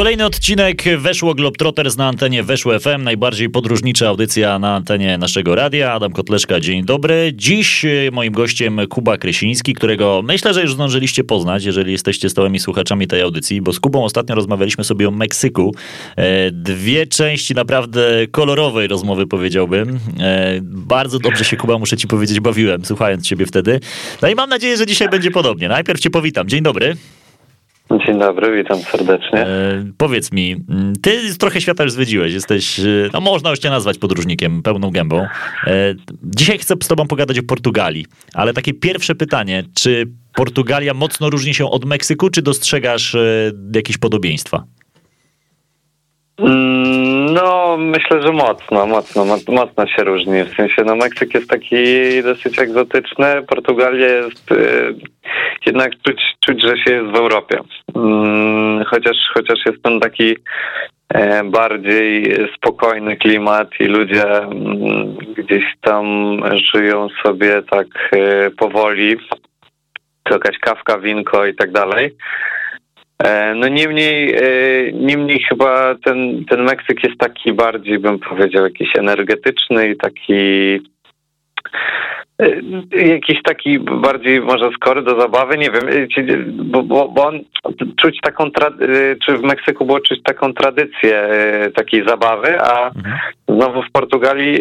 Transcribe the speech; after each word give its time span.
Kolejny 0.00 0.24
odcinek 0.24 0.82
Weszło 0.98 1.34
Globetrotters 1.34 1.96
na 1.96 2.08
antenie 2.08 2.42
Weszło 2.42 2.78
FM, 2.78 3.02
najbardziej 3.02 3.50
podróżnicza 3.50 4.08
audycja 4.08 4.58
na 4.58 4.74
antenie 4.74 5.18
naszego 5.18 5.54
radia. 5.54 5.92
Adam 5.92 6.12
Kotleszka, 6.12 6.60
dzień 6.60 6.84
dobry. 6.84 7.32
Dziś 7.34 7.84
e, 7.84 7.88
moim 8.12 8.32
gościem 8.32 8.80
Kuba 8.90 9.18
Krysiński, 9.18 9.74
którego 9.74 10.22
myślę, 10.24 10.54
że 10.54 10.62
już 10.62 10.74
zdążyliście 10.74 11.24
poznać, 11.24 11.64
jeżeli 11.64 11.92
jesteście 11.92 12.30
stałymi 12.30 12.60
słuchaczami 12.60 13.06
tej 13.06 13.22
audycji, 13.22 13.62
bo 13.62 13.72
z 13.72 13.80
Kubą 13.80 14.04
ostatnio 14.04 14.34
rozmawialiśmy 14.34 14.84
sobie 14.84 15.08
o 15.08 15.10
Meksyku. 15.10 15.74
E, 16.16 16.50
dwie 16.50 17.06
części 17.06 17.54
naprawdę 17.54 18.26
kolorowej 18.30 18.88
rozmowy 18.88 19.26
powiedziałbym. 19.26 19.98
E, 20.20 20.58
bardzo 20.62 21.18
dobrze 21.18 21.44
się 21.44 21.56
Kuba, 21.56 21.78
muszę 21.78 21.96
ci 21.96 22.08
powiedzieć, 22.08 22.40
bawiłem 22.40 22.84
słuchając 22.84 23.26
ciebie 23.26 23.46
wtedy. 23.46 23.80
No 24.22 24.28
i 24.28 24.34
mam 24.34 24.50
nadzieję, 24.50 24.76
że 24.76 24.86
dzisiaj 24.86 25.08
będzie 25.08 25.30
podobnie. 25.30 25.68
Najpierw 25.68 26.00
cię 26.00 26.10
powitam. 26.10 26.48
Dzień 26.48 26.62
dobry. 26.62 26.96
Dzień 27.90 28.18
dobry, 28.18 28.56
witam 28.56 28.78
serdecznie. 28.78 29.38
E, 29.38 29.84
powiedz 29.98 30.32
mi, 30.32 30.56
mm, 30.68 30.92
ty 31.02 31.38
trochę 31.38 31.60
świata 31.60 31.84
już 31.84 31.92
zwiedziłeś, 31.92 32.32
jesteś, 32.32 32.80
e, 32.80 32.82
no 33.12 33.20
można 33.20 33.50
już 33.50 33.58
cię 33.58 33.70
nazwać 33.70 33.98
podróżnikiem 33.98 34.62
pełną 34.62 34.90
gębą. 34.90 35.26
E, 35.66 35.94
dzisiaj 36.22 36.58
chcę 36.58 36.74
z 36.82 36.88
tobą 36.88 37.06
pogadać 37.06 37.38
o 37.38 37.42
Portugalii, 37.42 38.06
ale 38.34 38.52
takie 38.52 38.74
pierwsze 38.74 39.14
pytanie, 39.14 39.64
czy 39.74 40.06
Portugalia 40.34 40.94
mocno 40.94 41.30
różni 41.30 41.54
się 41.54 41.70
od 41.70 41.84
Meksyku, 41.84 42.30
czy 42.30 42.42
dostrzegasz 42.42 43.14
e, 43.14 43.52
jakieś 43.74 43.98
podobieństwa? 43.98 44.64
Mm, 46.38 46.89
No, 47.34 47.76
myślę, 47.78 48.22
że 48.22 48.32
mocno, 48.32 48.86
mocno, 48.86 49.24
mo- 49.24 49.36
mocno 49.48 49.86
się 49.86 50.04
różni. 50.04 50.44
W 50.44 50.54
sensie, 50.54 50.82
no, 50.86 50.96
Meksyk 50.96 51.34
jest 51.34 51.50
taki 51.50 51.84
dosyć 52.22 52.58
egzotyczny, 52.58 53.42
Portugalia 53.48 54.06
jest 54.06 54.52
y, 54.52 54.94
jednak 55.66 55.92
czuć, 56.02 56.22
czuć, 56.40 56.62
że 56.62 56.78
się 56.78 56.92
jest 56.92 57.10
w 57.10 57.16
Europie. 57.16 57.58
Mm, 57.96 58.84
chociaż, 58.84 59.16
chociaż 59.34 59.58
jest 59.66 59.82
tam 59.82 60.00
taki 60.00 60.36
e, 61.14 61.44
bardziej 61.44 62.36
spokojny 62.56 63.16
klimat 63.16 63.68
i 63.80 63.84
ludzie 63.84 64.38
mm, 64.38 65.14
gdzieś 65.36 65.64
tam 65.80 66.04
żyją 66.74 67.08
sobie 67.22 67.62
tak 67.70 67.86
e, 68.12 68.50
powoli. 68.50 69.16
To 70.22 70.34
jakaś 70.34 70.58
kawka, 70.58 70.98
winko 70.98 71.46
i 71.46 71.54
tak 71.54 71.72
dalej. 71.72 72.16
E, 73.24 73.54
No 73.54 73.68
niemniej, 73.68 74.34
e, 74.34 74.42
niemniej 74.92 75.40
chyba 75.48 75.94
ten, 76.04 76.44
ten 76.44 76.62
Meksyk 76.62 77.04
jest 77.04 77.18
taki 77.18 77.52
bardziej, 77.52 77.98
bym 77.98 78.18
powiedział, 78.18 78.64
jakiś 78.64 78.88
energetyczny 78.98 79.88
i 79.88 79.96
taki 79.96 80.80
jakiś 82.92 83.42
taki 83.42 83.78
bardziej 83.78 84.40
może 84.40 84.70
skory 84.76 85.02
do 85.02 85.20
zabawy, 85.20 85.58
nie 85.58 85.70
wiem, 85.70 86.08
ci- 86.08 86.36
bo, 86.46 86.82
bo, 86.82 87.08
bo 87.08 87.26
on 87.26 87.40
czuć 87.96 88.18
taką, 88.22 88.44
e, 88.46 88.50
czy 89.26 89.38
w 89.38 89.42
Meksyku 89.42 89.86
było 89.86 90.00
czuć 90.00 90.22
taką 90.22 90.52
tradycję 90.54 91.28
takiej 91.74 92.04
zabawy, 92.08 92.60
a 92.60 92.90
znowu 93.48 93.82
w 93.82 93.90
Portugalii 93.92 94.60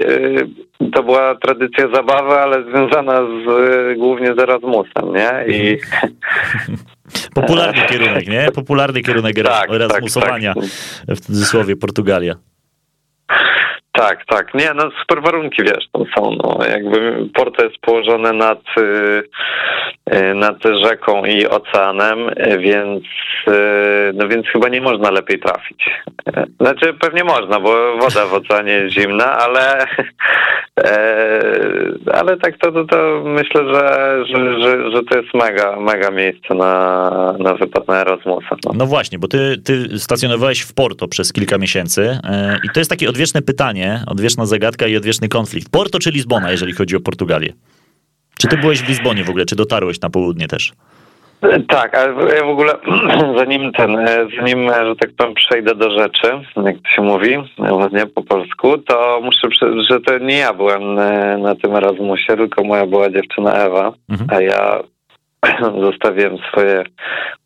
to 0.93 1.03
była 1.03 1.35
tradycja 1.35 1.87
zabawy, 1.93 2.33
ale 2.39 2.63
związana 2.63 3.21
z, 3.21 3.97
głównie 3.97 4.33
z 4.35 4.39
Erasmusem, 4.39 5.13
nie? 5.15 5.55
I 5.55 5.77
Popularny 7.35 7.81
kierunek, 7.89 8.27
nie? 8.27 8.47
Popularny 8.55 9.01
kierunek 9.01 9.35
Tak, 9.35 9.45
tak, 9.45 9.69
Erasmusowania, 9.71 10.53
tak. 10.53 11.15
w 11.17 11.19
cudzysłowie 11.19 11.75
Portugalia. 11.75 12.35
Tak, 13.99 14.25
tak. 14.25 14.53
Nie, 14.53 14.73
no 14.75 14.89
super 14.99 15.21
warunki, 15.21 15.63
wiesz, 15.63 15.87
tam 15.93 16.03
są. 16.15 16.31
No, 16.31 16.59
jakby 16.69 17.29
Porto 17.33 17.63
jest 17.63 17.77
położone 17.77 18.33
nad, 18.33 18.59
y, 18.77 19.23
y, 20.13 20.33
nad 20.33 20.57
rzeką 20.83 21.25
i 21.25 21.47
oceanem, 21.47 22.17
więc, 22.59 23.03
y, 23.47 24.11
no 24.13 24.27
więc 24.27 24.47
chyba 24.47 24.69
nie 24.69 24.81
można 24.81 25.11
lepiej 25.11 25.39
trafić. 25.39 25.89
Znaczy 26.59 26.93
pewnie 26.93 27.23
można, 27.23 27.59
bo 27.59 27.97
woda 27.97 28.25
w 28.25 28.33
oceanie 28.33 28.71
jest 28.71 28.95
zimna, 28.95 29.37
ale, 29.37 29.85
e, 30.83 31.41
ale 32.13 32.37
tak 32.37 32.57
to, 32.57 32.71
to, 32.71 32.85
to 32.85 33.21
myślę, 33.25 33.73
że, 33.73 34.23
że, 34.25 34.61
że, 34.61 34.91
że 34.91 35.03
to 35.03 35.17
jest 35.17 35.33
mega, 35.33 35.75
mega 35.79 36.11
miejsce 36.11 36.55
na, 36.55 37.09
na 37.39 37.53
wypad 37.53 37.87
na 37.87 38.01
Erasmusa. 38.01 38.55
No. 38.65 38.71
No 38.75 38.85
właśnie, 38.85 39.19
bo 39.19 39.27
ty, 39.27 39.57
ty 39.65 39.99
stacjonowałeś 39.99 40.61
w 40.61 40.73
Porto 40.73 41.07
przez 41.07 41.33
kilka 41.33 41.57
miesięcy 41.57 42.19
e, 42.23 42.57
i 42.63 42.69
to 42.73 42.79
jest 42.79 42.89
takie 42.89 43.09
odwieczne 43.09 43.41
pytanie, 43.41 43.88
odwieczna 44.07 44.45
zagadka 44.45 44.87
i 44.87 44.97
odwieczny 44.97 45.27
konflikt. 45.29 45.69
Porto 45.71 45.99
czy 45.99 46.11
Lizbona, 46.11 46.51
jeżeli 46.51 46.73
chodzi 46.73 46.95
o 46.95 46.99
Portugalię? 46.99 47.53
Czy 48.39 48.47
ty 48.47 48.57
byłeś 48.57 48.81
w 48.81 48.87
Lizbonie 48.89 49.23
w 49.23 49.29
ogóle, 49.29 49.45
czy 49.45 49.55
dotarłeś 49.55 50.01
na 50.01 50.09
południe 50.09 50.47
też? 50.47 50.71
Tak, 51.69 51.95
ale 51.97 52.13
w- 52.13 52.33
ja 52.37 52.43
w 52.45 52.49
ogóle 52.49 52.73
zanim 53.37 53.71
ten, 53.71 53.97
e, 53.99 54.27
zanim, 54.39 54.69
e, 54.69 54.85
że 54.85 54.95
tak 54.95 55.11
powiem, 55.17 55.33
przejdę 55.33 55.75
do 55.75 55.91
rzeczy, 55.91 56.27
jak 56.65 56.75
to 56.75 56.89
się 56.95 57.01
mówi, 57.01 57.35
ładnie 57.59 58.05
po 58.05 58.23
polsku, 58.23 58.77
to 58.77 59.19
muszę, 59.23 59.47
że 59.89 59.99
to 59.99 60.17
nie 60.17 60.37
ja 60.37 60.53
byłem 60.53 60.99
e, 60.99 61.37
na 61.37 61.55
tym 61.55 61.75
Erasmusie, 61.75 62.37
tylko 62.37 62.63
moja 62.63 62.85
była 62.85 63.09
dziewczyna 63.09 63.53
Ewa, 63.53 63.93
Mhm. 64.09 64.29
a 64.33 64.41
ja 64.41 64.79
zostawiłem 65.91 66.37
swoje 66.51 66.83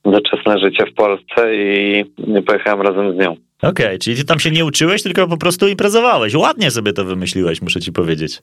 doczesne 0.05 0.59
życie 0.59 0.85
w 0.85 0.93
Polsce 0.93 1.55
i 1.55 2.05
pojechałem 2.45 2.81
razem 2.81 3.13
z 3.13 3.15
nią. 3.15 3.35
Okej, 3.61 3.99
czyli 3.99 4.15
ty 4.15 4.25
tam 4.25 4.39
się 4.39 4.51
nie 4.51 4.65
uczyłeś, 4.65 5.03
tylko 5.03 5.27
po 5.27 5.37
prostu 5.37 5.67
imprezowałeś. 5.67 6.35
Ładnie 6.35 6.71
sobie 6.71 6.93
to 6.93 7.05
wymyśliłeś, 7.05 7.61
muszę 7.61 7.79
ci 7.79 7.91
powiedzieć. 7.91 8.41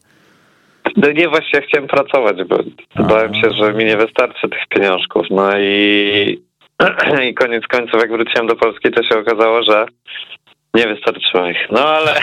No 0.97 1.13
nie, 1.13 1.29
właśnie 1.29 1.61
ja 1.61 1.67
chciałem 1.67 1.89
pracować, 1.89 2.37
bo 2.45 2.59
bałem 3.09 3.35
się, 3.35 3.51
że 3.61 3.73
mi 3.73 3.85
nie 3.85 3.97
wystarczy 3.97 4.49
tych 4.49 4.67
pieniążków. 4.69 5.27
No 5.31 5.59
i, 5.59 6.43
i 7.29 7.35
koniec 7.35 7.67
końców, 7.67 8.01
jak 8.01 8.11
wróciłem 8.11 8.47
do 8.47 8.57
Polski, 8.57 8.91
to 8.91 9.03
się 9.03 9.19
okazało, 9.19 9.63
że 9.63 9.87
nie 10.75 10.89
wystarczyło 10.89 11.47
ich. 11.47 11.57
No 11.71 11.81
ale... 11.89 12.15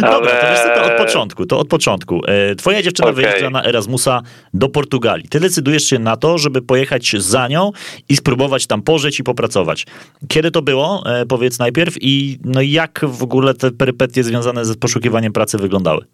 Dobra, 0.00 0.30
to 0.30 0.46
wiesz 0.50 0.60
co, 0.60 0.74
to 0.74 0.84
od 0.84 0.92
początku, 1.06 1.46
to 1.46 1.58
od 1.58 1.68
początku. 1.68 2.20
E, 2.26 2.54
Twoja 2.54 2.82
dziewczyna 2.82 3.08
Okej. 3.08 3.24
wyjeżdża 3.24 3.50
na 3.50 3.64
Erasmusa 3.64 4.22
do 4.54 4.68
Portugalii. 4.68 5.28
Ty 5.28 5.40
decydujesz 5.40 5.84
się 5.84 5.98
na 5.98 6.16
to, 6.16 6.38
żeby 6.38 6.62
pojechać 6.62 7.10
za 7.10 7.48
nią 7.48 7.70
i 8.08 8.16
spróbować 8.16 8.66
tam 8.66 8.82
pożyć 8.82 9.20
i 9.20 9.24
popracować. 9.24 9.86
Kiedy 10.28 10.50
to 10.50 10.62
było? 10.62 11.02
E, 11.06 11.26
Powiedz 11.26 11.58
najpierw 11.58 11.94
i 12.00 12.38
no 12.44 12.60
i 12.60 12.70
jak 12.70 13.00
w 13.08 13.22
ogóle 13.22 13.54
te 13.54 13.70
perypetie 13.70 14.22
związane 14.22 14.64
z 14.64 14.76
poszukiwaniem 14.76 15.32
pracy 15.32 15.58
wyglądały? 15.58 16.04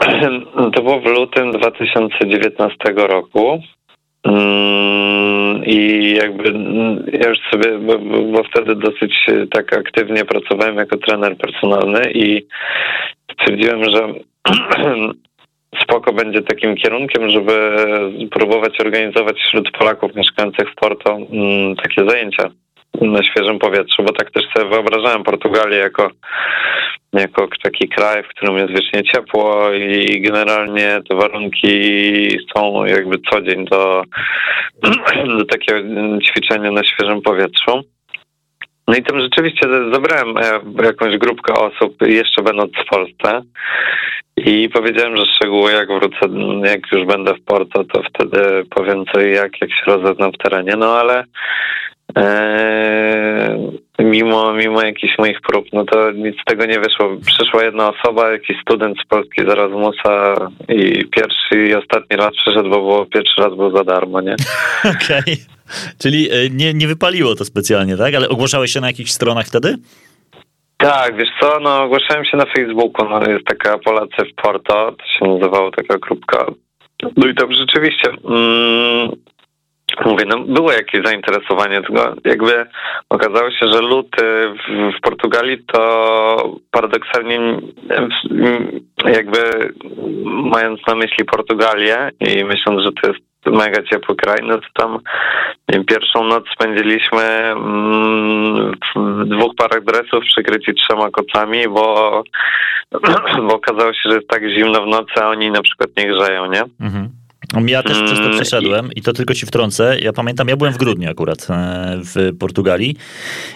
To 0.74 0.82
było 0.82 1.00
w 1.00 1.04
lutym 1.04 1.52
2019 1.52 2.76
roku. 2.96 3.60
Mm, 4.26 5.64
I 5.64 6.12
jakby 6.14 6.48
mm, 6.48 7.04
ja 7.12 7.28
już 7.28 7.38
sobie, 7.50 7.78
bo, 7.78 7.98
bo- 7.98 8.44
wtedy 8.44 8.74
dosyć 8.74 9.26
tak 9.50 9.72
aktywnie 9.72 10.24
pracowałem 10.24 10.76
jako 10.76 10.96
trener 10.96 11.36
personalny 11.36 12.10
i 12.14 12.46
stwierdziłem, 13.32 13.84
że 13.84 14.08
spoko 15.82 16.12
będzie 16.12 16.42
takim 16.42 16.76
kierunkiem, 16.76 17.30
żeby 17.30 17.76
próbować 18.30 18.80
organizować 18.80 19.36
wśród 19.36 19.70
Polaków 19.70 20.14
mieszkających 20.14 20.70
w 20.70 20.74
Porto 20.74 21.18
mm, 21.32 21.76
takie 21.76 22.08
zajęcia 22.08 22.50
na 23.00 23.22
świeżym 23.22 23.58
powietrzu, 23.58 24.02
bo 24.02 24.12
tak 24.12 24.30
też 24.30 24.44
sobie 24.56 24.70
wyobrażałem 24.70 25.24
Portugalię 25.24 25.76
jako 25.76 26.10
jako 27.12 27.48
taki 27.62 27.88
kraj, 27.88 28.22
w 28.22 28.28
którym 28.28 28.56
jest 28.56 28.72
wiecznie 28.72 29.04
ciepło 29.04 29.72
i 29.72 30.20
generalnie 30.20 31.00
te 31.08 31.16
warunki 31.16 32.38
są 32.56 32.84
jakby 32.84 33.18
co 33.30 33.42
dzień 33.42 33.64
do, 33.64 34.02
do 35.38 35.44
takiego 35.44 35.80
ćwiczenia 36.20 36.70
na 36.70 36.84
świeżym 36.84 37.22
powietrzu. 37.22 37.82
No 38.88 38.96
i 38.96 39.02
tam 39.02 39.20
rzeczywiście 39.20 39.68
zabrałem 39.92 40.36
e, 40.38 40.84
jakąś 40.84 41.16
grupkę 41.16 41.54
osób, 41.54 42.02
jeszcze 42.02 42.42
będąc 42.42 42.72
w 42.72 42.88
Polsce 42.88 43.42
i 44.36 44.68
powiedziałem, 44.68 45.16
że 45.16 45.26
szczegóły 45.26 45.72
jak 45.72 45.88
wrócę, 45.88 46.28
jak 46.64 46.92
już 46.92 47.06
będę 47.06 47.34
w 47.34 47.44
Porto, 47.44 47.84
to 47.84 48.02
wtedy 48.02 48.64
powiem 48.70 49.04
co 49.12 49.20
i 49.20 49.32
jak, 49.32 49.60
jak 49.60 49.70
się 49.70 49.82
rozeznam 49.86 50.32
w 50.32 50.38
terenie, 50.38 50.76
no 50.76 50.98
ale 50.98 51.24
mimo, 53.98 54.52
mimo 54.52 54.82
jakichś 54.82 55.18
moich 55.18 55.40
prób, 55.40 55.66
no 55.72 55.84
to 55.84 56.10
nic 56.12 56.36
z 56.40 56.44
tego 56.44 56.66
nie 56.66 56.80
wyszło. 56.80 57.16
Przyszła 57.26 57.64
jedna 57.64 57.88
osoba, 57.88 58.32
jakiś 58.32 58.60
student 58.60 58.98
z 59.04 59.06
Polski 59.06 59.42
z 59.42 59.48
Erasmusa 59.48 60.34
i 60.68 61.04
pierwszy 61.04 61.66
i 61.68 61.74
ostatni 61.74 62.16
raz 62.16 62.30
przyszedł, 62.36 62.70
bo 62.70 62.76
było, 62.76 63.06
pierwszy 63.06 63.42
raz 63.42 63.56
był 63.56 63.76
za 63.76 63.84
darmo, 63.84 64.20
nie? 64.20 64.36
Okej. 64.96 65.36
Czyli 65.98 66.30
e, 66.30 66.50
nie, 66.50 66.74
nie 66.74 66.86
wypaliło 66.86 67.34
to 67.34 67.44
specjalnie, 67.44 67.96
tak? 67.96 68.14
Ale 68.14 68.28
ogłaszałeś 68.28 68.72
się 68.72 68.80
na 68.80 68.86
jakichś 68.86 69.10
stronach 69.10 69.46
wtedy? 69.46 69.76
Tak, 70.76 71.16
wiesz 71.16 71.28
co, 71.40 71.60
no 71.60 71.82
ogłaszałem 71.82 72.24
się 72.24 72.36
na 72.36 72.44
Facebooku, 72.56 73.08
no 73.08 73.30
jest 73.30 73.44
taka 73.44 73.78
Polacy 73.78 74.24
w 74.32 74.42
Porto, 74.42 74.92
to 74.92 75.04
się 75.18 75.34
nazywało 75.34 75.70
taka 75.70 75.98
grupka. 75.98 76.46
No 77.16 77.26
i 77.26 77.34
tam 77.34 77.52
rzeczywiście, 77.52 78.08
mm, 78.24 79.10
mówię, 80.04 80.24
no 80.26 80.38
było 80.38 80.72
jakieś 80.72 81.04
zainteresowanie, 81.04 81.82
tylko 81.82 82.14
jakby 82.24 82.66
okazało 83.08 83.50
się, 83.50 83.66
że 83.68 83.80
luty 83.80 84.22
w, 84.98 85.00
Portugalii 85.02 85.64
to 85.72 86.56
paradoksalnie 86.70 87.36
mm, 87.36 87.60
jakby 89.04 89.38
mając 90.24 90.80
na 90.86 90.94
myśli 90.94 91.24
Portugalię 91.24 92.10
i 92.20 92.44
myśląc, 92.44 92.82
że 92.82 92.92
to 92.92 93.08
jest 93.08 93.20
mega 93.46 93.82
ciepły 93.82 94.16
kraj, 94.16 94.38
no 94.42 94.58
to 94.58 94.66
tam 94.74 94.98
pierwszą 95.86 96.24
noc 96.24 96.44
spędziliśmy 96.54 97.22
mm, 97.22 98.72
w 98.96 99.24
dwóch 99.24 99.54
parach 99.56 99.84
dresów 99.84 100.24
przykryci 100.24 100.74
trzema 100.74 101.10
kocami, 101.10 101.68
bo, 101.68 102.22
bo 103.48 103.54
okazało 103.54 103.92
się, 103.92 104.00
że 104.10 104.14
jest 104.14 104.28
tak 104.28 104.42
zimno 104.42 104.82
w 104.82 104.86
nocy, 104.86 105.12
a 105.22 105.28
oni 105.28 105.50
na 105.50 105.62
przykład 105.62 105.90
nie 105.96 106.06
grzeją, 106.06 106.46
nie? 106.46 106.62
Mhm. 106.80 107.08
Ja 107.66 107.82
też 107.82 108.02
przez 108.02 108.18
to 108.18 108.24
mm, 108.24 108.36
przeszedłem 108.36 108.92
i 108.92 109.02
to 109.02 109.12
tylko 109.12 109.34
ci 109.34 109.46
wtrącę. 109.46 109.98
Ja 110.00 110.12
pamiętam, 110.12 110.48
ja 110.48 110.56
byłem 110.56 110.72
w 110.72 110.76
grudniu 110.76 111.10
akurat 111.10 111.46
e, 111.50 112.00
w 112.04 112.36
Portugalii 112.38 112.96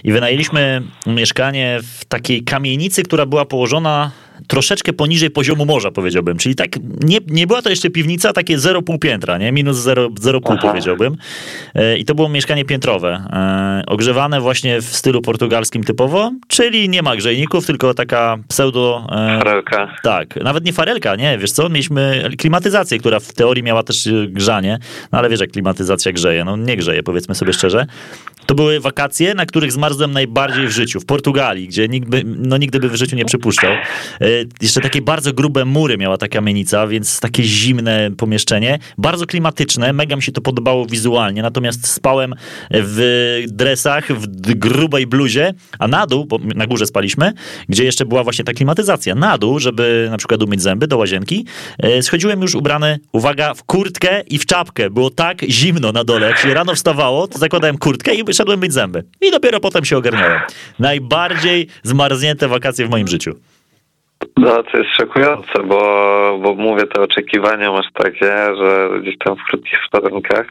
i 0.05 0.13
wynajęliśmy 0.13 0.83
mieszkanie 1.07 1.81
w 1.83 2.05
takiej 2.05 2.45
kamienicy, 2.45 3.03
która 3.03 3.27
była 3.27 3.45
położona 3.45 4.11
troszeczkę 4.47 4.93
poniżej 4.93 5.31
poziomu 5.31 5.67
morza, 5.67 5.91
powiedziałbym. 5.91 6.39
Czyli 6.39 6.55
tak, 6.55 6.69
nie, 7.05 7.19
nie 7.27 7.47
była 7.47 7.63
to 7.63 7.71
jeszcze 7.71 7.91
piwnica, 7.91 8.33
takie 8.33 8.59
0,5 8.59 8.99
piętra, 8.99 9.39
nie? 9.39 9.53
Minus 9.53 9.79
0,5 9.79 10.61
powiedziałbym. 10.61 11.17
E, 11.75 11.99
I 11.99 12.05
to 12.05 12.15
było 12.15 12.29
mieszkanie 12.29 12.65
piętrowe, 12.65 13.25
e, 13.33 13.83
ogrzewane 13.87 14.41
właśnie 14.41 14.81
w 14.81 14.85
stylu 14.85 15.23
portugalskim 15.23 15.85
typowo, 15.85 16.33
czyli 16.49 16.89
nie 16.89 17.03
ma 17.03 17.17
grzejników, 17.17 17.67
tylko 17.67 17.95
taka 17.95 18.39
pseudo... 18.49 19.07
E, 19.13 19.39
farelka. 19.39 19.97
Tak, 20.03 20.37
nawet 20.37 20.65
nie 20.65 20.73
farelka, 20.73 21.17
nie, 21.17 21.39
wiesz 21.39 21.53
co, 21.53 21.69
mieliśmy 21.69 22.29
klimatyzację, 22.39 22.99
która 22.99 23.21
w 23.21 23.33
teorii 23.33 23.63
miała 23.63 23.83
też 23.83 24.09
grzanie, 24.29 24.79
no 25.13 25.19
ale 25.19 25.29
wiesz, 25.29 25.41
jak 25.41 25.51
klimatyzacja 25.51 26.13
grzeje, 26.13 26.45
no 26.45 26.57
nie 26.57 26.77
grzeje, 26.77 27.03
powiedzmy 27.03 27.35
sobie 27.35 27.53
szczerze. 27.53 27.87
To 28.47 28.55
były 28.55 28.81
wakacje, 28.81 29.35
na 29.35 29.47
których 29.47 29.73
zmarzłem 29.73 30.13
najbardziej 30.13 30.67
w 30.67 30.71
życiu, 30.71 31.01
w 31.01 31.05
Portugalii, 31.05 31.69
gdzie 31.69 31.89
nikt 31.89 32.09
by, 32.09 32.23
no 32.25 32.57
nigdy 32.57 32.81
by 32.81 32.89
w 32.89 32.95
życiu 32.95 33.17
nie 33.17 33.25
przypuszczał. 33.25 33.73
Jeszcze 34.63 34.81
takie 34.81 35.03
bardzo 35.03 35.33
grube 35.33 35.65
mury 35.65 35.99
miała 35.99 36.17
ta 36.17 36.29
kamienica, 36.29 36.87
więc 36.87 37.21
takie 37.21 37.43
zimne 37.43 38.11
pomieszczenie. 38.17 38.79
Bardzo 38.99 39.27
klimatyczne, 39.27 39.93
mega 39.93 40.17
mi 40.17 40.23
się 40.23 40.33
to 40.33 40.41
podobało 40.41 40.87
wizualnie, 40.87 41.43
natomiast 41.43 41.87
spałem 41.87 42.35
w 42.71 43.43
dresach, 43.49 44.13
w 44.13 44.27
grubej 44.55 45.07
bluzie, 45.07 45.55
a 45.79 45.89
na 45.89 46.07
dół, 46.07 46.25
bo 46.25 46.39
na 46.55 46.67
górze 46.67 46.87
spaliśmy, 46.87 47.33
gdzie 47.69 47.85
jeszcze 47.85 48.07
była 48.07 48.25
właśnie 48.25 48.45
ta 48.45 48.53
klimatyzacja, 48.53 49.15
na 49.15 49.39
dół, 49.39 49.59
żeby 49.59 50.09
na 50.11 50.17
przykład 50.17 50.43
umyć 50.43 50.63
zęby 50.63 50.87
do 50.87 50.97
łazienki, 50.97 51.47
e, 51.79 52.03
schodziłem 52.03 52.43
już 52.43 52.55
ubrany, 52.55 52.99
uwaga, 53.13 53.55
w 53.55 53.65
kurtkę 53.65 54.21
i 54.21 54.39
w 54.39 54.47
czapkę. 54.47 54.91
Było 54.91 55.11
tak 55.11 55.43
zimno 55.49 55.93
na 55.93 56.05
dole, 56.05 56.27
jak 56.27 56.39
się 56.39 56.55
rano 56.55 56.75
wstawało, 56.75 57.29
to 57.29 57.39
zakładałem 57.39 57.79
kurtkę 57.79 58.15
i 58.15 58.25
wyszedłem 58.25 58.61
myć 58.61 58.73
zęby. 58.73 59.05
I 59.21 59.31
dopiero 59.31 59.61
potem 59.61 59.85
się 59.85 59.97
ogarniałem. 59.97 60.41
Najbardziej 60.79 61.67
zmarznięte 61.83 62.49
wakacje 62.49 62.87
w 62.87 62.91
moim 62.91 63.09
życiu. 63.09 63.35
No, 64.41 64.63
to 64.63 64.79
jest 64.79 64.91
szokujące, 64.97 65.63
bo, 65.65 66.39
bo 66.43 66.55
mówię, 66.55 66.83
te 66.87 67.01
oczekiwania 67.03 67.73
masz 67.73 67.93
takie, 67.95 68.57
że 68.57 68.91
gdzieś 69.03 69.19
tam 69.19 69.37
w 69.37 69.45
krótkich 69.51 69.79
spodenkach 69.87 70.47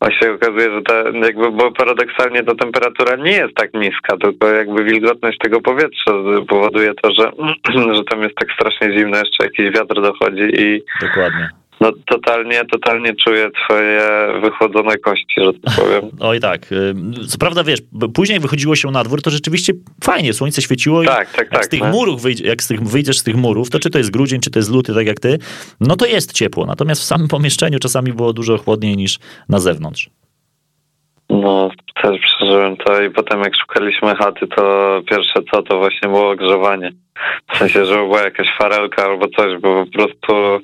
a 0.00 0.10
się 0.10 0.32
okazuje, 0.32 0.70
że 0.70 0.82
ta, 0.82 0.94
jakby, 1.26 1.50
bo 1.50 1.72
paradoksalnie 1.72 2.42
ta 2.42 2.54
temperatura 2.54 3.16
nie 3.16 3.32
jest 3.32 3.54
tak 3.54 3.74
niska, 3.74 4.16
tylko 4.16 4.46
jakby 4.46 4.84
wilgotność 4.84 5.38
tego 5.38 5.60
powietrza 5.60 6.12
powoduje 6.48 6.94
to, 6.94 7.10
że, 7.18 7.32
że 7.96 8.04
tam 8.04 8.22
jest 8.22 8.34
tak 8.34 8.52
strasznie 8.52 8.98
zimno, 8.98 9.18
jeszcze 9.18 9.44
jakiś 9.44 9.70
wiatr 9.70 10.02
dochodzi 10.02 10.62
i... 10.62 10.82
Dokładnie. 11.00 11.48
No 11.80 11.92
totalnie, 12.06 12.64
totalnie 12.64 13.14
czuję 13.14 13.50
twoje 13.50 14.02
wychłodzone 14.42 14.98
kości, 14.98 15.34
że 15.44 15.52
tak 15.52 15.76
powiem. 15.76 16.02
Oj 16.30 16.40
tak. 16.40 16.66
Co 17.28 17.38
prawda 17.38 17.64
wiesz, 17.64 17.80
później 18.14 18.40
wychodziło 18.40 18.76
się 18.76 18.90
na 18.90 19.04
dwór, 19.04 19.22
to 19.22 19.30
rzeczywiście 19.30 19.72
fajnie, 20.04 20.32
słońce 20.32 20.62
świeciło 20.62 21.04
tak, 21.04 21.30
tak, 21.30 21.38
jak 21.38 21.48
tak, 21.48 21.64
z 21.64 21.68
tych 21.68 21.80
no. 21.80 21.90
murów 21.90 22.22
wyjdzie, 22.22 22.46
jak 22.46 22.62
z 22.62 22.68
tych, 22.68 22.82
wyjdziesz 22.82 23.18
z 23.18 23.22
tych 23.22 23.36
murów, 23.36 23.70
to 23.70 23.78
czy 23.78 23.90
to 23.90 23.98
jest 23.98 24.10
grudzień, 24.10 24.40
czy 24.40 24.50
to 24.50 24.58
jest 24.58 24.70
luty, 24.70 24.94
tak 24.94 25.06
jak 25.06 25.20
ty, 25.20 25.38
no 25.80 25.96
to 25.96 26.06
jest 26.06 26.32
ciepło. 26.32 26.66
Natomiast 26.66 27.02
w 27.02 27.04
samym 27.04 27.28
pomieszczeniu 27.28 27.78
czasami 27.78 28.12
było 28.12 28.32
dużo 28.32 28.58
chłodniej 28.58 28.96
niż 28.96 29.18
na 29.48 29.58
zewnątrz. 29.58 30.10
No, 31.30 31.70
też 32.02 32.20
przeżyłem 32.20 32.76
to 32.76 33.02
i 33.02 33.10
potem 33.10 33.40
jak 33.40 33.56
szukaliśmy 33.56 34.14
chaty, 34.14 34.46
to 34.46 35.00
pierwsze 35.10 35.40
co, 35.52 35.62
to 35.62 35.78
właśnie 35.78 36.08
było 36.08 36.30
ogrzewanie. 36.30 36.92
W 37.54 37.58
sensie, 37.58 37.86
że 37.86 37.94
była 37.94 38.22
jakaś 38.22 38.48
farelka 38.58 39.04
albo 39.04 39.28
coś, 39.28 39.60
bo 39.60 39.84
po 39.84 39.92
prostu 39.92 40.60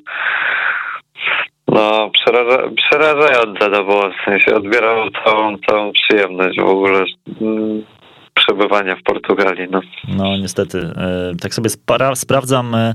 no, 1.67 2.09
przeraża, 2.13 2.57
przerażające 2.75 3.59
to 3.59 3.83
było, 3.83 4.09
w 4.09 4.25
sensie 4.25 4.55
odbierało 4.55 5.09
całą, 5.25 5.57
całą 5.69 5.91
przyjemność 5.91 6.59
w 6.59 6.65
ogóle 6.65 7.05
mm, 7.41 7.83
przebywania 8.33 8.95
w 8.95 9.03
Portugalii. 9.03 9.67
No, 9.71 9.81
no 10.07 10.37
niestety. 10.37 10.77
E, 10.77 11.31
tak 11.41 11.53
sobie 11.53 11.69
spara, 11.69 12.15
sprawdzam 12.15 12.75
E, 12.75 12.93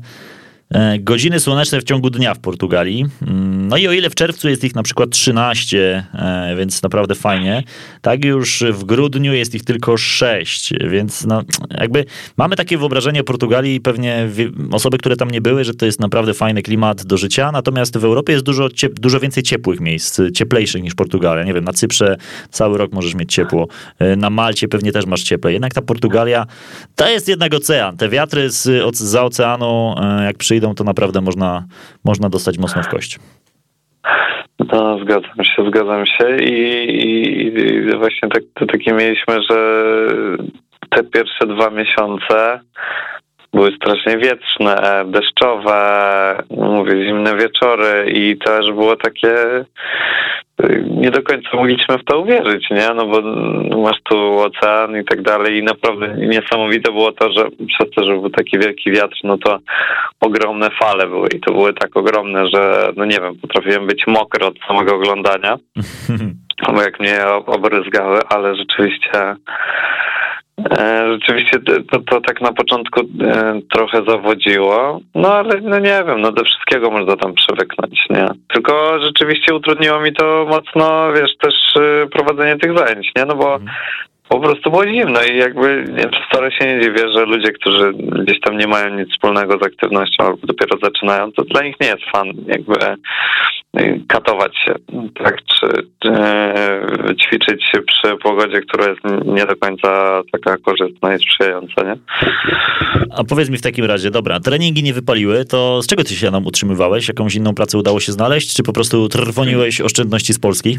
godziny 1.01 1.41
słoneczne 1.41 1.81
w 1.81 1.85
ciągu 1.85 2.11
dnia 2.11 2.35
w 2.35 2.39
Portugalii. 2.39 3.07
Mm, 3.23 3.69
no 3.69 3.77
i 3.77 3.89
o 3.89 3.93
ile 3.93 4.11
w 4.11 4.15
czerwcu 4.15 4.49
jest 4.49 4.65
ich 4.65 4.75
na 4.75 4.83
przykład 4.83 5.11
13, 5.11 6.05
e, 6.15 6.55
więc 6.59 6.83
naprawdę 6.83 7.15
fajnie, 7.15 7.63
tak 8.03 8.25
już 8.25 8.65
w 8.73 8.85
grudniu 8.85 9.35
jest 9.35 9.55
ich 9.55 9.65
tylko 9.65 9.97
6, 9.97 10.73
więc 10.91 11.27
no, 11.27 11.43
jakby 11.81 12.05
mamy 12.37 12.57
takie 12.57 12.79
wyobrażenie 12.79 13.21
o 13.21 13.25
Portugalii, 13.25 13.81
pewnie 13.81 14.29
osoby, 14.73 14.99
które 14.99 15.17
tam 15.17 15.31
nie 15.31 15.41
były, 15.41 15.65
że 15.65 15.75
to 15.75 15.87
jest 15.87 16.01
naprawdę 16.01 16.35
fajny 16.35 16.63
klimat 16.63 17.05
do 17.05 17.17
życia, 17.17 17.53
natomiast 17.53 17.99
w 17.99 18.05
Europie 18.05 18.33
jest 18.33 18.45
dużo, 18.45 18.69
dużo 18.93 19.21
więcej 19.21 19.43
ciepłych 19.43 19.81
miejsc, 19.81 20.21
cieplejszych 20.35 20.83
niż 20.83 20.95
Portugalia. 20.95 21.45
Nie 21.45 21.55
wiem, 21.55 21.65
na 21.65 21.73
Cyprze 21.73 22.17
cały 22.51 22.79
rok 22.79 22.93
możesz 22.93 23.15
mieć 23.15 23.35
ciepło, 23.35 23.69
e, 23.99 24.17
na 24.17 24.31
Malcie 24.31 24.69
pewnie 24.69 24.93
też 24.93 25.07
masz 25.07 25.23
cieple. 25.23 25.53
Jednak 25.53 25.75
ta 25.75 25.83
Portugalia, 25.83 26.47
to 26.95 27.09
jest 27.09 27.29
jednak 27.29 27.55
ocean. 27.55 27.97
Te 27.97 28.09
wiatry 28.09 28.51
z, 28.51 28.97
za 28.97 29.25
oceanu, 29.25 29.95
jak 30.25 30.39
przyjdą 30.39 30.60
przyjdą, 30.61 30.75
to 30.75 30.85
naprawdę 30.85 31.21
można, 31.21 31.65
można 32.05 32.29
dostać 32.29 32.59
mocno 32.59 32.83
w 32.83 32.89
kość. 32.89 33.19
No, 34.73 34.99
zgadzam 34.99 35.45
się, 35.45 35.69
zgadzam 35.69 36.07
się 36.07 36.37
i, 36.37 36.61
i, 36.91 37.47
i 37.47 37.97
właśnie 37.97 38.29
tak, 38.29 38.43
to 38.55 38.67
takie 38.67 38.93
mieliśmy, 38.93 39.35
że 39.51 39.87
te 40.91 41.05
pierwsze 41.05 41.47
dwa 41.47 41.71
miesiące 41.71 42.61
były 43.53 43.73
strasznie 43.77 44.19
wietrzne, 44.19 45.05
deszczowe, 45.07 46.43
mówię, 46.51 47.07
zimne 47.07 47.37
wieczory 47.37 48.11
i 48.11 48.39
też 48.39 48.73
było 48.73 48.97
takie 48.97 49.35
nie 50.91 51.11
do 51.11 51.23
końca 51.23 51.49
mogliśmy 51.55 51.99
w 51.99 52.05
to 52.05 52.19
uwierzyć, 52.21 52.71
nie? 52.71 52.89
No 52.95 53.07
bo 53.07 53.23
masz 53.79 54.03
tu 54.03 54.39
ocean 54.39 55.01
i 55.01 55.05
tak 55.05 55.23
dalej 55.23 55.59
i 55.59 55.63
naprawdę 55.63 56.15
niesamowite 56.17 56.93
było 56.93 57.13
to, 57.13 57.33
że 57.33 57.45
przez 57.45 57.91
to, 57.97 58.05
że 58.05 58.13
był 58.13 58.31
taki 58.31 58.59
wielki 58.59 58.91
wiatr, 58.91 59.17
no 59.25 59.39
to 59.39 59.59
ogromne 60.21 60.71
fale 60.71 61.07
były 61.07 61.29
i 61.29 61.41
to 61.41 61.53
były 61.53 61.75
tak 61.75 61.97
ogromne, 61.97 62.47
że 62.55 62.93
no 62.97 63.05
nie 63.05 63.19
wiem, 63.21 63.35
potrafiłem 63.43 63.87
być 63.87 64.07
mokry 64.07 64.47
od 64.47 64.55
samego 64.69 64.95
oglądania, 64.95 65.57
bo 66.75 66.83
jak 66.83 67.01
mnie 67.01 67.19
obryzgały, 67.47 68.21
ale 68.29 68.57
rzeczywiście 68.57 69.37
rzeczywiście 71.13 71.59
to, 71.91 71.99
to 72.01 72.21
tak 72.21 72.41
na 72.41 72.53
początku 72.53 73.01
e, 73.01 73.61
trochę 73.73 74.03
zawodziło, 74.09 75.01
no 75.15 75.35
ale 75.35 75.61
no 75.61 75.79
nie 75.79 76.03
wiem, 76.07 76.21
no 76.21 76.33
do 76.33 76.45
wszystkiego 76.45 76.91
można 76.91 77.17
tam 77.17 77.35
przywyknąć, 77.35 78.07
nie? 78.11 78.27
Tylko 78.49 79.01
rzeczywiście 79.03 79.55
utrudniło 79.55 80.01
mi 80.01 80.13
to 80.13 80.47
mocno, 80.49 81.13
wiesz, 81.13 81.37
też 81.37 81.55
e, 81.77 82.07
prowadzenie 82.07 82.57
tych 82.57 82.79
zajęć, 82.79 83.11
nie? 83.17 83.25
No 83.25 83.37
bo 83.37 83.55
mhm 83.55 83.71
po 84.31 84.41
prostu 84.41 84.71
było 84.71 84.87
zimno 84.87 85.23
i 85.23 85.37
jakby 85.37 85.85
wcale 86.29 86.53
się 86.53 86.67
nie 86.67 86.81
dziwię, 86.81 87.09
że 87.15 87.25
ludzie, 87.25 87.53
którzy 87.53 87.93
gdzieś 87.95 88.41
tam 88.41 88.59
nie 88.59 88.67
mają 88.67 88.97
nic 88.99 89.11
wspólnego 89.11 89.59
z 89.59 89.67
aktywnością 89.67 90.25
albo 90.25 90.39
dopiero 90.43 90.79
zaczynają, 90.83 91.33
to 91.33 91.45
dla 91.45 91.63
nich 91.63 91.81
nie 91.81 91.87
jest 91.87 92.03
fan 92.13 92.29
jakby 92.47 92.83
e, 92.83 92.97
katować 94.09 94.57
się, 94.57 94.75
tak, 95.25 95.37
czy, 95.45 95.67
czy 95.99 96.11
e, 96.11 97.17
ćwiczyć 97.23 97.73
przy 97.87 98.17
pogodzie, 98.17 98.61
która 98.61 98.89
jest 98.89 99.01
nie 99.25 99.47
do 99.47 99.57
końca 99.57 100.23
taka 100.33 100.57
korzystna 100.57 101.15
i 101.15 101.19
sprzyjająca, 101.19 101.83
nie? 101.83 101.97
A 103.17 103.25
powiedz 103.25 103.51
mi 103.51 103.59
w 103.59 103.63
takim 103.63 103.85
razie, 103.85 104.11
dobra, 104.11 104.41
treningi 104.41 104.83
nie 104.83 104.93
wypaliły, 104.93 105.45
to 105.45 105.83
z 105.83 105.87
czego 105.87 106.05
ty 106.05 106.15
się 106.15 106.31
nam 106.31 106.47
utrzymywałeś? 106.47 107.09
Jakąś 107.09 107.35
inną 107.35 107.55
pracę 107.55 107.79
udało 107.79 108.01
się 108.01 108.13
znaleźć, 108.13 108.57
czy 108.57 108.63
po 108.63 108.73
prostu 108.73 109.09
trwoniłeś 109.09 109.81
oszczędności 109.81 110.33
z 110.33 110.39
Polski? 110.39 110.79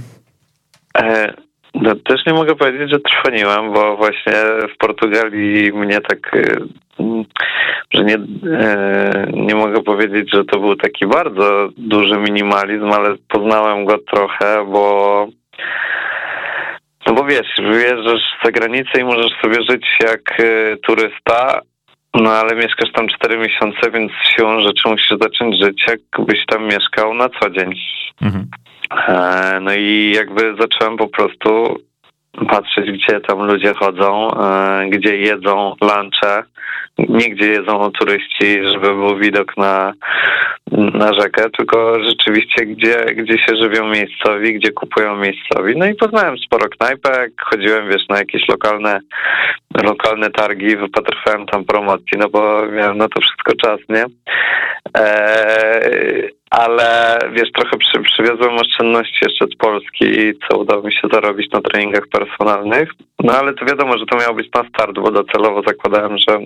E 0.98 1.33
no, 1.74 1.95
też 1.95 2.25
nie 2.25 2.33
mogę 2.33 2.55
powiedzieć, 2.55 2.89
że 2.91 3.00
trwoniłem, 3.00 3.74
bo 3.74 3.98
właśnie 3.98 4.33
w 4.74 4.77
Portugalii 4.77 5.74
mnie 5.74 6.01
tak, 6.01 6.36
y, 6.36 6.57
że 7.93 8.03
nie, 8.03 8.15
y, 8.15 8.20
nie 9.34 9.55
mogę 9.55 9.84
powiedzieć, 9.84 10.29
że 10.34 10.46
to 10.46 10.60
był 10.60 10.75
taki 10.75 11.08
bardzo 11.08 11.70
duży 11.77 12.17
minimalizm, 12.17 12.91
ale 12.91 13.15
poznałem 13.27 13.86
go 13.86 13.98
trochę, 13.98 14.65
bo 14.72 15.27
no 17.08 17.13
bo 17.13 17.24
wiesz, 17.24 17.48
wyjeżdżasz 17.58 18.38
za 18.43 18.51
granicę 18.51 19.00
i 19.00 19.03
możesz 19.03 19.31
sobie 19.41 19.63
żyć 19.70 19.86
jak 20.03 20.39
y, 20.39 20.77
turysta, 20.88 21.62
no 22.13 22.31
ale 22.31 22.55
mieszkasz 22.55 22.91
tam 22.91 23.08
4 23.08 23.38
miesiące, 23.38 23.91
więc 23.91 24.12
siłą 24.36 24.62
rzeczy 24.62 24.89
musisz 24.89 25.20
zacząć 25.22 25.63
żyć, 25.63 25.86
jakbyś 25.88 26.46
tam 26.46 26.65
mieszkał 26.65 27.13
na 27.13 27.29
co 27.29 27.50
dzień. 27.50 27.74
Mhm. 28.22 28.48
E, 29.08 29.60
no 29.62 29.74
i 29.74 30.13
jakby 30.15 30.55
zacząłem 30.60 30.98
po 30.98 31.08
prostu 31.08 31.79
patrzeć, 32.50 32.91
gdzie 32.91 33.20
tam 33.20 33.46
ludzie 33.46 33.74
chodzą, 33.74 34.31
e, 34.31 34.89
gdzie 34.89 35.17
jedzą 35.17 35.75
lunche, 35.81 36.43
nie 37.10 37.29
gdzie 37.29 37.46
jedzą 37.48 37.91
turyści, 37.91 38.63
żeby 38.63 38.88
był 38.88 39.17
widok 39.17 39.58
na, 39.58 39.93
na 40.72 41.13
rzekę, 41.13 41.50
tylko 41.58 42.03
rzeczywiście 42.03 42.65
gdzie, 42.65 43.05
gdzie 43.05 43.38
się 43.38 43.55
żywią 43.55 43.88
miejscowi, 43.88 44.53
gdzie 44.53 44.72
kupują 44.72 45.15
miejscowi. 45.15 45.77
No 45.77 45.86
i 45.86 45.96
poznałem 45.96 46.38
sporo 46.38 46.70
knajpek, 46.70 47.31
chodziłem, 47.43 47.89
wiesz, 47.89 48.08
na 48.10 48.17
jakieś 48.17 48.48
lokalne, 48.48 49.00
lokalne 49.84 50.29
targi, 50.29 50.77
wypatrywałem 50.77 51.46
tam 51.46 51.65
promocji, 51.65 52.17
no 52.17 52.29
bo 52.29 52.65
miałem 52.65 52.98
na 52.98 53.08
to 53.08 53.22
wszystko 53.22 53.53
czas, 53.55 53.79
nie? 53.89 54.05
Eee, 54.93 56.29
ale 56.51 57.20
wiesz, 57.34 57.51
trochę 57.51 57.77
przy, 57.77 58.00
przywiozłem 58.00 58.55
oszczędności 58.55 59.17
jeszcze 59.22 59.46
z 59.48 59.55
Polski, 59.55 60.34
co 60.48 60.58
udało 60.58 60.84
mi 60.84 60.93
się 60.93 61.08
zarobić 61.13 61.51
na 61.51 61.62
treningach 61.62 62.08
personalnych. 62.08 62.89
No 63.24 63.34
ale 63.34 63.53
to 63.53 63.65
wiadomo, 63.65 63.98
że 63.98 64.05
to 64.05 64.17
miało 64.17 64.34
być 64.34 64.48
na 64.53 64.63
start, 64.70 64.96
bo 64.96 65.12
docelowo 65.12 65.62
zakładałem, 65.67 66.17
że 66.17 66.39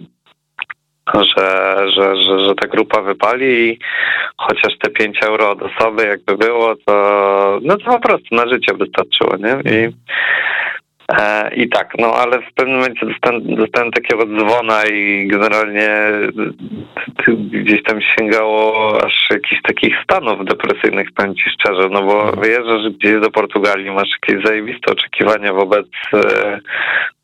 że, 1.14 1.76
że, 1.96 2.16
że, 2.16 2.40
że 2.40 2.56
ta 2.56 2.68
grupa 2.68 3.02
wypali 3.02 3.46
i 3.46 3.80
chociaż 4.38 4.78
te 4.78 4.90
5 4.90 5.24
euro 5.24 5.52
od 5.52 5.62
osoby 5.62 6.06
jakby 6.06 6.38
było, 6.38 6.76
to 6.86 7.60
no 7.62 7.78
to 7.78 7.86
po 7.86 8.00
prostu 8.00 8.36
na 8.36 8.48
życie 8.48 8.74
wystarczyło, 8.74 9.38
nie? 9.38 9.72
I 9.72 9.76
E, 9.86 9.92
I 11.56 11.70
tak, 11.70 11.94
no 12.00 12.14
ale 12.14 12.42
w 12.42 12.54
pewnym 12.54 12.76
momencie 12.76 13.06
dostałem, 13.06 13.56
dostałem 13.56 13.92
takiego 13.92 14.26
dzwona 14.26 14.86
i 14.86 15.28
generalnie 15.28 15.90
gdzieś 17.52 17.84
tam 17.84 18.00
sięgało 18.02 18.98
aż 19.06 19.28
jakichś 19.32 19.62
takich 19.62 19.96
stanów 20.04 20.46
depresyjnych, 20.46 21.12
powiem 21.16 21.36
ci 21.36 21.50
szczerze, 21.50 21.90
no 21.92 22.04
bo 22.04 22.32
wyjeżdżasz 22.32 22.90
gdzieś 22.90 23.22
do 23.22 23.32
Portugalii, 23.32 23.92
masz 23.92 24.10
jakieś 24.22 24.46
zajebiste 24.46 24.92
oczekiwania 24.92 25.54
wobec, 25.54 25.88
e, 26.14 26.60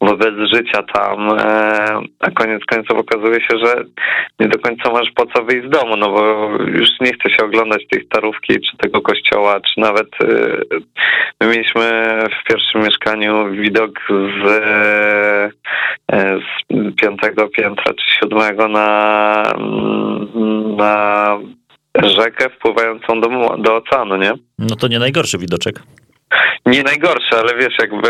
wobec 0.02 0.36
życia 0.54 0.84
tam, 0.94 1.30
e, 1.30 1.44
a 2.20 2.32
koniec 2.32 2.66
końców 2.66 2.98
okazuje 2.98 3.42
się, 3.42 3.58
że 3.64 3.84
nie 4.40 4.48
do 4.48 4.60
końca 4.60 4.92
masz 4.92 5.12
po 5.16 5.26
co 5.26 5.44
wyjść 5.44 5.68
z 5.68 5.70
domu, 5.70 5.98
no 5.98 6.10
bo 6.10 6.50
już 6.66 6.90
nie 7.02 7.14
chce 7.14 7.30
się 7.30 7.46
oglądać 7.46 7.88
tej 7.92 8.06
starówki, 8.06 8.54
czy 8.54 8.78
tego 8.78 9.02
kościoła, 9.02 9.60
czy 9.60 9.80
nawet 9.80 10.08
my 11.42 11.48
mieliśmy 11.48 11.82
w 12.42 12.48
pierwszym 12.48 12.82
mieszkaniu 12.82 13.54
widok 13.72 14.00
z, 14.10 14.48
e, 16.12 16.40
z 16.40 16.76
piątego 17.02 17.48
piętra 17.48 17.94
czy 17.94 18.20
siódmego 18.20 18.68
na, 18.68 19.44
na 20.78 21.38
rzekę 22.04 22.50
wpływającą 22.50 23.22
do, 23.22 23.58
do 23.58 23.76
oceanu, 23.76 24.18
nie? 24.18 24.34
No 24.60 24.76
to 24.76 24.88
nie 24.88 25.00
najgorszy 25.00 25.38
widoczek. 25.38 25.80
Nie 26.66 26.84
najgorszy, 26.84 27.36
ale 27.36 27.56
wiesz, 27.60 27.74
jakby 27.82 28.10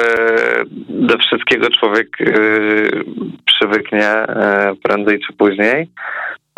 do 0.89 1.18
wszystkiego 1.18 1.70
człowiek 1.70 2.08
yy, 2.20 3.03
przywyknie 3.46 4.25
yy, 4.68 4.75
prędzej 4.84 5.20
czy 5.27 5.34
później. 5.34 5.88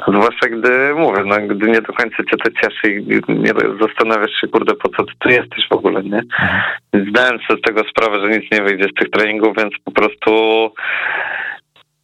Zwłaszcza 0.01 0.49
gdy 0.49 0.93
mówię, 0.95 1.23
no 1.25 1.35
gdy 1.47 1.67
nie 1.67 1.81
do 1.81 1.93
końca 1.93 2.17
cię 2.17 2.37
to 2.43 2.51
cieszy 2.61 2.93
i 2.93 3.05
nie 3.29 3.51
zastanawiasz 3.81 4.41
się, 4.41 4.47
kurde, 4.47 4.75
po 4.75 4.89
co 4.89 5.03
ty 5.03 5.13
tu 5.19 5.29
jesteś 5.29 5.67
w 5.69 5.73
ogóle, 5.73 6.03
nie? 6.03 6.21
Mhm. 6.41 6.61
Zdałem 7.09 7.39
sobie 7.39 7.59
z 7.59 7.61
tego 7.61 7.81
sprawę, 7.89 8.19
że 8.19 8.29
nic 8.29 8.51
nie 8.51 8.61
wyjdzie 8.61 8.85
z 8.85 8.93
tych 8.99 9.09
treningów, 9.09 9.57
więc 9.57 9.73
po 9.85 9.91
prostu 9.91 10.31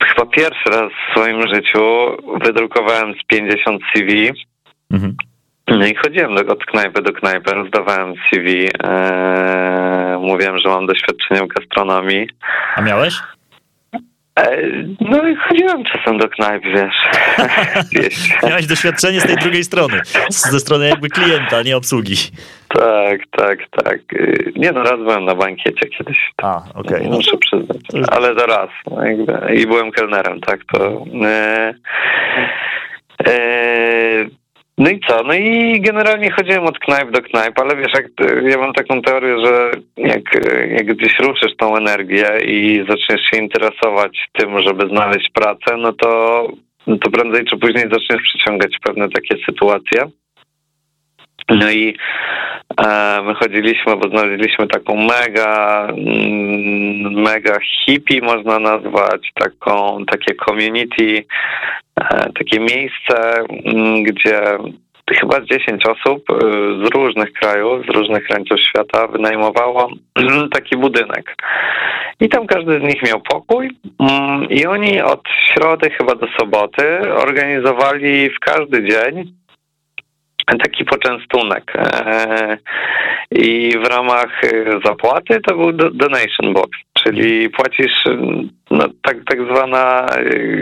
chyba 0.04 0.26
pierwszy 0.26 0.70
raz 0.70 0.92
w 0.92 1.12
swoim 1.12 1.48
życiu 1.48 1.82
wydrukowałem 2.46 3.14
z 3.14 3.24
50 3.28 3.82
CV. 3.94 4.32
Mhm. 4.92 5.16
No 5.68 5.86
i 5.86 5.96
chodziłem 5.96 6.38
od 6.50 6.66
knajpy 6.66 7.02
do 7.02 7.14
knajpy, 7.14 7.52
rozdawałem 7.52 8.14
CV, 8.30 8.70
ee, 8.84 10.18
mówiłem, 10.22 10.58
że 10.58 10.70
mam 10.70 10.86
doświadczenie 10.86 11.42
w 11.42 11.48
gastronomii. 11.48 12.30
A 12.76 12.82
miałeś? 12.82 13.14
E, 14.40 14.58
no 15.02 15.28
i 15.28 15.36
chodziłem 15.36 15.84
czasem 15.84 16.18
do 16.18 16.30
knajp, 16.30 16.64
wiesz. 16.76 16.96
Miałeś 18.44 18.68
doświadczenie 18.68 19.20
z 19.20 19.26
tej 19.26 19.36
drugiej 19.36 19.64
strony, 19.64 20.02
ze 20.30 20.60
strony 20.60 20.90
jakby 20.90 21.10
klienta, 21.10 21.62
nie 21.62 21.78
obsługi. 21.78 22.16
Tak, 22.68 23.20
tak, 23.32 23.60
tak. 23.84 24.00
Y, 24.14 24.54
nie 24.56 24.72
no, 24.72 24.84
raz 24.84 24.98
byłem 24.98 25.26
na 25.26 25.36
bankiecie 25.36 25.90
kiedyś. 25.98 26.18
A, 26.38 26.58
okej. 26.58 26.98
Okay. 26.98 27.10
No 27.10 27.16
Muszę 27.16 27.38
przyznać, 27.38 27.78
ale 28.12 28.36
to 28.36 28.46
raz. 28.46 28.70
No 28.92 29.06
jakby. 29.06 29.56
I 29.56 29.68
byłem 29.68 29.92
kelnerem, 29.92 30.42
tak, 30.42 30.60
to... 30.74 31.06
E, 31.26 31.74
e, 33.28 34.26
no 34.80 34.90
i 34.90 35.00
co? 35.08 35.24
No 35.24 35.34
i 35.34 35.82
generalnie 35.82 36.32
chodziłem 36.32 36.66
od 36.66 36.80
knajp 36.80 37.12
do 37.12 37.22
knajp, 37.22 37.60
ale 37.60 37.76
wiesz, 37.76 37.94
jak, 37.94 38.08
ja 38.44 38.58
mam 38.58 38.74
taką 38.74 39.02
teorię, 39.02 39.36
że 39.46 39.72
jak, 39.98 40.24
jak 40.72 40.86
gdzieś 40.96 41.20
ruszysz 41.20 41.56
tą 41.58 41.78
energię 41.78 42.28
i 42.46 42.86
zaczniesz 42.90 43.22
się 43.22 43.38
interesować 43.38 44.30
tym, 44.34 44.62
żeby 44.62 44.88
znaleźć 44.90 45.30
pracę, 45.34 45.78
no 45.78 45.94
to, 45.94 46.44
no 46.88 46.98
to 46.98 47.12
prędzej 47.12 47.46
czy 47.46 47.58
później 47.58 47.84
zaczniesz 47.92 48.22
przyciągać 48.22 48.76
pewne 48.84 49.10
takie 49.10 49.36
sytuacje. 49.46 50.06
No 51.50 51.72
i 51.72 51.96
e, 52.78 53.22
my 53.22 53.36
chodziliśmy, 53.36 53.96
bo 53.96 54.10
znaleźliśmy 54.10 54.68
taką 54.68 54.96
mega, 54.96 55.88
mm, 55.88 57.22
mega 57.22 57.58
hippie 57.60 58.22
można 58.22 58.60
nazwać, 58.60 59.32
taką, 59.34 60.06
takie 60.06 60.36
community, 60.36 61.26
e, 62.02 62.32
takie 62.34 62.60
miejsce, 62.60 63.44
mm, 63.66 64.04
gdzie 64.04 64.42
chyba 65.20 65.42
10 65.42 65.86
osób 65.86 66.24
e, 66.30 66.36
z 66.86 66.90
różnych 66.94 67.34
krajów, 67.34 67.86
z 67.86 67.90
różnych 67.90 68.24
krańców 68.24 68.60
świata 68.60 69.08
wynajmowało 69.08 69.90
taki 70.56 70.78
budynek. 70.78 71.36
I 72.20 72.30
tam 72.30 72.48
każdy 72.48 72.80
z 72.80 72.84
nich 72.84 73.04
miał 73.04 73.22
pokój 73.22 73.70
mm, 74.00 74.50
i 74.50 74.66
oni 74.66 75.02
od 75.02 75.24
środy 75.54 75.90
chyba 75.90 76.16
do 76.16 76.28
soboty 76.40 77.14
organizowali 77.14 78.30
w 78.30 78.40
każdy 78.40 78.90
dzień 78.90 79.40
taki 80.58 80.86
poczęstunek. 80.86 81.74
E, 81.76 82.58
I 83.32 83.74
w 83.86 83.88
ramach 83.88 84.42
zapłaty 84.86 85.40
to 85.48 85.58
był 85.58 85.72
donation 85.74 86.54
box, 86.54 86.70
czyli 86.94 87.50
płacisz 87.50 88.04
no, 88.72 88.86
tak, 89.02 89.18
tak 89.30 89.40
zwana, 89.54 90.06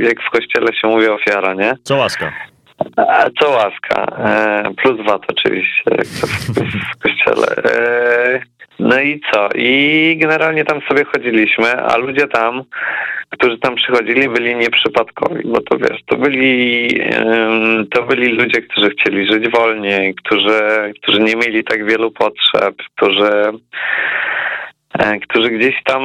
jak 0.02 0.22
w 0.22 0.30
kościele 0.30 0.74
się 0.74 0.88
mówi, 0.88 1.08
ofiara, 1.08 1.54
nie? 1.54 1.74
Co 1.84 1.96
łaska. 1.96 2.34
Co 3.40 3.50
łaska. 3.50 4.06
E, 4.18 4.64
plus 4.78 5.06
VAT 5.08 5.22
oczywiście, 5.28 5.84
jak 5.92 6.08
to 6.20 6.28
w 6.28 7.02
kościele. 7.04 7.37
I 9.08 9.22
co? 9.32 9.50
I 9.56 10.18
generalnie 10.20 10.66
tam 10.66 10.82
sobie 10.82 11.04
chodziliśmy, 11.06 11.82
a 11.82 11.98
ludzie 11.98 12.28
tam, 12.28 12.64
którzy 13.30 13.58
tam 13.58 13.76
przychodzili, 13.76 14.30
byli 14.30 14.56
nieprzypadkowi, 14.56 15.44
bo 15.46 15.62
to 15.62 15.78
wiesz, 15.78 16.02
to 16.06 16.18
byli, 16.18 16.88
to 17.92 18.04
byli 18.04 18.28
ludzie, 18.28 18.62
którzy 18.62 18.90
chcieli 18.90 19.28
żyć 19.28 19.50
wolniej, 19.50 20.16
którzy, 20.16 20.62
którzy 21.02 21.20
nie 21.20 21.36
mieli 21.36 21.64
tak 21.64 21.86
wielu 21.86 22.12
potrzeb, 22.12 22.76
którzy, 22.96 23.32
e, 25.00 25.20
którzy 25.20 25.50
gdzieś 25.50 25.84
tam 25.84 26.02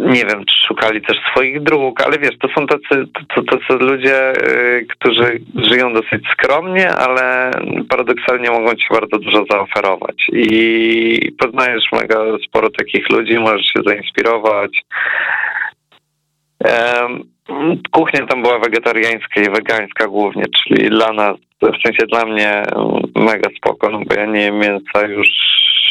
nie 0.00 0.24
wiem, 0.24 0.44
czy 0.44 0.66
szukali 0.66 1.02
też 1.02 1.16
swoich 1.30 1.62
dróg, 1.62 2.02
ale 2.02 2.18
wiesz, 2.18 2.38
to 2.38 2.48
są 2.48 2.66
tacy, 2.66 3.04
to, 3.34 3.42
tacy 3.42 3.84
ludzie, 3.84 4.32
y, 4.32 4.86
którzy 4.90 5.40
żyją 5.54 5.92
dosyć 5.92 6.24
skromnie, 6.32 6.90
ale 6.90 7.50
paradoksalnie 7.88 8.50
mogą 8.50 8.74
ci 8.74 8.86
bardzo 8.90 9.18
dużo 9.18 9.44
zaoferować. 9.50 10.26
I 10.32 11.32
poznajesz 11.38 11.84
mega 11.92 12.18
sporo 12.48 12.70
takich 12.70 13.10
ludzi, 13.10 13.38
możesz 13.38 13.66
się 13.66 13.80
zainspirować. 13.86 14.70
Kuchnia 17.90 18.26
tam 18.26 18.42
była 18.42 18.58
wegetariańska 18.58 19.40
i 19.40 19.50
wegańska 19.50 20.06
głównie, 20.06 20.44
czyli 20.44 20.90
dla 20.90 21.12
nas, 21.12 21.36
w 21.62 21.82
sensie 21.86 22.06
dla 22.06 22.24
mnie 22.24 22.62
mega 23.14 23.50
spoko, 23.56 23.90
no 23.90 24.00
bo 24.06 24.14
ja 24.14 24.26
nie 24.26 24.40
jem 24.40 24.58
mięsa 24.58 25.06
już 25.08 25.28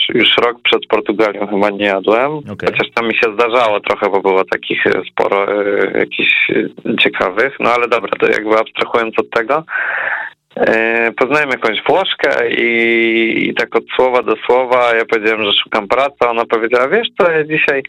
już 0.09 0.37
rok 0.37 0.61
przed 0.63 0.87
Portugalią 0.87 1.47
chyba 1.47 1.69
nie 1.69 1.85
jadłem. 1.85 2.31
Okay. 2.31 2.71
Chociaż 2.71 2.91
tam 2.93 3.07
mi 3.07 3.15
się 3.15 3.33
zdarzało 3.33 3.79
trochę, 3.79 4.09
bo 4.09 4.21
było 4.21 4.45
takich 4.45 4.87
e, 4.87 5.01
sporo 5.11 5.61
e, 5.61 5.99
jakichś 5.99 6.49
e, 6.49 6.95
ciekawych. 6.97 7.57
No 7.59 7.69
ale 7.69 7.87
dobra, 7.87 8.11
to 8.19 8.27
jakby 8.27 8.57
abstrahując 8.57 9.19
od 9.19 9.29
tego, 9.29 9.63
poznałem 11.17 11.49
jakąś 11.49 11.83
Włoszkę 11.87 12.51
i, 12.51 13.49
i 13.49 13.53
tak 13.53 13.75
od 13.75 13.83
słowa 13.95 14.23
do 14.23 14.35
słowa 14.45 14.95
ja 14.95 15.05
powiedziałem, 15.05 15.43
że 15.43 15.51
szukam 15.63 15.87
pracy, 15.87 16.27
ona 16.29 16.45
powiedziała, 16.45 16.87
wiesz 16.87 17.07
co, 17.17 17.31
ja 17.31 17.43
dzisiaj 17.43 17.83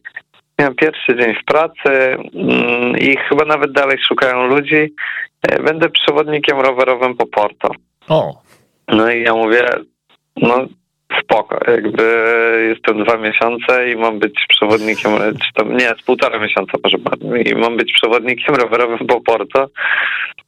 miałem 0.58 0.74
pierwszy 0.74 1.16
dzień 1.16 1.34
w 1.34 1.44
pracy 1.44 2.16
mm, 2.34 2.98
i 2.98 3.16
chyba 3.16 3.44
nawet 3.44 3.72
dalej 3.72 3.98
szukają 3.98 4.46
ludzi. 4.46 4.94
Będę 5.64 5.88
przewodnikiem 5.88 6.60
rowerowym 6.60 7.16
po 7.16 7.26
Porto. 7.26 7.70
O. 8.08 8.42
No 8.88 9.10
i 9.10 9.22
ja 9.22 9.34
mówię, 9.34 9.68
no 10.36 10.66
spoko. 11.22 11.58
Jakby 11.72 12.02
jestem 12.68 13.04
dwa 13.04 13.16
miesiące 13.16 13.90
i 13.90 13.96
mam 13.96 14.18
być 14.18 14.34
przewodnikiem, 14.48 15.12
czy 15.12 15.52
tam, 15.54 15.76
nie, 15.76 15.88
z 15.88 16.02
półtora 16.02 16.38
miesiąca 16.38 16.72
może 16.84 16.98
bardziej, 16.98 17.48
i 17.48 17.54
mam 17.54 17.76
być 17.76 17.92
przewodnikiem 17.92 18.54
rowerowym 18.54 19.06
po 19.06 19.20
Porto. 19.20 19.68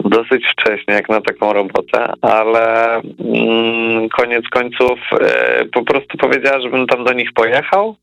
Dosyć 0.00 0.46
wcześnie 0.52 0.94
jak 0.94 1.08
na 1.08 1.20
taką 1.20 1.52
robotę, 1.52 2.12
ale 2.22 2.94
mm, 2.94 4.08
koniec 4.08 4.48
końców 4.50 4.98
e, 5.20 5.64
po 5.64 5.82
prostu 5.84 6.18
powiedziała, 6.18 6.60
żebym 6.60 6.86
tam 6.86 7.04
do 7.04 7.12
nich 7.12 7.32
pojechał. 7.32 7.96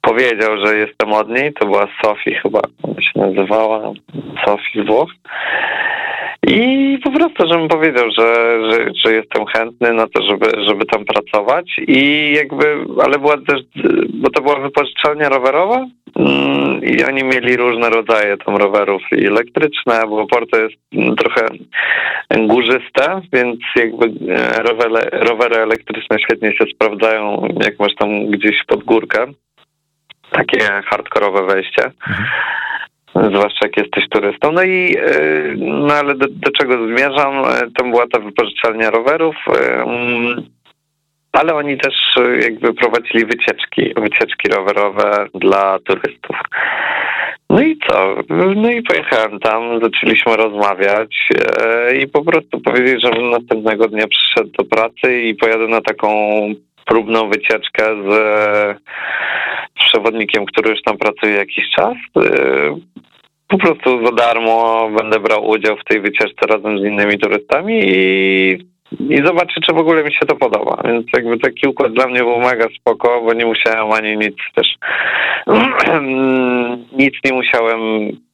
Powiedział, 0.00 0.66
że 0.66 0.76
jestem 0.76 1.12
od 1.12 1.28
niej, 1.28 1.52
to 1.52 1.66
była 1.66 1.88
Sofii 2.02 2.34
chyba, 2.34 2.60
ona 2.82 3.02
się 3.02 3.20
nazywała, 3.20 3.92
Sofii 4.44 4.82
Włoch. 4.82 5.10
I 6.46 6.98
po 7.04 7.10
prostu, 7.10 7.48
żebym 7.48 7.68
powiedział, 7.68 8.10
że, 8.18 8.58
że, 8.70 8.78
że, 9.04 9.12
jestem 9.12 9.46
chętny 9.46 9.92
na 9.92 10.06
to, 10.06 10.22
żeby, 10.22 10.46
żeby 10.68 10.86
tam 10.86 11.04
pracować 11.04 11.80
i 11.90 12.32
jakby, 12.34 12.64
ale 13.04 13.18
była 13.18 13.36
też, 13.36 13.60
bo 14.14 14.30
to 14.30 14.42
była 14.42 14.60
wypożyczalnia 14.60 15.28
rowerowa 15.28 15.86
mm, 16.16 16.84
i 16.84 17.04
oni 17.04 17.24
mieli 17.24 17.56
różne 17.56 17.90
rodzaje 17.90 18.36
tam 18.36 18.56
rowerów 18.56 19.02
i 19.12 19.26
elektryczne, 19.26 20.02
bo 20.08 20.26
Porto 20.26 20.56
jest 20.60 20.76
trochę 21.18 21.46
górzyste, 22.46 23.20
więc 23.32 23.60
jakby 23.76 24.06
e, 24.34 24.62
rowery, 24.62 25.10
rowery 25.12 25.56
elektryczne 25.56 26.18
świetnie 26.18 26.52
się 26.52 26.64
sprawdzają, 26.74 27.48
jak 27.64 27.78
masz 27.78 27.94
tam 27.94 28.26
gdzieś 28.26 28.64
pod 28.66 28.84
górkę. 28.84 29.26
Takie 30.30 30.58
hardkorowe 30.90 31.46
wejście. 31.46 31.82
Mhm 31.84 32.28
zwłaszcza 33.14 33.66
jak 33.66 33.76
jesteś 33.76 34.08
turystą. 34.08 34.52
No 34.52 34.62
i 34.62 34.96
e, 34.98 35.12
no 35.56 35.94
ale 35.94 36.14
do, 36.14 36.26
do 36.28 36.50
czego 36.50 36.86
zmierzam? 36.86 37.44
E, 37.44 37.70
tam 37.78 37.90
była 37.90 38.06
ta 38.06 38.18
wypożyczalnia 38.18 38.90
rowerów, 38.90 39.36
mm, 39.86 40.44
ale 41.32 41.54
oni 41.54 41.78
też 41.78 41.94
jakby 42.40 42.74
prowadzili 42.74 43.24
wycieczki, 43.24 43.94
wycieczki 43.96 44.48
rowerowe 44.48 45.26
dla 45.34 45.78
turystów. 45.78 46.36
No 47.50 47.62
i 47.62 47.78
co? 47.88 48.16
No 48.56 48.70
i 48.70 48.82
pojechałem 48.82 49.40
tam, 49.40 49.80
zaczęliśmy 49.82 50.36
rozmawiać 50.36 51.28
i 52.02 52.06
po 52.08 52.24
prostu 52.24 52.60
powiedzieli, 52.60 53.00
żebym 53.00 53.30
następnego 53.30 53.88
dnia 53.88 54.04
przyszedł 54.08 54.50
do 54.58 54.64
pracy 54.64 55.20
i 55.20 55.34
pojadę 55.34 55.68
na 55.68 55.80
taką 55.80 56.08
próbną 56.86 57.30
wycieczkę 57.30 57.84
z, 57.84 58.12
z 59.80 59.84
przewodnikiem, 59.84 60.46
który 60.46 60.70
już 60.70 60.82
tam 60.82 60.98
pracuje 60.98 61.32
jakiś 61.32 61.64
czas. 61.76 61.94
Po 63.48 63.58
prostu 63.58 64.06
za 64.06 64.12
darmo 64.12 64.90
będę 64.98 65.20
brał 65.20 65.48
udział 65.48 65.76
w 65.76 65.84
tej 65.84 66.00
wycieczce 66.00 66.46
razem 66.46 66.78
z 66.78 66.84
innymi 66.84 67.18
turystami 67.18 67.80
i, 67.84 68.58
i 68.98 69.16
zobaczę, 69.26 69.60
czy 69.66 69.74
w 69.74 69.78
ogóle 69.78 70.04
mi 70.04 70.12
się 70.12 70.26
to 70.26 70.36
podoba. 70.36 70.82
Więc 70.84 71.06
jakby 71.12 71.38
taki 71.38 71.68
układ 71.68 71.92
dla 71.92 72.06
mnie 72.06 72.20
był 72.20 72.38
mega 72.38 72.66
spoko, 72.80 73.22
bo 73.24 73.34
nie 73.34 73.46
musiałem 73.46 73.92
ani 73.92 74.16
nic 74.16 74.36
też 74.54 74.68
nic 77.02 77.14
nie 77.24 77.32
musiałem 77.32 77.80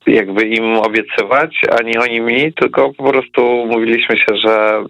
jakby 0.07 0.47
im 0.47 0.77
obiecywać, 0.77 1.61
ani 1.81 1.99
oni 1.99 2.21
mi, 2.21 2.53
tylko 2.53 2.95
po 2.95 3.13
prostu 3.13 3.67
mówiliśmy 3.67 4.17
się, 4.17 4.37
że 4.45 4.85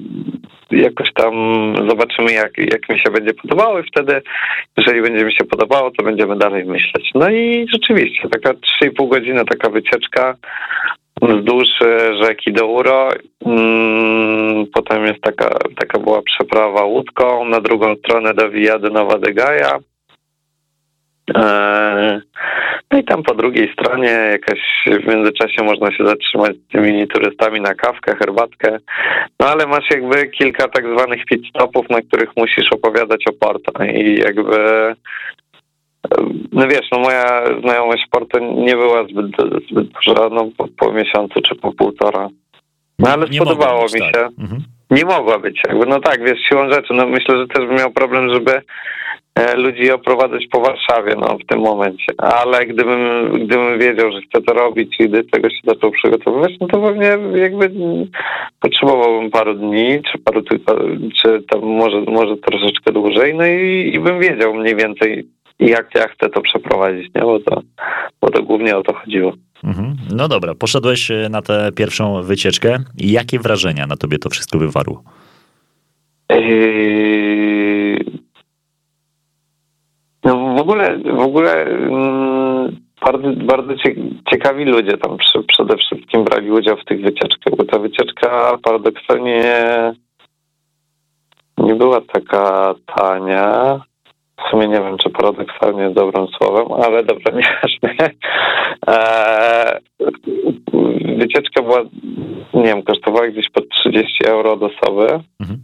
jakoś 0.70 1.12
tam 1.12 1.34
zobaczymy, 1.88 2.32
jak, 2.32 2.58
jak 2.58 2.88
mi 2.88 2.98
się 2.98 3.10
będzie 3.10 3.34
podobało 3.34 3.78
i 3.78 3.82
wtedy, 3.82 4.22
jeżeli 4.76 5.02
będzie 5.02 5.24
mi 5.24 5.32
się 5.32 5.44
podobało, 5.44 5.90
to 5.90 6.04
będziemy 6.04 6.36
dalej 6.36 6.64
myśleć. 6.64 7.10
No 7.14 7.30
i 7.30 7.66
rzeczywiście, 7.72 8.28
taka 8.28 8.50
3,5 8.50 9.08
godziny, 9.08 9.44
taka 9.44 9.70
wycieczka 9.70 10.34
wzdłuż 11.22 11.68
rzeki 12.22 12.52
Douro. 12.52 13.08
Mm, 13.46 14.66
potem 14.74 15.06
jest 15.06 15.20
taka, 15.20 15.58
taka 15.78 15.98
była 15.98 16.22
przeprawa 16.22 16.84
łódką 16.84 17.44
na 17.44 17.60
drugą 17.60 17.96
stronę 17.96 18.34
do 18.34 18.50
Via 18.50 18.78
Nowa 18.78 19.18
de 19.18 19.32
Gaia. 19.32 19.78
E, 21.34 22.20
no 22.90 22.98
i 22.98 23.04
tam 23.04 23.22
po 23.22 23.34
drugiej 23.34 23.72
stronie 23.72 24.08
jakaś 24.08 24.60
w 24.86 25.06
międzyczasie 25.06 25.64
można 25.64 25.92
się 25.92 26.06
zatrzymać 26.06 26.56
z 26.56 26.72
tymi 26.72 27.08
turystami 27.08 27.60
na 27.60 27.74
kawkę, 27.74 28.16
herbatkę. 28.16 28.78
No 29.40 29.46
ale 29.46 29.66
masz 29.66 29.90
jakby 29.90 30.28
kilka 30.28 30.68
tak 30.68 30.84
zwanych 30.86 31.24
pit 31.24 31.42
stopów, 31.48 31.90
na 31.90 32.02
których 32.02 32.30
musisz 32.36 32.72
opowiadać 32.72 33.24
o 33.28 33.32
Porto 33.32 33.84
i 33.84 34.18
jakby 34.18 34.94
no 36.52 36.68
wiesz, 36.68 36.88
no 36.92 36.98
moja 36.98 37.42
znajomość 37.60 38.06
Porto 38.10 38.38
nie 38.38 38.76
była 38.76 39.04
zbyt, 39.04 39.26
zbyt 39.70 39.88
duża, 39.88 40.28
no 40.32 40.48
po, 40.56 40.68
po 40.78 40.92
miesiącu 40.92 41.40
czy 41.40 41.54
po 41.54 41.72
półtora. 41.72 42.28
No 42.98 43.10
ale 43.10 43.28
nie 43.28 43.36
spodobało 43.36 43.82
mi 43.82 43.88
się. 43.88 44.12
Tak. 44.12 44.30
Mhm. 44.38 44.62
Nie 44.90 45.04
mogła 45.04 45.38
być 45.38 45.60
jakby, 45.68 45.86
no 45.86 46.00
tak, 46.00 46.24
wiesz, 46.24 46.38
siłą 46.48 46.70
rzeczy, 46.72 46.94
no 46.94 47.06
myślę, 47.06 47.38
że 47.38 47.46
też 47.46 47.66
bym 47.66 47.76
miał 47.76 47.90
problem, 47.90 48.34
żeby 48.34 48.62
E, 49.36 49.56
ludzi 49.56 49.90
oprowadzać 49.90 50.46
po 50.50 50.60
Warszawie 50.60 51.14
no, 51.18 51.38
w 51.38 51.46
tym 51.46 51.60
momencie. 51.60 52.12
Ale 52.18 52.66
gdybym, 52.66 53.32
gdybym 53.46 53.78
wiedział, 53.78 54.12
że 54.12 54.20
chcę 54.20 54.42
to 54.42 54.54
robić 54.54 54.96
i 55.00 55.08
do 55.08 55.24
tego 55.32 55.50
się 55.50 55.60
zaczął 55.64 55.90
przygotowywać, 55.90 56.52
no 56.60 56.66
to 56.66 56.80
pewnie 56.80 57.06
jakby 57.34 57.70
potrzebowałbym 58.60 59.30
paru 59.30 59.54
dni, 59.54 60.02
czy 60.12 60.18
paru 60.18 60.42
czy 61.22 61.42
tam 61.50 61.60
może, 61.62 62.00
może 62.00 62.36
troszeczkę 62.36 62.92
dłużej, 62.92 63.34
no 63.34 63.46
i, 63.46 63.90
i 63.94 64.00
bym 64.00 64.20
wiedział 64.20 64.54
mniej 64.54 64.76
więcej, 64.76 65.26
jak 65.58 65.94
ja 65.94 66.08
chcę 66.08 66.28
to 66.28 66.40
przeprowadzić, 66.40 67.14
nie? 67.14 67.22
Bo, 67.22 67.40
to, 67.40 67.62
bo 68.20 68.30
to 68.30 68.42
głównie 68.42 68.76
o 68.76 68.82
to 68.82 68.94
chodziło. 68.94 69.32
Mhm. 69.64 69.96
No 70.14 70.28
dobra, 70.28 70.54
poszedłeś 70.54 71.10
e, 71.10 71.28
na 71.30 71.42
tę 71.42 71.70
pierwszą 71.76 72.22
wycieczkę. 72.22 72.78
Jakie 72.98 73.38
wrażenia 73.38 73.86
na 73.86 73.96
tobie 73.96 74.18
to 74.18 74.30
wszystko 74.30 74.58
wywarło? 74.58 75.02
Yy 76.30 77.16
no 80.26 80.54
w 80.54 80.60
ogóle, 80.60 80.98
w 80.98 81.20
ogóle 81.20 81.64
mm, 81.64 82.76
bardzo, 83.00 83.32
bardzo 83.32 83.74
ciekawi 84.30 84.64
ludzie 84.64 84.98
tam 84.98 85.16
przede 85.48 85.76
wszystkim 85.76 86.24
brali 86.24 86.50
udział 86.50 86.76
w 86.76 86.84
tych 86.84 87.00
wycieczkach, 87.00 87.56
bo 87.56 87.64
ta 87.64 87.78
wycieczka 87.78 88.58
paradoksalnie 88.62 89.62
nie 91.58 91.74
była 91.74 92.00
taka 92.00 92.74
tania. 92.96 93.80
W 94.38 94.50
sumie 94.50 94.68
nie 94.68 94.80
wiem, 94.80 94.98
czy 94.98 95.10
paradoksalnie 95.10 95.82
jest 95.82 95.94
dobrym 95.94 96.26
słowem, 96.28 96.72
ale 96.84 97.04
dobra, 97.04 97.32
nieważne. 97.32 98.10
Eee, 98.86 99.80
wycieczka 101.18 101.62
była, 101.62 101.82
nie 102.54 102.62
wiem, 102.64 102.82
kosztowała 102.82 103.28
gdzieś 103.28 103.50
pod 103.50 103.68
30 103.68 104.26
euro 104.26 104.52
od 104.52 104.62
osoby 104.62 105.06
mhm. 105.40 105.60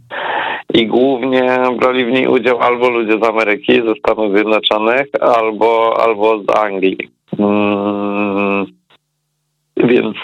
i 0.73 0.87
głównie 0.87 1.57
brali 1.79 2.05
w 2.05 2.11
niej 2.11 2.27
udział 2.27 2.59
albo 2.59 2.89
ludzie 2.89 3.19
z 3.21 3.23
Ameryki, 3.23 3.73
ze 3.73 3.95
Stanów 3.95 4.35
Zjednoczonych, 4.35 5.07
albo, 5.21 6.01
albo 6.01 6.43
z 6.43 6.57
Anglii. 6.57 6.97
Mm, 7.39 8.65
więc, 9.77 10.17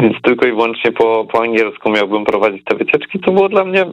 więc 0.00 0.22
tylko 0.22 0.46
i 0.46 0.52
wyłącznie 0.52 0.92
po, 0.92 1.26
po 1.32 1.42
angielsku 1.42 1.90
miałbym 1.90 2.24
prowadzić 2.24 2.64
te 2.64 2.76
wycieczki, 2.76 3.20
co 3.26 3.32
było 3.32 3.48
dla 3.48 3.64
mnie 3.64 3.86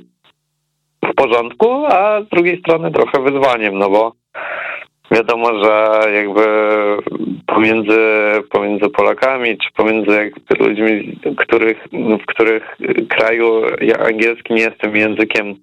w 1.11 1.15
porządku, 1.15 1.85
a 1.85 2.21
z 2.21 2.29
drugiej 2.29 2.59
strony 2.59 2.91
trochę 2.91 3.19
wyzwaniem, 3.23 3.77
no 3.77 3.89
bo 3.89 4.13
wiadomo, 5.11 5.63
że 5.63 6.01
jakby 6.13 6.45
pomiędzy, 7.45 7.99
pomiędzy 8.51 8.89
Polakami, 8.89 9.57
czy 9.57 9.69
pomiędzy 9.75 10.31
ludźmi, 10.59 11.19
których, 11.37 11.87
w 12.21 12.25
których 12.25 12.77
kraju 13.09 13.61
ja 13.81 13.97
angielski 13.97 14.53
nie 14.53 14.61
jestem 14.61 14.95
językiem 14.95 15.55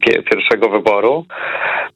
pierwszego 0.00 0.68
wyboru, 0.68 1.24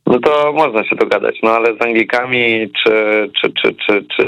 no 0.06 0.18
to 0.18 0.52
można 0.52 0.84
się 0.84 0.96
dogadać. 0.96 1.38
No 1.42 1.50
ale 1.50 1.76
z 1.76 1.82
Anglikami, 1.82 2.70
czy, 2.84 2.92
czy, 3.40 3.52
czy, 3.52 3.74
czy, 3.86 4.04
czy 4.16 4.26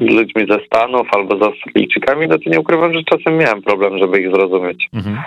ludźmi 0.00 0.46
ze 0.50 0.66
Stanów 0.66 1.06
albo 1.16 1.38
z 1.38 1.42
Australijczykami, 1.42 2.28
no 2.28 2.38
to 2.38 2.50
nie 2.50 2.60
ukrywam, 2.60 2.92
że 2.92 3.02
czasem 3.04 3.38
miałem 3.38 3.62
problem, 3.62 3.98
żeby 3.98 4.20
ich 4.20 4.34
zrozumieć. 4.34 4.88
Mhm. 4.94 5.18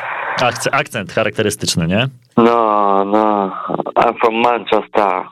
Akcent, 0.42 0.76
akcent 0.76 1.12
charakterystyczny, 1.12 1.88
nie? 1.88 2.08
No, 2.38 3.06
no. 3.06 3.52
I'm 3.96 4.20
from 4.20 4.36
Manchester. 4.36 5.24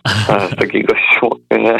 Z 0.49 0.55
takiego 0.55 0.87
gościu, 0.93 1.39
nie? 1.51 1.79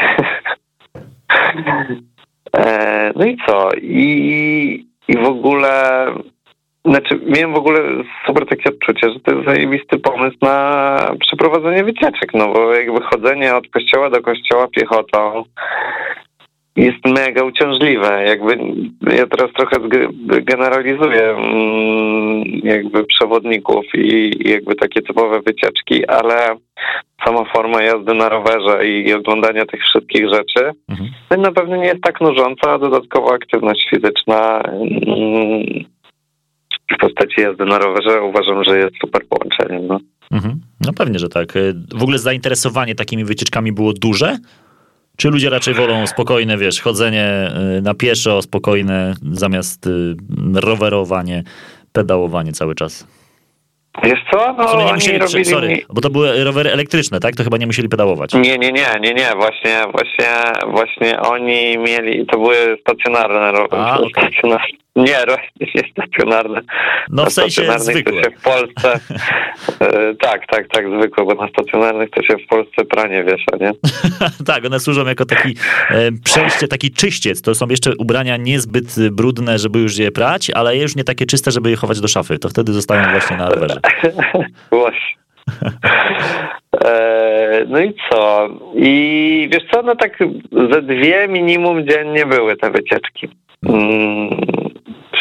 E, 2.58 3.12
no 3.16 3.26
i 3.26 3.38
co? 3.48 3.70
I, 3.82 4.88
I 5.08 5.18
w 5.18 5.26
ogóle 5.26 6.06
znaczy, 6.86 7.20
miałem 7.26 7.54
w 7.54 7.58
ogóle 7.58 7.80
super 8.26 8.46
takie 8.46 8.70
odczucie, 8.70 9.10
że 9.10 9.20
to 9.20 9.32
jest 9.36 9.46
zajebisty 9.46 10.00
pomysł 10.00 10.38
na 10.42 10.98
przeprowadzenie 11.20 11.84
wycieczek, 11.84 12.34
no 12.34 12.54
bo 12.54 12.74
jakby 12.74 13.02
chodzenie 13.02 13.56
od 13.56 13.68
kościoła 13.68 14.10
do 14.10 14.22
kościoła 14.22 14.68
piechotą 14.68 15.44
jest 16.76 17.06
mega 17.06 17.44
uciążliwe. 17.44 18.24
Jakby 18.28 18.58
ja 19.16 19.28
teraz 19.28 19.54
trochę 19.54 19.78
generalizuję 20.42 21.30
mm, 21.30 22.44
jakby 22.64 23.04
przewodników 23.06 23.86
i 23.94 24.32
jakby 24.50 24.76
takie 24.76 25.02
typowe 25.02 25.42
wycieczki, 25.42 26.08
ale 26.08 26.56
sama 27.26 27.46
forma 27.46 27.82
jazdy 27.82 28.14
na 28.14 28.30
rowerze 28.30 28.88
i 28.88 29.14
oglądania 29.14 29.66
tych 29.66 29.82
wszystkich 29.82 30.30
rzeczy 30.34 30.72
mhm. 30.90 31.42
na 31.42 31.52
pewno 31.52 31.76
nie 31.76 31.86
jest 31.86 32.04
tak 32.04 32.22
nużąca, 32.22 32.72
a 32.72 32.80
dodatkowo 32.80 33.34
aktywność 33.34 33.90
fizyczna 33.90 34.62
mm, 34.62 35.93
w 36.92 36.98
postaci 37.00 37.42
jazdy 37.42 37.66
na 37.66 37.78
rowerze 37.78 38.22
uważam, 38.22 38.64
że 38.64 38.78
jest 38.78 38.94
super 39.02 39.22
połączeniem. 39.28 39.88
No. 39.88 40.00
Mhm. 40.32 40.62
No 40.86 40.94
pewnie, 40.94 41.20
że 41.20 41.30
tak. 41.30 41.54
W 41.96 42.04
ogóle 42.04 42.20
zainteresowanie 42.20 42.96
takimi 42.96 43.26
wycieczkami 43.26 43.72
było 43.72 43.94
duże? 43.94 44.38
Czy 45.18 45.30
ludzie 45.30 45.50
raczej 45.50 45.74
wolą 45.74 46.08
spokojne, 46.08 46.58
wiesz, 46.58 46.82
chodzenie 46.82 47.52
y, 47.78 47.82
na 47.82 47.94
pieszo, 47.94 48.42
spokojne, 48.42 49.14
zamiast 49.32 49.88
y, 49.88 50.16
rowerowanie, 50.54 51.44
pedałowanie 51.92 52.52
cały 52.52 52.76
czas? 52.76 53.08
Wiesz 54.04 54.20
co? 54.32 54.54
No, 54.54 54.86
nie 54.86 54.94
musieli, 54.94 55.20
robili... 55.20 55.46
sorry, 55.46 55.82
bo 55.90 56.02
to 56.02 56.10
były 56.10 56.44
rowery 56.44 56.72
elektryczne, 56.72 57.20
tak? 57.20 57.36
To 57.36 57.44
chyba 57.44 57.58
nie 57.58 57.66
musieli 57.66 57.90
pedałować. 57.90 58.34
Nie, 58.34 58.58
nie, 58.58 58.72
nie, 58.72 58.86
nie, 59.02 59.14
nie, 59.14 59.32
właśnie, 59.36 59.82
właśnie, 59.92 60.28
właśnie 60.68 61.20
oni 61.20 61.78
mieli, 61.78 62.26
to 62.26 62.38
były 62.38 62.78
stacjonarne 62.82 63.52
rowery. 63.52 63.84
A, 63.84 63.98
okej. 63.98 64.10
stacjonarne. 64.12 64.83
Nie, 64.96 65.26
ro- 65.26 65.38
nie 65.76 65.82
stacjonarne. 65.92 66.62
No 67.10 67.26
w 67.26 67.34
sensie 67.34 67.52
stacjonarnych 67.52 67.96
zwykłe. 67.96 68.22
To 68.22 68.30
się 68.30 68.36
w 68.38 68.42
Polsce, 68.42 69.00
e, 69.80 70.16
tak, 70.16 70.48
tak, 70.48 70.68
tak, 70.68 70.86
zwykłe, 71.00 71.26
bo 71.26 71.34
na 71.34 71.48
stacjonarnych 71.48 72.10
to 72.10 72.24
się 72.24 72.38
w 72.38 72.48
Polsce 72.48 72.86
pranie 72.86 73.24
wiesza, 73.24 73.58
nie? 73.62 73.72
tak, 74.54 74.66
one 74.66 74.80
służą 74.80 75.06
jako 75.06 75.26
taki 75.26 75.56
e, 75.90 76.12
przejście, 76.26 76.68
taki 76.68 76.92
czyściec. 76.92 77.42
To 77.42 77.56
są 77.56 77.68
jeszcze 77.70 77.92
ubrania 77.98 78.38
niezbyt 78.38 78.96
brudne, 79.12 79.60
żeby 79.60 79.80
już 79.80 79.98
je 79.98 80.12
prać, 80.12 80.50
ale 80.50 80.78
już 80.78 80.96
nie 80.96 81.04
takie 81.04 81.26
czyste, 81.26 81.52
żeby 81.52 81.70
je 81.70 81.76
chować 81.76 82.02
do 82.02 82.08
szafy. 82.08 82.40
To 82.40 82.50
wtedy 82.50 82.74
zostają 82.74 83.12
właśnie 83.12 83.38
na 83.38 83.50
rowerze. 83.50 83.80
Właśnie. 84.72 85.24
E, 86.86 87.66
No 87.68 87.80
i 87.80 87.94
co? 88.10 88.50
I 88.76 89.50
wiesz 89.54 89.64
co, 89.72 89.82
no 89.82 89.96
tak 89.96 90.18
ze 90.72 90.82
dwie 90.82 91.28
minimum 91.28 91.88
dziennie 91.88 92.26
były 92.26 92.56
te 92.58 92.72
wycieczki. 92.72 93.30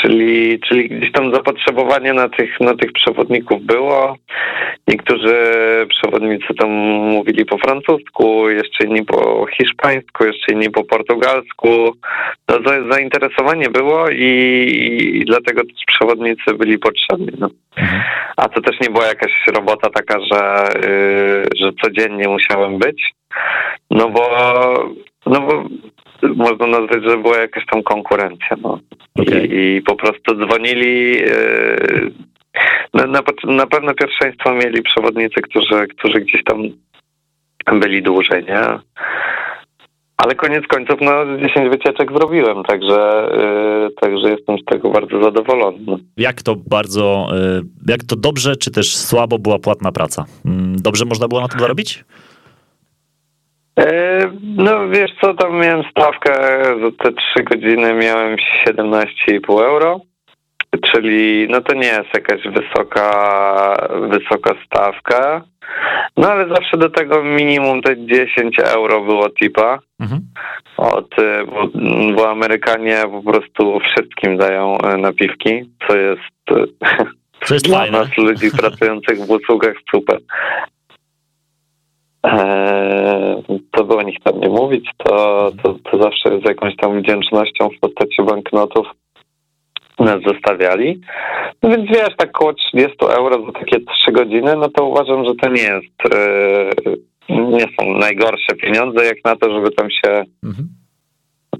Czyli, 0.03 0.61
czyli 0.61 0.89
gdzieś 0.89 1.13
tam 1.13 1.35
zapotrzebowanie 1.35 2.13
na 2.13 2.29
tych, 2.29 2.61
na 2.61 2.75
tych 2.75 2.93
przewodników 2.93 3.63
było. 3.63 4.17
Niektórzy 4.89 5.37
przewodnicy 5.89 6.55
tam 6.59 6.71
mówili 6.71 7.45
po 7.45 7.59
francusku, 7.59 8.51
jeszcze 8.51 8.85
inni 8.85 9.05
po 9.05 9.47
hiszpańsku, 9.47 10.25
jeszcze 10.25 10.53
inni 10.53 10.71
po 10.71 10.85
portugalsku. 10.85 11.93
No, 12.49 12.59
za- 12.67 12.91
zainteresowanie 12.91 13.69
było 13.71 14.11
i, 14.11 14.29
i 15.15 15.25
dlatego 15.25 15.63
też 15.63 15.85
przewodnicy 15.87 16.55
byli 16.59 16.79
potrzebni. 16.79 17.33
No. 17.39 17.49
A 18.37 18.49
to 18.49 18.61
też 18.61 18.81
nie 18.81 18.91
była 18.91 19.07
jakaś 19.07 19.33
robota 19.55 19.91
taka, 19.91 20.21
że, 20.21 20.69
yy, 20.89 21.45
że 21.57 21.71
codziennie 21.83 22.29
musiałem 22.29 22.79
być. 22.79 23.15
No 23.91 24.09
bo, 24.09 24.29
no 25.27 25.41
bo 25.41 25.65
można 26.37 26.67
nazwać, 26.67 27.05
że 27.05 27.19
była 27.19 27.39
jakaś 27.39 27.67
tam 27.67 27.83
konkurencja. 27.83 28.57
No. 28.63 28.81
Okej. 29.19 29.51
I, 29.51 29.77
I 29.77 29.83
po 29.83 29.97
prostu 29.97 30.35
dzwonili. 30.35 31.13
Yy, 31.13 32.13
na, 32.95 33.07
na, 33.07 33.21
na 33.45 33.67
pewno 33.67 33.95
pierwszeństwo 33.95 34.55
mieli 34.55 34.83
przewodnicy, 34.83 35.41
którzy, 35.43 35.87
którzy 35.87 36.21
gdzieś 36.21 36.45
tam 36.45 36.63
byli 37.81 38.03
dłużej, 38.03 38.45
nie? 38.45 38.79
Ale 40.17 40.35
koniec 40.35 40.67
końców, 40.67 41.01
no 41.01 41.39
10 41.49 41.71
wycieczek 41.71 42.13
zrobiłem, 42.13 42.63
także, 42.65 43.29
yy, 43.37 43.91
także 44.01 44.31
jestem 44.31 44.59
z 44.59 44.65
tego 44.65 44.91
bardzo 44.91 45.23
zadowolony. 45.23 45.79
No. 45.87 45.99
Jak 46.17 46.43
to 46.43 46.57
bardzo, 46.57 47.29
e, 47.33 47.61
jak 47.89 48.05
to 48.05 48.17
dobrze, 48.17 48.57
czy 48.57 48.71
też 48.71 48.97
słabo 48.97 49.39
była 49.39 49.59
płatna 49.59 49.93
praca? 49.93 50.25
Mm, 50.45 50.77
Dobrze 50.77 51.05
można 51.05 51.29
było 51.29 51.41
na 51.41 51.49
to 51.49 51.59
zarobić? 51.59 52.05
E, 53.79 54.31
No 54.43 54.89
wiesz 54.89 55.11
co, 55.21 55.35
tam 55.35 55.53
miałem 55.61 55.83
stawkę, 55.91 56.35
za 56.65 57.05
te 57.05 57.13
3 57.13 57.43
godziny 57.45 57.95
miałem 57.95 58.37
17,5 58.69 59.65
euro, 59.65 60.01
czyli 60.93 61.47
no 61.51 61.61
to 61.61 61.75
nie 61.75 61.87
jest 61.87 62.15
jakaś 62.15 62.41
wysoka, 62.43 63.09
wysoka 64.09 64.55
stawka, 64.67 65.43
no 66.17 66.29
ale 66.31 66.49
zawsze 66.49 66.77
do 66.77 66.91
tego 66.91 67.25
minimum 67.25 67.83
te 67.83 68.07
10 68.07 68.59
euro 68.59 69.01
było 69.01 69.31
tipa. 69.31 69.79
Mhm. 70.01 70.21
Od, 70.77 71.19
e, 71.19 71.45
bo, 71.45 71.69
bo 72.17 72.31
Amerykanie 72.31 72.97
po 73.11 73.33
prostu 73.33 73.81
wszystkim 73.81 74.37
dają 74.37 74.79
e, 74.79 74.97
napiwki, 74.97 75.71
co 75.89 75.97
jest 75.97 76.23
Co 77.47 77.55
jest 77.55 77.67
dla 77.67 77.79
fajne. 77.79 77.99
nas, 77.99 78.17
ludzi 78.17 78.51
pracujących 78.59 79.19
w 79.19 79.31
usługach, 79.31 79.75
super. 79.95 80.19
Eee, 82.25 83.43
by 83.87 83.97
o 83.97 84.03
nich 84.03 84.19
tam 84.25 84.41
nie 84.41 84.49
mówić, 84.49 84.91
to, 84.97 85.51
to, 85.63 85.75
to 85.91 86.03
zawsze 86.03 86.41
z 86.41 86.49
jakąś 86.49 86.77
tam 86.77 87.03
wdzięcznością 87.03 87.69
w 87.69 87.81
postaci 87.81 88.23
banknotów 88.23 88.87
nas 89.99 90.23
zostawiali. 90.27 91.01
No 91.63 91.71
więc 91.71 91.91
wiesz, 91.91 92.17
tak 92.17 92.29
około 92.29 92.53
30 92.53 92.97
euro 93.01 93.47
za 93.47 93.53
takie 93.53 93.81
3 93.81 94.13
godziny, 94.13 94.57
no 94.57 94.69
to 94.69 94.85
uważam, 94.85 95.25
że 95.25 95.35
to 95.35 95.49
nie 95.49 95.63
jest, 95.63 96.15
eee, 96.15 96.97
nie 97.29 97.67
są 97.79 97.99
najgorsze 97.99 98.55
pieniądze, 98.63 99.05
jak 99.05 99.17
na 99.25 99.37
to, 99.37 99.53
żeby 99.53 99.71
tam 99.71 99.91
się 99.91 100.25
Mhm. 100.45 100.69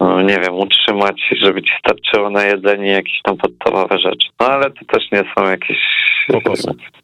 no, 0.01 0.23
nie 0.23 0.39
wiem, 0.41 0.55
utrzymać, 0.55 1.23
żeby 1.43 1.63
ci 1.63 1.71
starczyło 1.79 2.31
na 2.31 2.45
jedzenie 2.45 2.91
jakieś 2.91 3.23
tam 3.23 3.37
podstawowe 3.37 3.99
rzeczy. 3.99 4.29
No 4.41 4.47
ale 4.47 4.71
to 4.71 4.85
też 4.89 5.11
nie 5.13 5.23
są 5.37 5.51
jakieś. 5.51 5.79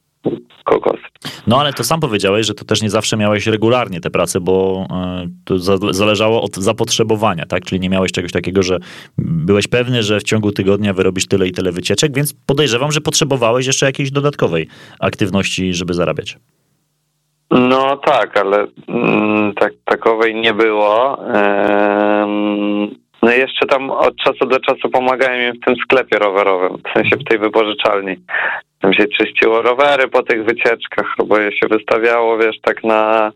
kokosy. 0.64 1.02
No 1.46 1.60
ale 1.60 1.72
to 1.72 1.84
sam 1.84 2.00
powiedziałeś, 2.00 2.46
że 2.46 2.54
to 2.54 2.64
też 2.64 2.82
nie 2.82 2.90
zawsze 2.90 3.16
miałeś 3.16 3.46
regularnie 3.46 4.00
te 4.00 4.10
prace, 4.10 4.40
bo 4.40 4.86
e, 4.90 5.26
to 5.44 5.58
za- 5.58 5.76
zależało 5.90 6.42
od 6.42 6.56
zapotrzebowania, 6.56 7.46
tak? 7.46 7.64
Czyli 7.64 7.80
nie 7.80 7.90
miałeś 7.90 8.12
czegoś 8.12 8.32
takiego, 8.32 8.62
że 8.62 8.78
byłeś 9.18 9.68
pewny, 9.68 10.02
że 10.02 10.20
w 10.20 10.22
ciągu 10.22 10.52
tygodnia 10.52 10.92
wyrobisz 10.92 11.26
tyle 11.26 11.46
i 11.48 11.52
tyle 11.52 11.72
wycieczek, 11.72 12.14
więc 12.14 12.34
podejrzewam, 12.46 12.92
że 12.92 13.00
potrzebowałeś 13.00 13.66
jeszcze 13.66 13.86
jakiejś 13.86 14.10
dodatkowej 14.10 14.68
aktywności, 15.00 15.74
żeby 15.74 15.94
zarabiać. 15.94 16.36
No 17.50 17.96
tak, 17.96 18.36
ale 18.36 18.66
mm, 18.88 19.54
tak, 19.54 19.72
takowej 19.84 20.34
nie 20.34 20.54
było. 20.54 21.18
Ehm, 21.34 22.94
no 23.22 23.32
i 23.32 23.38
jeszcze 23.38 23.66
tam 23.66 23.90
od 23.90 24.16
czasu 24.16 24.46
do 24.46 24.60
czasu 24.60 24.88
pomagałem 24.92 25.40
im 25.54 25.60
w 25.60 25.64
tym 25.64 25.74
sklepie 25.84 26.18
rowerowym, 26.18 26.78
w 26.78 26.92
sensie 26.92 27.16
w 27.16 27.24
tej 27.24 27.38
wypożyczalni. 27.38 28.16
Tam 28.80 28.92
się 28.92 29.04
czyściło 29.06 29.62
rowery 29.62 30.08
po 30.08 30.22
tych 30.22 30.44
wycieczkach, 30.44 31.14
bo 31.26 31.38
je 31.38 31.52
się 31.52 31.66
wystawiało, 31.68 32.38
wiesz, 32.38 32.56
tak 32.62 32.84
na 32.84 33.32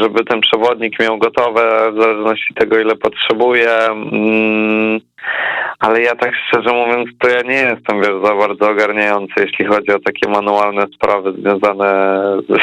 żeby 0.00 0.24
ten 0.24 0.40
przewodnik 0.40 1.00
miał 1.00 1.18
gotowe 1.18 1.92
w 1.92 2.02
zależności 2.02 2.54
tego, 2.54 2.80
ile 2.80 2.96
potrzebuje. 2.96 3.70
Mm, 3.90 5.00
Ale 5.78 6.02
ja 6.02 6.14
tak 6.14 6.32
szczerze 6.36 6.72
mówiąc, 6.72 7.08
to 7.18 7.28
ja 7.28 7.42
nie 7.42 7.54
jestem, 7.54 8.00
wiesz, 8.00 8.24
za 8.24 8.34
bardzo 8.34 8.70
ogarniający, 8.70 9.34
jeśli 9.36 9.64
chodzi 9.64 9.90
o 9.92 9.98
takie 9.98 10.28
manualne 10.28 10.86
sprawy 10.94 11.32
związane 11.32 12.22
z, 12.48 12.60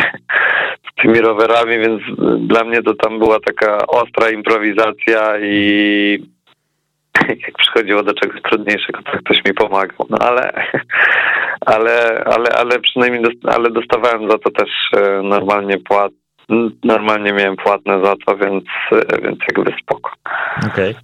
z 0.87 1.01
tymi 1.01 1.19
rowerami, 1.19 1.79
więc 1.79 2.01
dla 2.39 2.63
mnie 2.63 2.83
to 2.83 2.93
tam 2.93 3.19
była 3.19 3.39
taka 3.39 3.87
ostra 3.87 4.29
improwizacja 4.29 5.39
i 5.39 6.36
jak 7.47 7.57
przychodziło 7.57 8.03
do 8.03 8.13
czegoś 8.13 8.41
trudniejszego, 8.41 8.99
to 9.03 9.17
ktoś 9.17 9.45
mi 9.45 9.53
pomagał. 9.53 10.07
No 10.09 10.17
ale, 10.19 10.51
ale, 11.75 12.23
ale, 12.25 12.49
ale 12.49 12.79
przynajmniej 12.79 13.23
dost, 13.23 13.55
ale 13.55 13.71
dostawałem 13.71 14.31
za 14.31 14.37
to 14.37 14.51
też 14.51 14.69
e, 14.93 15.21
normalnie 15.21 15.77
płat. 15.77 16.11
Normalnie 16.83 17.33
miałem 17.33 17.55
płatne 17.55 18.01
za 18.03 18.13
to, 18.25 18.37
więc, 18.37 18.63
e, 18.91 19.21
więc 19.21 19.39
jakby 19.51 19.73
spoko. 19.81 20.11
Okej. 20.67 20.95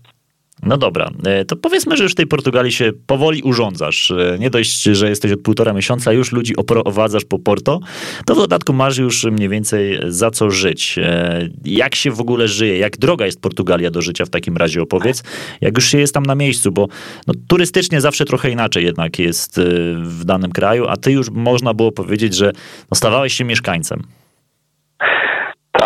No 0.66 0.78
dobra, 0.78 1.10
E, 1.26 1.46
to 1.46 1.56
powiedzmy, 1.56 1.98
że 1.98 2.04
już 2.04 2.12
w 2.12 2.16
tej 2.16 2.28
Portugalii 2.28 2.72
się 2.72 2.92
powoli 3.08 3.42
urządzasz. 3.44 4.12
E, 4.12 4.38
Nie 4.40 4.50
dość, 4.50 4.84
że 4.84 5.10
jesteś 5.10 5.32
od 5.32 5.42
półtora 5.42 5.74
miesiąca, 5.74 6.14
już 6.14 6.32
ludzi 6.32 6.56
oprowadzasz 6.56 7.26
po 7.26 7.40
Porto, 7.40 7.80
to 8.26 8.36
w 8.36 8.38
dodatku 8.38 8.74
masz 8.74 8.98
już 8.98 9.24
mniej 9.24 9.50
więcej 9.50 10.00
za 10.08 10.32
co 10.32 10.50
żyć. 10.52 10.96
E, 10.98 11.50
Jak 11.66 11.96
się 11.96 12.12
w 12.12 12.20
ogóle 12.20 12.48
żyje? 12.48 12.78
Jak 12.78 12.98
droga 12.98 13.26
jest 13.26 13.42
Portugalia 13.42 13.92
do 13.92 14.02
życia 14.02 14.26
w 14.26 14.30
takim 14.30 14.58
razie 14.58 14.82
opowiedz? 14.82 15.24
Jak 15.62 15.78
już 15.78 15.86
się 15.86 15.98
jest 15.98 16.14
tam 16.14 16.26
na 16.26 16.36
miejscu, 16.36 16.72
bo 16.72 16.88
no, 17.28 17.34
turystycznie 17.48 18.02
zawsze 18.02 18.26
trochę 18.26 18.50
inaczej 18.52 18.84
jednak 18.84 19.20
jest 19.20 19.60
w 20.04 20.26
danym 20.26 20.52
kraju, 20.52 20.86
a 20.88 20.98
ty 20.98 21.12
już 21.12 21.30
można 21.32 21.74
było 21.74 21.92
powiedzieć, 21.92 22.36
że 22.36 22.52
no, 22.92 22.96
stawałeś 22.96 23.34
się 23.34 23.44
mieszkańcem. 23.46 24.04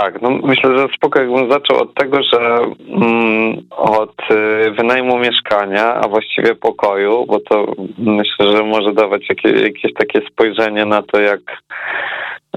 Tak, 0.01 0.21
no 0.21 0.29
myślę, 0.29 0.77
że 0.77 0.87
spoko 0.95 1.19
jakbym 1.19 1.51
zaczął 1.51 1.77
od 1.77 1.93
tego, 1.93 2.23
że 2.23 2.57
mm, 2.89 3.57
od 3.69 4.31
y, 4.31 4.71
wynajmu 4.71 5.17
mieszkania, 5.17 5.93
a 5.93 6.07
właściwie 6.07 6.55
pokoju, 6.55 7.25
bo 7.25 7.39
to 7.39 7.73
myślę, 7.97 8.57
że 8.57 8.63
może 8.63 8.93
dawać 8.93 9.29
jakie, 9.29 9.49
jakieś 9.49 9.93
takie 9.93 10.21
spojrzenie 10.31 10.85
na 10.85 11.01
to, 11.01 11.19
jak, 11.19 11.39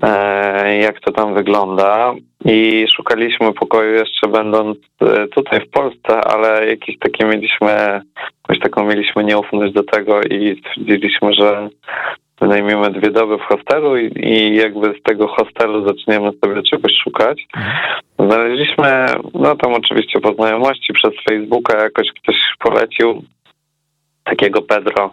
e, 0.03 0.77
jak 0.77 1.01
to 1.01 1.13
tam 1.13 1.35
wygląda. 1.35 2.15
I 2.45 2.87
szukaliśmy 2.97 3.53
pokoju 3.53 3.93
jeszcze 3.93 4.29
będąc 4.29 4.79
e, 5.01 5.29
tutaj 5.29 5.61
w 5.61 5.71
Polsce, 5.71 6.21
ale 6.25 6.67
jakieś 6.67 6.99
takie 6.99 7.25
mieliśmy, 7.25 8.01
jakąś 8.51 8.63
taką 8.63 8.85
mieliśmy 8.85 9.25
nieufność 9.25 9.73
do 9.73 9.83
tego 9.83 10.23
i 10.23 10.61
stwierdziliśmy, 10.61 11.33
że 11.35 11.69
wynajmiemy 12.41 12.91
dwie 12.91 13.11
doby 13.11 13.39
w 13.39 13.41
hostelu 13.41 13.97
i, 13.97 14.13
i 14.17 14.57
jakby 14.57 14.95
z 15.01 15.03
tego 15.03 15.29
hostelu 15.29 15.89
zaczniemy 15.89 16.31
sobie 16.45 16.63
czegoś 16.63 16.93
szukać. 17.05 17.47
Znaleźliśmy, 18.19 19.07
no 19.35 19.57
tam 19.57 19.75
oczywiście 19.75 20.21
po 20.21 20.35
znajomości 20.35 20.93
przez 20.93 21.11
Facebooka 21.29 21.79
jakoś 21.79 22.09
ktoś 22.23 22.37
polecił 22.59 23.23
takiego 24.25 24.63
Pedro, 24.63 25.11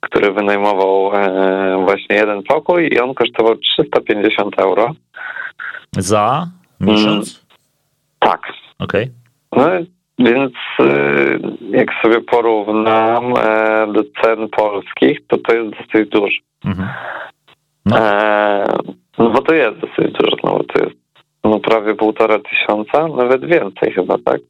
który 0.00 0.32
wynajmował 0.32 1.10
e, 1.14 1.84
właśnie 1.84 2.16
jeden 2.16 2.42
pokój 2.42 2.88
i 2.92 3.00
on 3.00 3.14
kosztował 3.14 3.56
350 3.56 4.58
euro. 4.58 4.90
Za 5.92 6.46
miesiąc? 6.80 7.46
Tak. 8.18 8.40
Okej. 8.78 9.10
No, 9.52 9.68
więc 10.18 10.52
e, 10.80 10.84
jak 11.70 11.88
sobie 12.02 12.20
porównam 12.20 13.34
e, 13.38 13.86
do 13.92 14.02
cen 14.22 14.48
polskich, 14.48 15.18
to 15.26 15.38
to 15.38 15.54
jest 15.54 15.70
dosyć 15.76 16.10
dużo. 16.10 16.36
Mhm. 16.64 16.88
No. 17.86 17.98
E, 17.98 18.76
no 19.18 19.30
bo 19.30 19.42
to 19.42 19.54
jest 19.54 19.76
dosyć 19.78 20.12
dużo, 20.12 20.36
no 20.44 20.58
bo 20.58 20.64
to 20.64 20.84
jest 20.84 20.96
no 21.44 21.60
prawie 21.60 21.94
półtora 21.94 22.38
tysiąca, 22.38 23.08
nawet 23.08 23.44
więcej 23.46 23.92
chyba, 23.92 24.16
tak? 24.24 24.40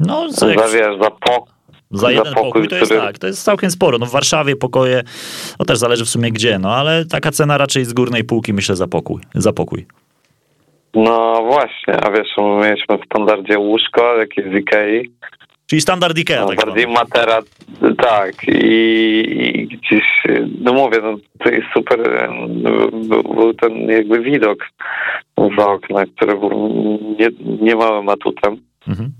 No, 0.00 0.28
za, 0.30 0.46
Za, 0.46 0.52
jak, 0.52 0.70
wiesz, 0.72 1.02
za 1.02 1.10
pokój. 1.10 1.52
za 1.90 2.10
jeden 2.10 2.34
pokój, 2.34 2.44
pokój 2.52 2.68
to 2.68 2.74
jest 2.76 2.86
który- 2.86 3.00
tak, 3.06 3.18
to 3.18 3.26
jest 3.26 3.44
całkiem 3.44 3.70
sporo. 3.70 3.98
No 3.98 4.06
w 4.06 4.10
Warszawie 4.10 4.56
pokoje, 4.56 5.02
no 5.58 5.64
też 5.64 5.78
zależy 5.78 6.04
w 6.04 6.08
sumie 6.08 6.30
gdzie, 6.32 6.58
no 6.58 6.74
ale 6.74 7.04
taka 7.04 7.30
cena 7.30 7.58
raczej 7.58 7.84
z 7.84 7.92
górnej 7.92 8.24
półki 8.24 8.52
myślę 8.52 8.76
za 8.76 8.86
pokój. 8.86 9.22
Za 9.34 9.52
pokój. 9.52 9.86
No 11.04 11.42
właśnie, 11.42 11.94
a 12.04 12.10
wiesz, 12.10 12.28
my 12.38 12.44
mieliśmy 12.44 12.98
w 12.98 13.04
standardzie 13.04 13.58
łóżko, 13.58 14.16
jakieś 14.16 14.44
z 14.44 14.54
Ikei, 14.56 15.10
Czyli 15.66 15.80
standard 15.80 16.18
Ikea 16.18 16.40
no, 16.40 16.48
tak 16.48 16.56
bardziej 16.56 16.82
zwany. 16.82 16.98
materac, 16.98 17.46
tak, 17.98 18.48
i, 18.48 18.58
i 19.48 19.66
gdzieś, 19.66 20.04
no 20.60 20.72
mówię, 20.72 20.98
no 21.02 21.14
to 21.38 21.50
jest 21.50 21.66
super, 21.74 22.28
był, 22.92 23.22
był 23.22 23.54
ten 23.54 23.72
jakby 23.78 24.20
widok 24.20 24.58
z 25.56 25.58
okna, 25.58 26.04
który 26.16 26.34
był 26.38 26.68
nie, 27.18 27.28
niemałym 27.60 28.08
atutem. 28.08 28.56
Mhm. 28.88 29.12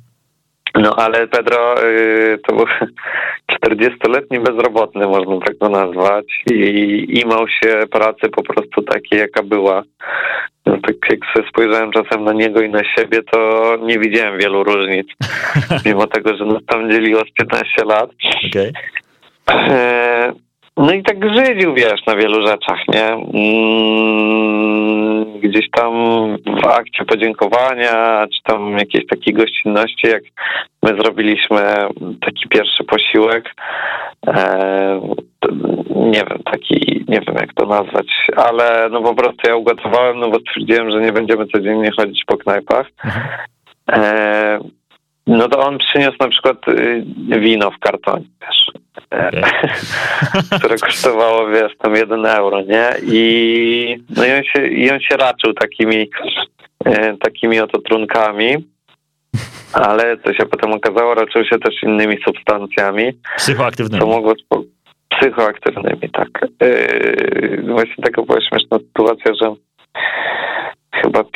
No 0.83 0.97
ale 0.97 1.27
Pedro 1.27 1.85
y, 1.85 2.39
to 2.47 2.57
był 2.57 2.67
40-letni 3.65 4.41
bezrobotny, 4.41 5.07
można 5.07 5.39
tak 5.47 5.59
go 5.59 5.69
nazwać, 5.69 6.25
i 6.51 7.21
imał 7.21 7.49
się 7.49 7.87
pracy 7.91 8.29
po 8.37 8.43
prostu 8.43 8.83
takiej, 8.83 9.19
jaka 9.19 9.43
była. 9.43 9.83
No, 10.67 10.77
tak 10.87 10.97
jak 11.11 11.21
sobie 11.35 11.49
spojrzałem 11.49 11.93
czasem 11.93 12.25
na 12.25 12.33
niego 12.33 12.61
i 12.61 12.69
na 12.69 12.83
siebie, 12.85 13.23
to 13.23 13.77
nie 13.83 13.99
widziałem 13.99 14.39
wielu 14.39 14.65
różnic, 14.65 15.09
mimo 15.87 16.07
tego, 16.07 16.37
że 16.37 16.45
nas 16.45 16.65
tam 16.67 16.91
dzieliło 16.91 17.21
z 17.21 17.33
15 17.33 17.85
lat. 17.85 18.11
Okej. 18.47 18.73
E, 20.79 20.83
No 20.83 20.93
i 20.93 21.03
tak 21.03 21.17
żydził, 21.37 21.75
wiesz, 21.75 22.07
na 22.07 22.17
wielu 22.17 22.47
rzeczach, 22.47 22.79
nie? 22.89 23.05
Mm, 23.05 24.59
Gdzieś 25.41 25.71
tam 25.71 25.93
w 26.63 26.67
akcie 26.67 27.05
podziękowania, 27.05 28.27
czy 28.35 28.43
tam 28.43 28.79
jakiejś 28.79 29.07
takiej 29.07 29.35
gościnności, 29.35 30.07
jak 30.07 30.23
my 30.83 30.89
zrobiliśmy 31.03 31.61
taki 32.21 32.49
pierwszy 32.49 32.85
posiłek, 32.85 33.55
e, 34.27 35.01
nie 35.97 36.25
wiem, 36.31 36.39
taki, 36.45 37.05
nie 37.09 37.21
wiem 37.21 37.37
jak 37.41 37.55
to 37.55 37.67
nazwać, 37.67 38.07
ale 38.37 38.89
no 38.91 39.03
po 39.03 39.15
prostu 39.15 39.49
ja 39.49 39.57
ugotowałem, 39.57 40.19
no 40.19 40.31
bo 40.31 40.39
stwierdziłem, 40.41 40.91
że 40.91 41.01
nie 41.01 41.13
będziemy 41.13 41.47
codziennie 41.47 41.91
chodzić 41.99 42.25
po 42.27 42.37
knajpach. 42.37 42.87
No 45.29 45.49
to 45.49 45.59
on 45.59 45.79
przyniósł 45.79 46.17
na 46.21 46.29
przykład 46.29 46.69
y, 46.69 47.05
wino 47.41 47.71
w 47.71 47.79
kartonie, 47.79 48.25
e, 49.13 49.29
Okej. 49.29 49.43
które 50.59 50.79
kosztowało, 50.79 51.49
wiesz, 51.49 51.73
tam 51.79 51.95
jeden 51.95 52.27
euro, 52.27 52.61
nie? 52.61 52.89
I, 53.03 53.97
no 54.17 54.25
i, 54.27 54.33
on 54.33 54.43
się, 54.45 54.67
i 54.67 54.91
on 54.91 55.01
się 55.01 55.17
raczył 55.17 55.53
takimi, 55.53 56.11
e, 56.85 57.17
takimi 57.17 57.61
oto 57.61 57.79
trunkami, 57.81 58.57
ale 59.73 60.17
co 60.17 60.35
się 60.35 60.47
potem 60.47 60.73
okazało, 60.73 61.15
raczył 61.15 61.45
się 61.45 61.59
też 61.59 61.83
innymi 61.83 62.17
substancjami, 62.25 63.13
Psychoaktywny. 63.37 63.99
co 63.99 64.07
mogło 64.07 64.35
psychoaktywnymi, 65.09 66.11
tak. 66.13 66.29
Yy, 66.61 67.63
właśnie 67.69 68.05
taka 68.05 68.23
była 68.23 68.41
śmieszna 68.41 68.79
sytuacja, 68.79 69.33
że 69.43 69.55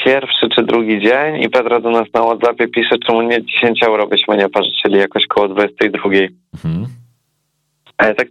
pierwszy 0.04 0.48
czy 0.54 0.62
drugi 0.62 1.00
dzień 1.00 1.42
i 1.42 1.48
Pedro 1.48 1.80
do 1.80 1.90
nas 1.90 2.06
na 2.14 2.22
WhatsAppie 2.22 2.68
pisze, 2.68 2.98
czemu 3.06 3.22
nie 3.22 3.44
10 3.44 3.82
euro 3.82 4.06
byśmy 4.06 4.36
nie 4.36 4.48
pożyczyli 4.48 4.98
jakoś 4.98 5.26
koło 5.26 5.48
22. 5.48 6.08
Mhm. 6.54 6.86
A 7.98 8.06
ja 8.06 8.14
tak 8.14 8.28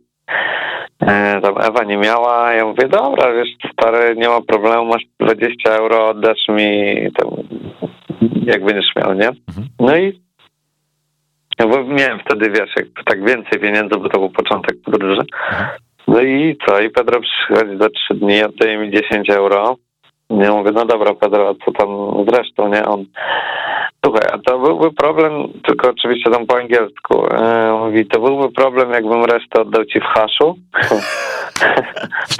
e, 0.99 1.41
tam 1.41 1.55
Ewa 1.61 1.83
nie 1.83 1.97
miała, 1.97 2.53
ja 2.53 2.65
mówię, 2.65 2.87
dobra, 2.87 3.33
wiesz, 3.33 3.49
stary, 3.73 4.15
nie 4.15 4.29
ma 4.29 4.41
problemu, 4.41 4.85
masz 4.85 5.03
20 5.19 5.69
euro, 5.69 6.09
oddasz 6.09 6.47
mi 6.49 6.95
tam, 7.17 7.29
jak 8.45 8.65
będziesz 8.65 8.95
miał, 8.95 9.13
nie? 9.13 9.29
No 9.79 9.97
i 9.97 10.21
no 11.59 11.67
bo 11.67 11.83
miałem 11.83 12.19
wtedy, 12.19 12.49
wiesz, 12.49 12.73
jakby 12.77 13.03
tak 13.03 13.25
więcej 13.25 13.59
pieniędzy, 13.59 13.97
bo 13.97 14.09
to 14.09 14.19
był 14.19 14.29
początek 14.29 14.81
podróży. 14.85 15.21
No 16.07 16.21
i 16.21 16.57
co? 16.67 16.81
I 16.81 16.89
Pedro 16.89 17.21
przychodzi 17.21 17.77
za 17.77 17.89
trzy 17.89 18.13
dni, 18.13 18.43
oddaje 18.43 18.77
mi 18.77 18.91
10 18.91 19.29
euro. 19.29 19.77
Ja 20.39 20.51
mówię, 20.51 20.71
no 20.71 20.85
dobra, 20.85 21.13
Pedro, 21.13 21.49
a 21.49 21.65
co 21.65 21.71
tam 21.71 21.89
z 22.25 22.29
resztą, 22.37 22.67
nie? 22.67 22.85
On, 22.85 23.05
słuchaj, 24.05 24.29
a 24.33 24.37
to 24.37 24.59
byłby 24.59 24.91
problem, 24.91 25.47
tylko 25.65 25.89
oczywiście 25.89 26.31
tam 26.31 26.45
po 26.45 26.57
angielsku. 26.57 27.25
E, 27.35 27.73
mówi, 27.79 28.05
to 28.05 28.19
byłby 28.19 28.51
problem, 28.51 28.91
jakbym 28.91 29.25
resztę 29.25 29.61
oddał 29.61 29.85
ci 29.85 29.99
w 29.99 30.03
haszu. 30.03 30.55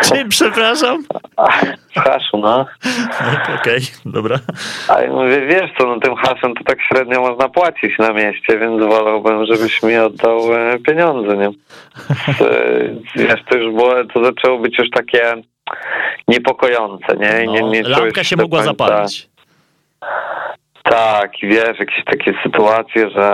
Czym, 0.04 0.30
przepraszam? 0.30 1.04
w 1.95 1.99
haszu, 1.99 2.38
no. 2.38 2.65
Okej, 3.62 3.80
dobra. 4.06 4.38
A 4.88 5.01
ja 5.01 5.12
mówię, 5.12 5.41
wiesz 5.47 5.71
co, 5.77 5.88
no 5.88 5.99
tym 5.99 6.15
haszem 6.15 6.54
to 6.56 6.63
tak 6.63 6.77
średnio 6.82 7.21
można 7.21 7.49
płacić 7.49 7.97
na 7.99 8.13
mieście, 8.13 8.60
więc 8.60 8.84
wolałbym, 8.84 9.45
żebyś 9.45 9.84
mi 9.84 9.97
oddał 9.97 10.56
e, 10.56 10.80
pieniądze, 10.80 11.38
nie? 11.38 11.49
E, 12.41 12.82
Wiesz, 13.15 13.43
to 13.49 13.58
już 13.58 13.75
było, 13.75 13.93
to 14.13 14.23
zaczęło 14.23 14.60
być 14.60 14.77
już 14.80 14.89
takie 14.89 15.34
niepokojące, 16.28 17.18
nie? 17.20 17.44
I 17.44 17.48
nie, 17.48 17.62
No, 17.62 17.70
nie 17.70 17.84
lampka 17.84 18.24
się 18.24 18.36
mogła 18.36 18.60
końca- 18.60 18.72
zapalić. 18.72 19.30
Tak, 20.84 21.32
wiesz, 21.44 21.80
jakieś 21.80 22.04
takie 22.06 22.34
sytuacje, 22.44 23.10
że 23.10 23.28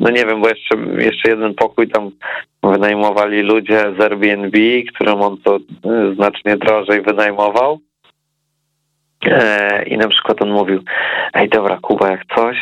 no 0.00 0.10
nie 0.10 0.24
wiem, 0.26 0.40
bo 0.40 0.48
jeszcze, 0.48 0.76
jeszcze 0.98 1.30
jeden 1.30 1.54
pokój 1.54 1.88
tam 1.88 2.10
wynajmowali 2.62 3.42
ludzie 3.42 3.84
z 3.98 4.00
Airbnb, 4.00 4.58
którym 4.94 5.20
on 5.22 5.36
to 5.44 5.56
e, 5.56 6.14
znacznie 6.14 6.56
drożej 6.56 7.02
wynajmował. 7.02 7.78
E, 9.26 9.82
I 9.86 9.96
na 9.96 10.08
przykład 10.08 10.42
on 10.42 10.50
mówił, 10.50 10.82
ej 11.34 11.48
dobra 11.48 11.78
Kuba, 11.82 12.10
jak 12.10 12.20
coś, 12.36 12.56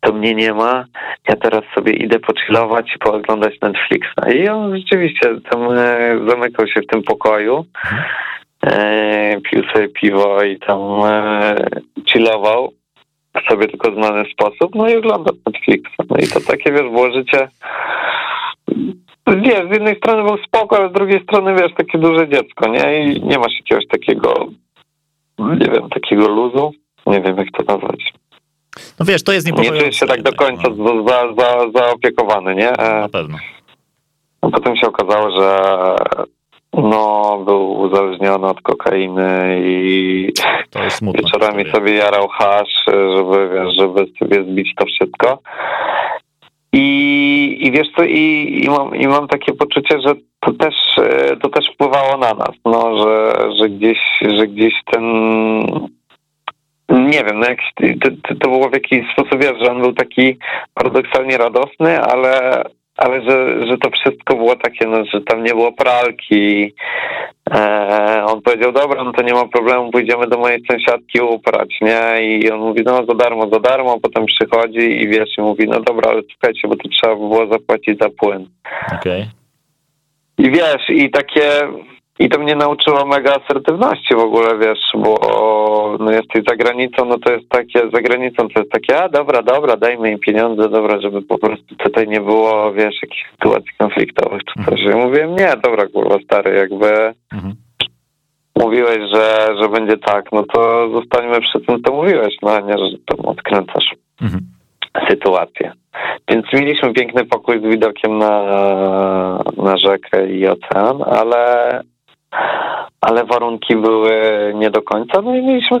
to 0.00 0.12
mnie 0.12 0.34
nie 0.34 0.54
ma, 0.54 0.84
ja 1.28 1.36
teraz 1.36 1.62
sobie 1.74 1.92
idę 1.92 2.18
pochillować 2.18 2.92
i 2.96 2.98
pooglądać 2.98 3.60
Netflixa. 3.62 4.32
I 4.34 4.48
on 4.48 4.76
rzeczywiście 4.76 5.40
tam 5.50 5.62
e, 5.72 6.18
zamykał 6.28 6.66
się 6.66 6.80
w 6.80 6.86
tym 6.86 7.02
pokoju, 7.02 7.64
e, 8.66 9.40
pił 9.40 9.62
sobie 9.72 9.88
piwo 9.88 10.42
i 10.42 10.58
tam 10.58 10.80
chillował 12.06 12.72
w 13.34 13.50
sobie 13.50 13.68
tylko 13.68 13.92
znany 13.92 14.24
sposób, 14.32 14.74
no 14.74 14.88
i 14.88 14.96
oglądał 14.96 15.34
Netflixa. 15.46 15.96
No 16.10 16.16
i 16.16 16.28
to 16.28 16.40
takie, 16.40 16.72
wiesz, 16.72 16.82
było 16.82 17.12
życie 17.12 17.48
wiesz, 19.36 19.68
z 19.68 19.72
jednej 19.72 19.96
strony 19.96 20.22
był 20.22 20.38
spoko, 20.38 20.76
ale 20.76 20.88
z 20.88 20.92
drugiej 20.92 21.22
strony, 21.22 21.54
wiesz, 21.54 21.72
takie 21.76 21.98
duże 21.98 22.28
dziecko, 22.28 22.68
nie? 22.68 23.04
I 23.04 23.22
nie 23.22 23.38
masz 23.38 23.52
jakiegoś 23.58 23.86
takiego, 23.86 24.46
nie 25.38 25.66
wiem, 25.70 25.88
takiego 25.88 26.28
luzu. 26.28 26.70
Nie 27.06 27.20
wiem, 27.20 27.36
jak 27.36 27.48
to 27.50 27.72
nazwać. 27.74 28.12
No 29.00 29.06
wiesz, 29.06 29.24
to 29.24 29.32
jest 29.32 29.46
Nie 29.46 29.50
niepokojące. 29.52 29.80
czujesz 29.80 29.96
się 29.96 30.06
tak 30.06 30.22
do 30.22 30.32
końca 30.32 30.68
no. 30.76 31.02
za, 31.08 31.22
za, 31.38 31.70
zaopiekowany, 31.74 32.54
nie? 32.54 32.70
Na 32.78 33.04
E, 33.04 33.08
pewno. 33.08 33.38
no, 34.42 34.50
potem 34.50 34.76
się 34.76 34.86
okazało, 34.86 35.30
że 35.30 35.60
no, 36.72 37.38
był 37.44 37.72
uzależniony 37.80 38.46
od 38.46 38.60
kokainy 38.60 39.60
i 39.64 40.32
wieczorami 41.14 41.70
sobie 41.70 41.94
jarał 41.94 42.28
hasz, 42.28 42.84
żeby, 42.86 43.48
wiesz, 43.54 43.76
żeby 43.76 44.06
sobie 44.18 44.44
zbić 44.44 44.74
to 44.76 44.84
wszystko. 44.86 45.38
I, 46.78 47.58
i 47.60 47.72
wiesz 47.72 47.88
co, 47.96 48.04
i, 48.04 48.60
i, 48.64 48.68
mam, 48.68 48.96
i 48.96 49.06
mam 49.06 49.28
takie 49.28 49.52
poczucie, 49.52 50.00
że 50.06 50.14
to 50.40 50.52
też, 50.52 50.74
e, 50.98 51.36
to 51.36 51.48
też 51.48 51.64
wpływało 51.74 52.16
na 52.16 52.34
nas, 52.34 52.54
no, 52.64 52.98
że, 52.98 53.32
że 53.56 53.68
gdzieś, 53.68 53.98
że 54.36 54.46
gdzieś 54.46 54.74
ten 54.92 55.04
nie 56.88 57.24
wiem, 57.24 57.40
no 57.40 57.46
jak, 57.48 57.58
to, 58.00 58.34
to, 58.34 58.48
było 58.48 58.68
w 58.68 58.74
jakiś 58.74 59.12
sposób, 59.12 59.42
wiesz, 59.42 59.58
że 59.64 59.70
on 59.70 59.82
był 59.82 59.92
taki 59.92 60.38
paradoksalnie 60.74 61.38
radosny, 61.38 62.00
ale, 62.00 62.62
ale 62.96 63.22
że, 63.22 63.66
że 63.66 63.78
to 63.78 63.90
wszystko 63.90 64.36
było 64.36 64.56
takie, 64.56 64.86
no, 64.86 65.04
że 65.04 65.20
tam 65.20 65.44
nie 65.44 65.50
było 65.50 65.72
pralki. 65.72 66.74
E, 67.50 68.24
on 68.26 68.42
powiedział, 68.42 68.72
dobra, 68.72 69.04
no 69.04 69.12
to 69.12 69.22
nie 69.22 69.32
ma 69.34 69.48
problemu, 69.48 69.90
pójdziemy 69.90 70.26
do 70.26 70.38
mojej 70.38 70.62
sąsiadki 70.70 71.20
uprać, 71.20 71.78
nie? 71.80 72.22
I 72.22 72.50
on 72.50 72.60
mówi, 72.60 72.82
no 72.86 73.06
za 73.06 73.14
darmo, 73.14 73.48
za 73.52 73.60
darmo, 73.60 74.00
potem 74.00 74.26
przychodzi 74.26 75.02
i 75.02 75.08
wiesz, 75.08 75.38
i 75.38 75.40
mówi, 75.40 75.68
no 75.68 75.80
dobra, 75.80 76.10
ale 76.10 76.22
słuchajcie, 76.32 76.68
bo 76.68 76.76
to 76.76 76.88
trzeba 76.88 77.14
by 77.14 77.20
było 77.20 77.46
zapłacić 77.46 77.98
za 78.00 78.08
płyn. 78.08 78.48
Okej. 78.92 79.26
I 80.38 80.50
wiesz, 80.50 80.88
i 80.88 81.10
takie, 81.10 81.50
i 82.18 82.28
to 82.28 82.38
mnie 82.38 82.56
nauczyło 82.56 83.06
mega 83.06 83.34
asertywności 83.34 84.14
w 84.14 84.18
ogóle, 84.18 84.58
wiesz, 84.58 84.78
bo 84.94 85.16
no 86.00 86.10
jesteś 86.10 86.42
za 86.48 86.56
granicą, 86.56 87.04
no 87.04 87.18
to 87.18 87.32
jest 87.32 87.48
takie, 87.48 87.80
za 87.92 88.00
granicą 88.00 88.48
to 88.48 88.60
jest 88.60 88.72
takie, 88.72 89.02
a 89.02 89.08
dobra, 89.08 89.42
dobra, 89.42 89.76
dajmy 89.76 90.10
im 90.10 90.18
pieniądze, 90.18 90.68
dobra, 90.68 91.00
żeby 91.00 91.22
po 91.22 91.38
prostu 91.38 91.76
tutaj 91.76 92.08
nie 92.08 92.20
było, 92.20 92.72
wiesz, 92.72 93.02
jakichś 93.02 93.30
sytuacji 93.30 93.70
konfliktowych 93.78 94.42
czy 94.44 94.64
coś. 94.64 94.80
Ja 94.82 94.96
mówiłem, 94.96 95.36
nie, 95.36 95.52
dobra, 95.62 95.86
kurwa, 95.86 96.18
stary, 96.24 96.56
jakby 96.56 97.14
mhm. 97.32 97.54
mówiłeś, 98.56 98.98
że, 99.14 99.48
że 99.60 99.68
będzie 99.68 99.96
tak, 99.96 100.32
no 100.32 100.42
to 100.42 100.90
zostańmy 100.90 101.40
przy 101.40 101.60
tym, 101.60 101.82
co 101.82 101.92
mówiłeś, 101.92 102.36
no 102.42 102.50
a 102.50 102.60
nie, 102.60 102.78
że 102.78 102.98
tam 103.06 103.26
odkręcasz 103.26 103.94
mhm. 104.22 104.42
sytuację. 105.08 105.72
Więc 106.28 106.46
mieliśmy 106.52 106.92
piękny 106.92 107.24
pokój 107.24 107.60
z 107.60 107.62
widokiem 107.62 108.18
na, 108.18 108.42
na 109.56 109.76
rzekę 109.76 110.28
i 110.28 110.46
ocean, 110.46 111.02
ale 111.06 111.82
ale 113.00 113.24
warunki 113.24 113.76
były 113.76 114.12
nie 114.54 114.70
do 114.70 114.82
końca. 114.82 115.22
No 115.22 115.36
i 115.36 115.42
mieliśmy 115.42 115.80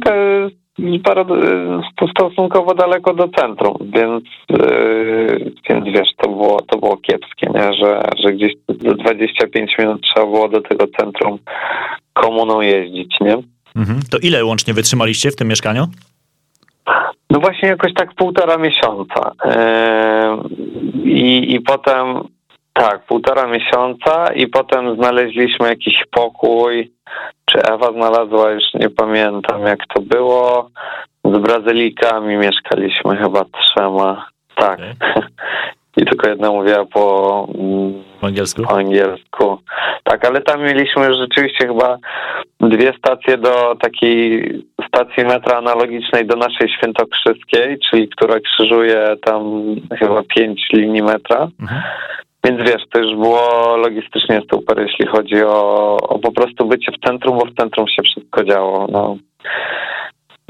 stosunkowo 2.12 2.74
daleko 2.74 3.14
do 3.14 3.28
centrum, 3.28 3.76
więc, 3.80 4.24
yy, 4.50 5.52
więc 5.70 5.84
wiesz, 5.84 6.08
to 6.16 6.28
było, 6.28 6.60
to 6.60 6.78
było 6.78 6.96
kiepskie, 6.96 7.50
nie? 7.54 7.72
Że, 7.74 8.02
że 8.24 8.32
gdzieś 8.32 8.52
25 8.68 9.78
minut 9.78 10.02
trzeba 10.02 10.26
było 10.26 10.48
do 10.48 10.60
tego 10.60 10.84
centrum 10.98 11.38
komuną 12.12 12.60
jeździć, 12.60 13.16
nie? 13.20 13.36
Mhm. 13.76 14.00
To 14.10 14.18
ile 14.18 14.44
łącznie 14.44 14.74
wytrzymaliście 14.74 15.30
w 15.30 15.36
tym 15.36 15.48
mieszkaniu? 15.48 15.86
No 17.30 17.40
właśnie 17.40 17.68
jakoś 17.68 17.94
tak 17.94 18.14
półtora 18.14 18.56
miesiąca. 18.56 19.32
Yy, 19.44 19.52
i, 21.04 21.54
I 21.54 21.60
potem 21.60 22.28
tak, 22.78 23.06
półtora 23.06 23.46
miesiąca 23.46 24.32
i 24.34 24.46
potem 24.46 24.96
znaleźliśmy 24.96 25.68
jakiś 25.68 26.04
pokój, 26.10 26.92
czy 27.44 27.62
Ewa 27.62 27.92
znalazła, 27.92 28.50
już 28.50 28.64
nie 28.74 28.90
pamiętam 28.90 29.62
jak 29.62 29.78
to 29.94 30.00
było. 30.00 30.70
Z 31.24 31.38
Brazylikami 31.38 32.36
mieszkaliśmy 32.36 33.16
chyba 33.16 33.44
trzema. 33.44 34.26
Tak. 34.54 34.74
Okay. 34.74 35.22
I 35.96 36.06
tylko 36.06 36.28
jedna 36.28 36.50
mówiła 36.50 36.84
po, 36.84 37.48
po 38.20 38.26
angielsku. 38.26 38.62
po 38.62 38.76
angielsku. 38.76 39.58
Tak, 40.04 40.24
ale 40.24 40.40
tam 40.40 40.62
mieliśmy 40.62 41.14
rzeczywiście 41.14 41.66
chyba 41.66 41.96
dwie 42.60 42.92
stacje 42.98 43.38
do 43.38 43.74
takiej 43.80 44.52
stacji 44.88 45.24
metra 45.24 45.58
analogicznej 45.58 46.26
do 46.26 46.36
naszej 46.36 46.68
świętokrzyskiej, 46.68 47.78
czyli 47.90 48.08
która 48.08 48.40
krzyżuje 48.40 49.16
tam 49.22 49.62
chyba 49.98 50.22
pięć 50.22 50.68
linii 50.72 51.02
metra. 51.02 51.48
Mhm. 51.60 51.82
Więc 52.48 52.70
wiesz, 52.70 52.82
to 52.92 52.98
już 52.98 53.16
było 53.16 53.76
logistycznie 53.76 54.40
super, 54.52 54.80
jeśli 54.80 55.06
chodzi 55.06 55.42
o, 55.42 55.96
o 55.96 56.18
po 56.18 56.32
prostu 56.32 56.66
bycie 56.66 56.92
w 56.92 57.06
centrum, 57.06 57.38
bo 57.38 57.44
w 57.44 57.54
centrum 57.54 57.88
się 57.88 58.02
wszystko 58.02 58.44
działo. 58.44 58.86
No. 58.92 59.16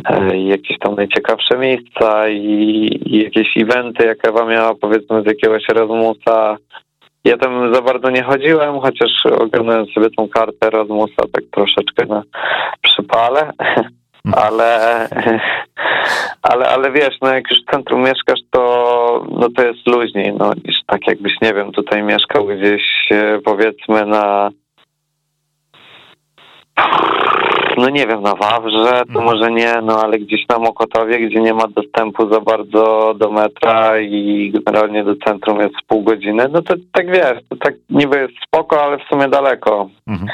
E, 0.05 0.39
jakieś 0.39 0.79
tam 0.79 0.95
najciekawsze 0.95 1.59
miejsca 1.59 2.29
i, 2.29 3.01
i 3.07 3.23
jakieś 3.25 3.57
eventy, 3.57 4.07
jak 4.07 4.29
Ewa 4.29 4.45
miała 4.45 4.75
powiedzmy 4.75 5.23
z 5.23 5.27
jakiegoś 5.27 5.71
Erasmusa. 5.71 6.57
Ja 7.25 7.37
tam 7.37 7.75
za 7.75 7.83
bardzo 7.83 8.11
nie 8.11 8.23
chodziłem, 8.23 8.81
chociaż 8.81 9.11
oglądałem 9.27 9.87
sobie 9.87 10.11
tą 10.11 10.29
kartę 10.29 10.67
Erasmusa 10.67 11.23
tak 11.33 11.45
troszeczkę 11.51 12.07
na 12.07 12.23
przypale. 12.83 13.51
ale, 14.37 15.09
ale, 16.43 16.69
ale 16.69 16.91
wiesz, 16.91 17.17
no 17.23 17.35
jak 17.35 17.51
już 17.51 17.63
w 17.63 17.71
centrum 17.71 18.01
mieszkasz, 18.01 18.41
to, 18.51 19.27
no 19.31 19.49
to 19.57 19.67
jest 19.67 19.87
luźniej, 19.87 20.33
no 20.39 20.53
niż 20.65 20.77
tak 20.87 21.07
jakbyś, 21.07 21.33
nie 21.43 21.55
wiem, 21.55 21.73
tutaj 21.73 22.03
mieszkał 22.03 22.47
gdzieś 22.47 22.83
e, 23.11 23.39
powiedzmy 23.45 24.07
na 24.07 24.51
no 27.79 27.89
nie 27.91 28.07
wiem, 28.07 28.23
na 28.23 28.35
Wawrze, 28.35 28.91
to 28.91 29.21
mhm. 29.21 29.25
może 29.25 29.51
nie, 29.51 29.75
no 29.83 30.03
ale 30.03 30.19
gdzieś 30.19 30.49
na 30.49 30.59
Mokotowie, 30.59 31.19
gdzie 31.19 31.41
nie 31.41 31.55
ma 31.55 31.69
dostępu 31.69 32.33
za 32.33 32.41
bardzo 32.41 33.15
do 33.19 33.31
metra 33.31 34.01
i 34.01 34.53
generalnie 34.55 35.05
do 35.05 35.17
centrum 35.17 35.61
jest 35.61 35.75
pół 35.87 36.03
godziny, 36.03 36.47
no 36.53 36.63
to 36.63 36.75
tak 36.93 37.07
wiesz, 37.07 37.39
to 37.49 37.57
tak 37.57 37.75
niby 37.91 38.19
jest 38.19 38.35
spoko, 38.47 38.83
ale 38.83 38.99
w 38.99 39.03
sumie 39.03 39.29
daleko. 39.29 39.89
Mhm. 40.07 40.29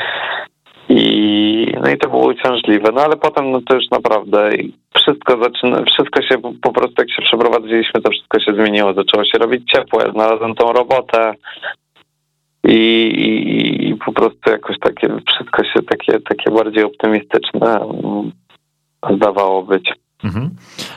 I, 0.89 1.75
no 1.83 1.91
i 1.91 1.99
to 1.99 2.09
było 2.09 2.27
uciążliwe. 2.27 2.93
No 2.95 3.01
ale 3.01 3.17
potem 3.17 3.51
no 3.51 3.61
to 3.61 3.75
już 3.75 3.91
naprawdę 3.91 4.51
wszystko 4.95 5.43
zaczyna, 5.43 5.83
wszystko 5.83 6.23
się 6.23 6.39
po 6.63 6.73
prostu 6.73 6.95
jak 6.99 7.11
się 7.11 7.23
przeprowadziliśmy, 7.23 8.01
to 8.01 8.11
wszystko 8.11 8.41
się 8.41 8.53
zmieniło. 8.55 8.95
Zaczęło 8.95 9.25
się 9.25 9.39
robić 9.39 9.71
ciepło. 9.71 10.01
Ja 10.03 10.13
znalazłem 10.13 10.55
tą 10.55 10.73
robotę 10.73 11.35
i, 12.65 12.75
i, 12.75 13.89
i 13.89 13.95
po 13.95 14.13
prostu 14.13 14.51
jakoś 14.51 14.79
takie 14.79 15.09
wszystko 15.09 15.65
się 15.65 15.83
takie, 15.83 16.21
takie 16.21 16.51
bardziej 16.51 16.85
optymistyczne 16.85 17.81
mm, 17.81 18.33
zdawało 19.17 19.63
być. 19.63 19.93
Mhm. 20.25 20.51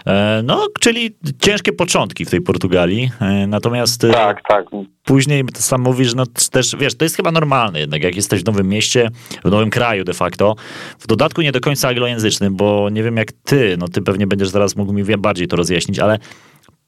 E, 0.05 0.41
no, 0.43 0.67
czyli 0.79 1.15
ciężkie 1.39 1.73
początki 1.73 2.25
w 2.25 2.29
tej 2.29 2.41
Portugalii, 2.41 3.11
e, 3.19 3.47
natomiast 3.47 4.03
e, 4.03 4.11
tak, 4.11 4.41
tak. 4.47 4.65
później 5.03 5.43
sam 5.53 5.81
mówisz, 5.81 6.15
no 6.15 6.23
też, 6.51 6.75
wiesz, 6.79 6.95
to 6.97 7.05
jest 7.05 7.15
chyba 7.15 7.31
normalne 7.31 7.79
jednak, 7.79 8.03
jak 8.03 8.15
jesteś 8.15 8.43
w 8.43 8.45
nowym 8.45 8.67
mieście, 8.67 9.09
w 9.45 9.51
nowym 9.51 9.69
kraju 9.69 10.03
de 10.03 10.13
facto, 10.13 10.55
w 10.99 11.07
dodatku 11.07 11.41
nie 11.41 11.51
do 11.51 11.59
końca 11.59 11.87
anglojęzycznym, 11.87 12.55
bo 12.55 12.89
nie 12.89 13.03
wiem 13.03 13.17
jak 13.17 13.31
ty, 13.31 13.75
no 13.79 13.87
ty 13.87 14.01
pewnie 14.01 14.27
będziesz 14.27 14.49
zaraz 14.49 14.75
mógł 14.75 14.93
mi 14.93 15.03
bardziej 15.03 15.47
to 15.47 15.55
rozjaśnić, 15.55 15.99
ale 15.99 16.19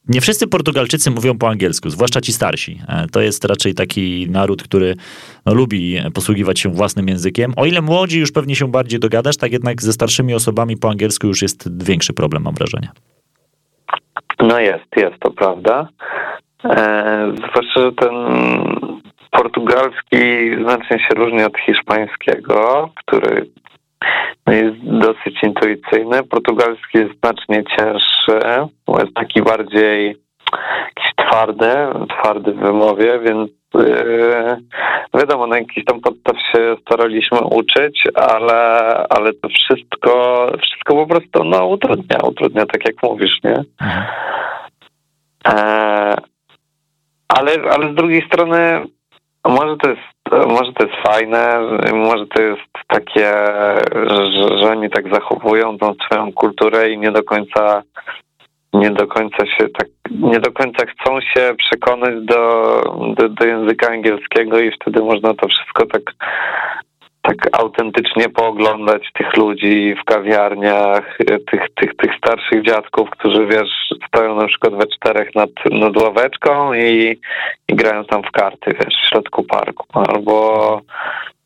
nie 0.09 0.21
wszyscy 0.21 0.47
Portugalczycy 0.47 1.11
mówią 1.11 1.37
po 1.37 1.49
angielsku, 1.49 1.89
zwłaszcza 1.89 2.21
ci 2.21 2.33
starsi. 2.33 2.79
E, 2.87 3.07
to 3.11 3.21
jest 3.21 3.45
raczej 3.45 3.73
taki 3.73 4.27
naród, 4.29 4.63
który 4.63 4.95
no, 5.45 5.53
lubi 5.53 5.97
posługiwać 6.13 6.59
się 6.59 6.69
własnym 6.69 7.07
językiem. 7.07 7.53
O 7.57 7.65
ile 7.65 7.81
młodzi 7.81 8.19
już 8.19 8.31
pewnie 8.31 8.55
się 8.55 8.71
bardziej 8.71 8.99
dogadasz, 8.99 9.37
tak 9.37 9.51
jednak 9.51 9.81
ze 9.81 9.93
starszymi 9.93 10.33
osobami 10.33 10.77
po 10.77 10.89
angielsku 10.89 11.27
już 11.27 11.41
jest 11.41 11.83
większy 11.85 12.13
problem, 12.13 12.43
mam 12.43 12.53
wrażenie. 12.53 12.89
No 14.39 14.59
jest, 14.59 14.95
jest, 14.95 15.19
to 15.19 15.31
prawda. 15.31 15.87
E, 16.63 17.33
zwłaszcza, 17.37 17.81
że 17.81 17.91
ten 17.91 18.15
portugalski 19.31 20.17
znacznie 20.61 20.99
się 20.99 21.15
różni 21.15 21.43
od 21.43 21.57
hiszpańskiego, 21.57 22.89
który 22.95 23.49
jest 24.47 24.77
dosyć 24.83 25.43
intuicyjny. 25.43 26.23
Portugalski 26.23 26.97
jest 26.97 27.19
znacznie 27.19 27.63
cięższy, 27.77 28.39
jest 28.99 29.13
taki 29.13 29.41
bardziej 29.41 30.17
jakiś 30.85 31.15
twardy, 31.15 31.73
twardy 32.09 32.51
w 32.51 32.59
wymowie, 32.59 33.19
więc 33.19 33.51
yy, 33.75 34.57
wiadomo, 35.13 35.47
na 35.47 35.57
jakiś 35.57 35.85
tam 35.85 36.01
podstaw 36.01 36.35
się 36.51 36.75
staraliśmy 36.81 37.39
uczyć, 37.39 38.03
ale, 38.15 38.61
ale 39.09 39.33
to 39.33 39.49
wszystko, 39.49 40.45
wszystko 40.61 40.95
po 40.95 41.07
prostu 41.07 41.43
no, 41.43 41.67
utrudnia, 41.67 42.17
utrudnia, 42.23 42.65
tak 42.65 42.85
jak 42.85 43.03
mówisz, 43.03 43.43
nie? 43.43 43.63
Mhm. 43.81 44.05
E, 45.47 46.15
ale, 47.27 47.51
ale 47.71 47.91
z 47.91 47.95
drugiej 47.95 48.25
strony 48.27 48.81
może 49.47 49.77
to 49.77 49.89
jest 49.89 50.01
może 50.31 50.73
to 50.73 50.85
jest 50.85 51.07
fajne, 51.07 51.59
może 51.93 52.25
to 52.27 52.41
jest 52.41 52.61
takie, 52.87 53.31
że, 54.07 54.57
że 54.57 54.71
oni 54.71 54.89
tak 54.89 55.13
zachowują 55.13 55.77
tą 55.77 55.93
swoją 56.05 56.33
kulturę 56.33 56.89
i 56.89 56.97
nie 56.97 57.11
do 57.11 57.23
końca 57.23 57.83
nie 58.73 58.91
do 58.91 59.07
końca 59.07 59.45
się 59.45 59.69
tak, 59.69 59.87
nie 60.11 60.39
do 60.39 60.51
końca 60.51 60.85
chcą 60.85 61.21
się 61.21 61.55
przekonać 61.57 62.25
do, 62.25 62.81
do, 63.17 63.29
do 63.29 63.45
języka 63.45 63.87
angielskiego 63.87 64.59
i 64.59 64.71
wtedy 64.71 64.99
można 64.99 65.33
to 65.33 65.47
wszystko 65.47 65.85
tak 65.85 66.01
tak 67.29 67.59
autentycznie 67.59 68.29
pooglądać 68.29 69.11
tych 69.13 69.37
ludzi 69.37 69.95
w 70.01 70.03
kawiarniach, 70.03 71.17
tych, 71.51 71.61
tych, 71.75 71.95
tych 71.95 72.15
starszych 72.17 72.65
dziadków, 72.65 73.09
którzy 73.09 73.45
wiesz, 73.45 73.93
stoją 74.07 74.35
na 74.35 74.47
przykład 74.47 74.75
we 74.75 74.87
czterech 74.87 75.35
nad, 75.35 75.49
nad 75.71 75.97
ławeczką 75.97 76.73
i, 76.73 77.19
i 77.67 77.75
grają 77.75 78.05
tam 78.05 78.23
w 78.23 78.31
karty, 78.31 78.71
wiesz, 78.79 78.95
w 79.03 79.09
środku 79.09 79.43
parku. 79.43 79.85
Albo 79.93 80.81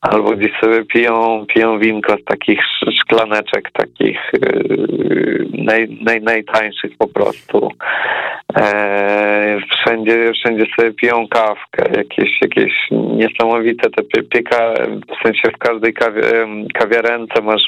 albo 0.03 0.31
gdzieś 0.31 0.51
sobie 0.61 0.85
piją, 0.85 1.45
piją 1.53 1.79
winko 1.79 2.17
z 2.17 2.23
takich 2.23 2.59
szklaneczek, 3.01 3.71
takich 3.73 4.31
yy, 4.33 5.47
naj, 5.53 5.97
naj, 6.01 6.21
najtańszych 6.21 6.91
po 6.97 7.07
prostu. 7.07 7.71
E, 8.57 9.57
wszędzie, 9.71 10.31
wszędzie 10.33 10.65
sobie 10.75 10.91
piją 10.91 11.27
kawkę, 11.27 11.83
jakieś, 11.97 12.41
jakieś 12.41 12.73
niesamowite 12.91 13.89
te 13.89 14.23
pieka, 14.23 14.73
w 14.87 15.23
sensie 15.23 15.51
w 15.55 15.57
każdej 15.57 15.93
kawi 15.93 16.21
kawiarence 16.73 17.41
masz 17.41 17.63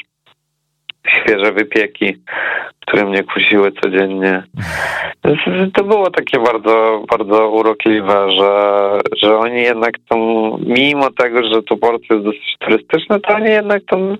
świeże 1.08 1.52
wypieki, 1.52 2.16
które 2.80 3.04
mnie 3.04 3.24
kusiły 3.24 3.72
codziennie. 3.72 4.42
To 5.74 5.84
było 5.84 6.10
takie 6.10 6.38
bardzo, 6.38 7.02
bardzo 7.10 7.48
urokliwe, 7.48 8.30
że, 8.30 9.00
że 9.22 9.38
oni 9.38 9.62
jednak 9.62 9.92
tam, 10.08 10.18
mimo 10.66 11.10
tego, 11.10 11.42
że 11.44 11.62
to 11.62 11.76
port 11.76 12.02
jest 12.10 12.24
dosyć 12.24 12.56
turystyczny, 12.58 13.20
to 13.20 13.34
oni 13.34 13.50
jednak 13.50 13.82
tam 13.84 14.16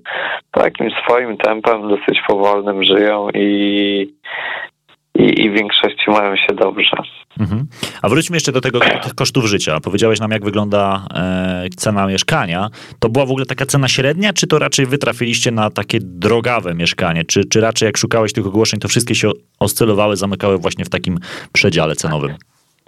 takim 0.51 0.90
swoim 0.90 1.37
tempem, 1.37 1.88
dosyć 1.88 2.20
powolnym 2.27 2.85
żyją 2.85 3.29
i 3.35 4.14
i, 5.19 5.41
i 5.41 5.51
w 5.51 5.53
większości 5.53 6.11
mają 6.11 6.37
się 6.37 6.55
dobrze. 6.55 6.97
Mhm. 7.41 7.67
A 8.03 8.09
wróćmy 8.09 8.37
jeszcze 8.37 8.53
do 8.53 8.61
tego 8.61 8.81
tych 8.81 9.15
kosztów 9.15 9.45
życia. 9.45 9.81
Powiedziałeś 9.81 10.21
nam, 10.21 10.31
jak 10.31 10.45
wygląda 10.45 11.07
e, 11.14 11.69
cena 11.77 12.07
mieszkania. 12.07 12.69
To 13.01 13.09
była 13.09 13.27
w 13.27 13.31
ogóle 13.31 13.47
taka 13.47 13.67
cena 13.67 13.89
średnia, 13.89 14.33
czy 14.33 14.47
to 14.47 14.59
raczej 14.59 14.87
wy 14.87 14.99
trafiliście 14.99 15.51
na 15.51 15.71
takie 15.71 15.99
drogawe 16.03 16.75
mieszkanie? 16.75 17.25
Czy, 17.25 17.45
czy 17.45 17.61
raczej 17.61 17.87
jak 17.87 17.97
szukałeś 17.97 18.33
tych 18.33 18.47
ogłoszeń, 18.47 18.81
to 18.81 18.89
wszystkie 18.89 19.14
się 19.14 19.31
oscylowały, 19.61 20.17
zamykały 20.17 20.59
właśnie 20.59 20.85
w 20.85 20.89
takim 20.89 21.19
przedziale 21.53 21.95
cenowym? 21.95 22.35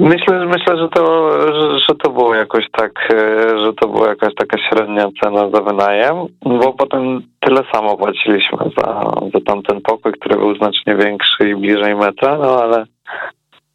Myślę, 0.00 0.46
myślę, 0.46 0.76
że 0.76 0.88
to, 0.88 1.30
że, 1.54 1.78
że, 1.78 1.94
to 2.02 2.10
było 2.10 2.34
jakoś 2.34 2.64
tak, 2.72 2.92
e, 3.10 3.58
że 3.58 3.72
to 3.72 3.88
była 3.88 4.08
jakaś 4.08 4.34
taka 4.34 4.58
średnia 4.68 5.08
cena 5.22 5.50
za 5.50 5.60
wynajem, 5.60 6.16
bo 6.42 6.72
potem 6.72 7.22
tyle 7.48 7.62
samo 7.72 7.96
płaciliśmy 7.96 8.58
za, 8.76 9.10
za 9.34 9.40
tamten 9.46 9.80
pokój, 9.80 10.12
który 10.12 10.36
był 10.36 10.56
znacznie 10.56 10.96
większy 10.96 11.48
i 11.48 11.56
bliżej 11.56 11.94
metra, 11.94 12.38
no 12.38 12.62
ale, 12.62 12.86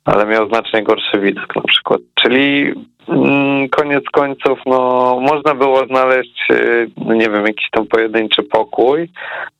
ale 0.05 0.26
miał 0.26 0.47
znacznie 0.47 0.84
gorszy 0.84 1.19
widok 1.19 1.55
na 1.55 1.61
przykład. 1.61 2.01
Czyli 2.13 2.74
mm, 3.07 3.69
koniec 3.69 4.03
końców, 4.11 4.59
no 4.65 4.78
można 5.21 5.55
było 5.55 5.86
znaleźć, 5.86 6.47
e, 6.51 7.15
nie 7.15 7.30
wiem, 7.30 7.45
jakiś 7.45 7.69
tam 7.71 7.88
pojedynczy 7.88 8.43
pokój 8.43 9.09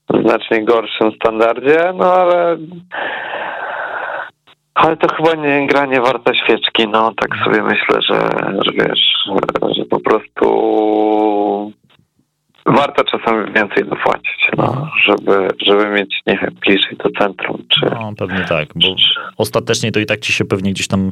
w 0.10 0.22
znacznie 0.22 0.66
gorszym 0.66 1.12
standardzie, 1.12 1.94
no 1.96 2.14
ale 2.14 2.58
ale 4.74 4.98
to 4.98 5.16
chyba 5.16 5.36
nie 5.36 5.68
gra 5.68 5.86
nie 5.86 6.02
warta 6.02 6.34
świeczki, 6.34 6.88
no 6.88 7.14
tak 7.22 7.30
sobie 7.46 7.64
myślę, 7.64 8.02
że, 8.02 8.30
że 8.66 8.72
wiesz, 8.74 9.14
że 9.78 9.86
po 9.86 10.00
prostu 10.00 10.44
warto 12.66 13.04
czasami 13.04 13.54
więcej 13.54 13.86
dopłacić, 13.86 14.50
no, 14.58 14.88
żeby, 15.06 15.48
żeby 15.66 15.90
mieć, 15.90 16.22
nie 16.28 16.38
wiem, 16.42 16.56
bliżej 16.66 16.98
do 17.04 17.10
centrum. 17.20 17.64
Czy, 17.70 17.86
no, 17.86 18.14
pewnie 18.18 18.46
tak, 18.50 18.68
bo 18.76 18.88
ostatecznie 19.38 19.92
to 19.92 20.00
i 20.00 20.06
tak 20.06 20.20
ci 20.20 20.34
się 20.34 20.46
pewnie 20.46 20.72
gdzieś 20.72 20.88
tam 20.88 21.12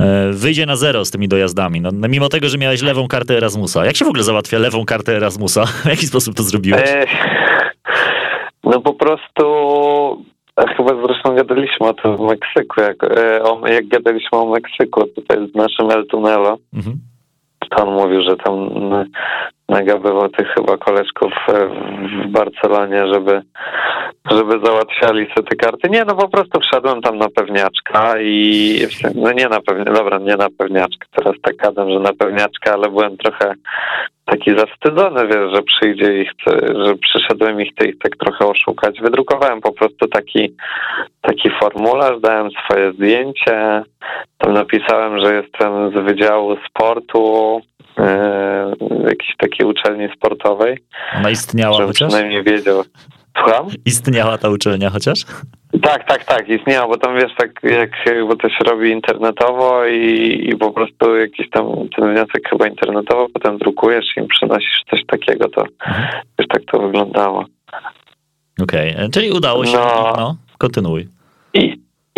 e, 0.00 0.30
wyjdzie 0.32 0.66
na 0.66 0.76
zero 0.76 1.04
z 1.04 1.10
tymi 1.10 1.28
dojazdami. 1.28 1.80
No, 1.80 1.90
no, 1.92 2.08
mimo 2.08 2.28
tego, 2.28 2.48
że 2.48 2.58
miałeś 2.58 2.82
lewą 2.82 3.08
kartę 3.08 3.36
Erasmusa. 3.36 3.84
Jak 3.84 3.96
się 3.96 4.04
w 4.04 4.08
ogóle 4.08 4.22
załatwia 4.22 4.58
lewą 4.58 4.84
kartę 4.84 5.16
Erasmusa? 5.16 5.64
W 5.84 5.86
jaki 5.86 6.06
sposób 6.06 6.34
to 6.34 6.42
zrobiłeś? 6.42 6.90
E, 6.90 7.06
no 8.64 8.80
po 8.80 8.94
prostu 8.94 9.46
Chyba 10.76 11.06
zresztą 11.06 11.34
gadaliśmy 11.34 11.86
o 11.86 11.94
tym 11.94 12.16
w 12.16 12.20
Meksyku, 12.20 12.80
jak, 12.80 13.04
e, 13.04 13.42
o, 13.42 13.68
jak 13.68 13.88
gadaliśmy 13.88 14.38
o 14.38 14.46
Meksyku 14.46 15.06
tutaj 15.06 15.48
z 15.52 15.54
naszym 15.54 15.90
El 15.90 16.06
Tunelo. 16.06 16.58
Mhm. 16.74 16.96
To 17.70 17.86
on 17.86 17.94
mówił, 17.94 18.22
że 18.22 18.36
tam 18.36 18.70
nagabywał 19.68 20.28
tych 20.28 20.48
chyba 20.48 20.76
koleżków 20.76 21.32
e, 21.48 21.68
w 22.26 22.30
Barcelonie, 22.30 23.06
żeby, 23.12 23.42
żeby 24.30 24.66
załatwiali 24.66 25.26
sobie 25.26 25.48
te 25.48 25.56
karty. 25.56 25.90
Nie, 25.90 26.04
no 26.04 26.14
po 26.14 26.28
prostu 26.28 26.60
wszedłem 26.60 27.02
tam 27.02 27.18
na 27.18 27.28
pewniaczka 27.28 28.20
i 28.20 28.78
no 29.14 29.32
nie 29.32 29.48
na 29.48 29.60
pewniaczka, 29.60 29.92
dobra, 29.92 30.18
nie 30.18 30.36
na 30.36 30.48
pewniaczkę, 30.58 31.06
teraz 31.16 31.34
tak 31.42 31.56
gadam, 31.56 31.90
że 31.90 31.98
na 31.98 32.12
pewniaczka, 32.12 32.72
ale 32.72 32.90
byłem 32.90 33.16
trochę 33.16 33.54
taki 34.26 34.58
zawstydzony, 34.58 35.26
wiesz, 35.26 35.54
że 35.54 35.62
przyjdzie 35.62 36.22
i 36.22 36.26
chce, 36.26 36.58
że 36.84 36.94
przyszedłem 36.94 37.60
i 37.60 37.70
chcę 37.70 37.86
ich 37.88 37.98
tak 37.98 38.16
trochę 38.16 38.46
oszukać. 38.46 39.00
Wydrukowałem 39.00 39.60
po 39.60 39.72
prostu 39.72 40.08
taki, 40.08 40.54
taki 41.20 41.50
formularz, 41.60 42.20
dałem 42.20 42.50
swoje 42.50 42.92
zdjęcie, 42.92 43.82
tam 44.38 44.52
napisałem, 44.52 45.20
że 45.20 45.34
jestem 45.34 45.90
z 45.90 46.04
Wydziału 46.04 46.56
Sportu, 46.68 47.60
jakiejś 49.08 49.36
takiej 49.38 49.66
uczelni 49.66 50.08
sportowej. 50.16 50.78
Ona 51.16 51.30
istniała 51.30 51.74
żeby 51.74 51.86
chociaż? 51.86 52.08
przynajmniej 52.08 52.44
wiedział. 52.44 52.84
Słucham? 53.38 53.66
Istniała 53.84 54.38
ta 54.38 54.48
uczelnia 54.48 54.90
chociaż? 54.90 55.24
Tak, 55.82 56.08
tak, 56.08 56.24
tak, 56.24 56.48
istniała, 56.48 56.88
bo 56.88 56.96
tam 56.96 57.16
wiesz, 57.16 57.32
tak 57.38 57.50
jak, 57.62 57.90
bo 58.28 58.36
to 58.36 58.48
się 58.48 58.64
robi 58.64 58.90
internetowo 58.90 59.86
i, 59.86 60.48
i 60.52 60.56
po 60.56 60.70
prostu 60.70 61.16
jakiś 61.16 61.50
tam 61.50 61.66
ten 61.96 62.12
wniosek 62.12 62.48
chyba 62.50 62.66
internetowo, 62.66 63.26
potem 63.34 63.58
drukujesz 63.58 64.04
i 64.16 64.20
im 64.20 64.28
przynosisz 64.28 64.82
coś 64.90 65.00
takiego, 65.06 65.48
to 65.48 65.64
mhm. 65.86 66.08
wiesz, 66.38 66.48
tak 66.48 66.62
to 66.72 66.78
wyglądało. 66.78 67.44
Okej, 68.62 68.94
okay. 68.94 69.10
czyli 69.10 69.30
udało 69.30 69.66
się, 69.66 69.76
no, 69.76 70.14
no 70.16 70.36
kontynuuj. 70.58 71.15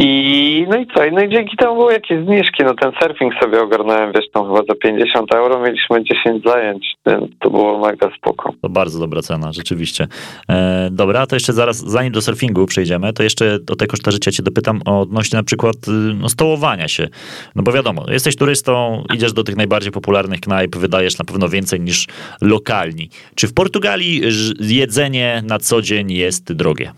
I, 0.01 0.67
no 0.69 0.77
i 0.77 0.87
co? 0.87 1.01
No 1.13 1.23
i 1.23 1.29
dzięki 1.29 1.57
temu 1.57 1.75
były 1.75 1.93
jakieś 1.93 2.25
zniżki. 2.25 2.65
No 2.65 2.75
ten 2.75 2.93
surfing 3.03 3.35
sobie 3.43 3.63
ogarnąłem, 3.63 4.13
wiesz, 4.13 4.31
tam 4.33 4.47
chyba 4.47 4.63
za 4.69 4.75
50 4.75 5.35
euro 5.35 5.61
mieliśmy 5.61 6.05
10 6.05 6.45
zajęć, 6.45 6.95
więc 7.07 7.31
to 7.41 7.51
było 7.51 7.79
mega 7.79 8.11
spoko. 8.17 8.53
To 8.63 8.69
bardzo 8.69 8.99
dobra 8.99 9.23
cena, 9.23 9.53
rzeczywiście. 9.53 10.07
E, 10.49 10.89
dobra, 10.93 11.27
to 11.27 11.37
jeszcze 11.37 11.53
zaraz, 11.53 11.77
zanim 11.77 12.13
do 12.13 12.23
surfingu 12.23 12.67
przejdziemy, 12.67 13.13
to 13.13 13.23
jeszcze 13.23 13.59
o 13.73 13.77
te 13.77 13.87
koszta 13.87 14.11
życia 14.11 14.31
cię 14.31 14.43
dopytam 14.43 14.81
odnośnie 14.85 15.37
na 15.37 15.43
przykład 15.43 15.77
y, 15.89 15.91
no, 16.21 16.29
stołowania 16.29 16.89
się. 16.89 17.09
No 17.55 17.63
bo 17.63 17.73
wiadomo, 17.73 18.05
jesteś 18.09 18.37
turystą, 18.37 19.05
idziesz 19.15 19.33
do 19.33 19.45
tych 19.45 19.57
najbardziej 19.57 19.93
popularnych 19.93 20.41
knajp, 20.41 20.77
wydajesz 20.77 21.19
na 21.19 21.25
pewno 21.25 21.49
więcej 21.49 21.81
niż 21.81 22.07
lokalni. 22.41 23.09
Czy 23.35 23.49
w 23.49 23.55
Portugalii 23.55 24.23
jedzenie 24.61 25.43
na 25.47 25.59
co 25.59 25.83
dzień 25.83 26.13
jest 26.13 26.53
drogie? 26.53 26.93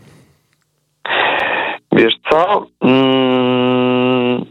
Wiesz 2.01 2.14
co? 2.30 2.66
Mm, 2.84 4.44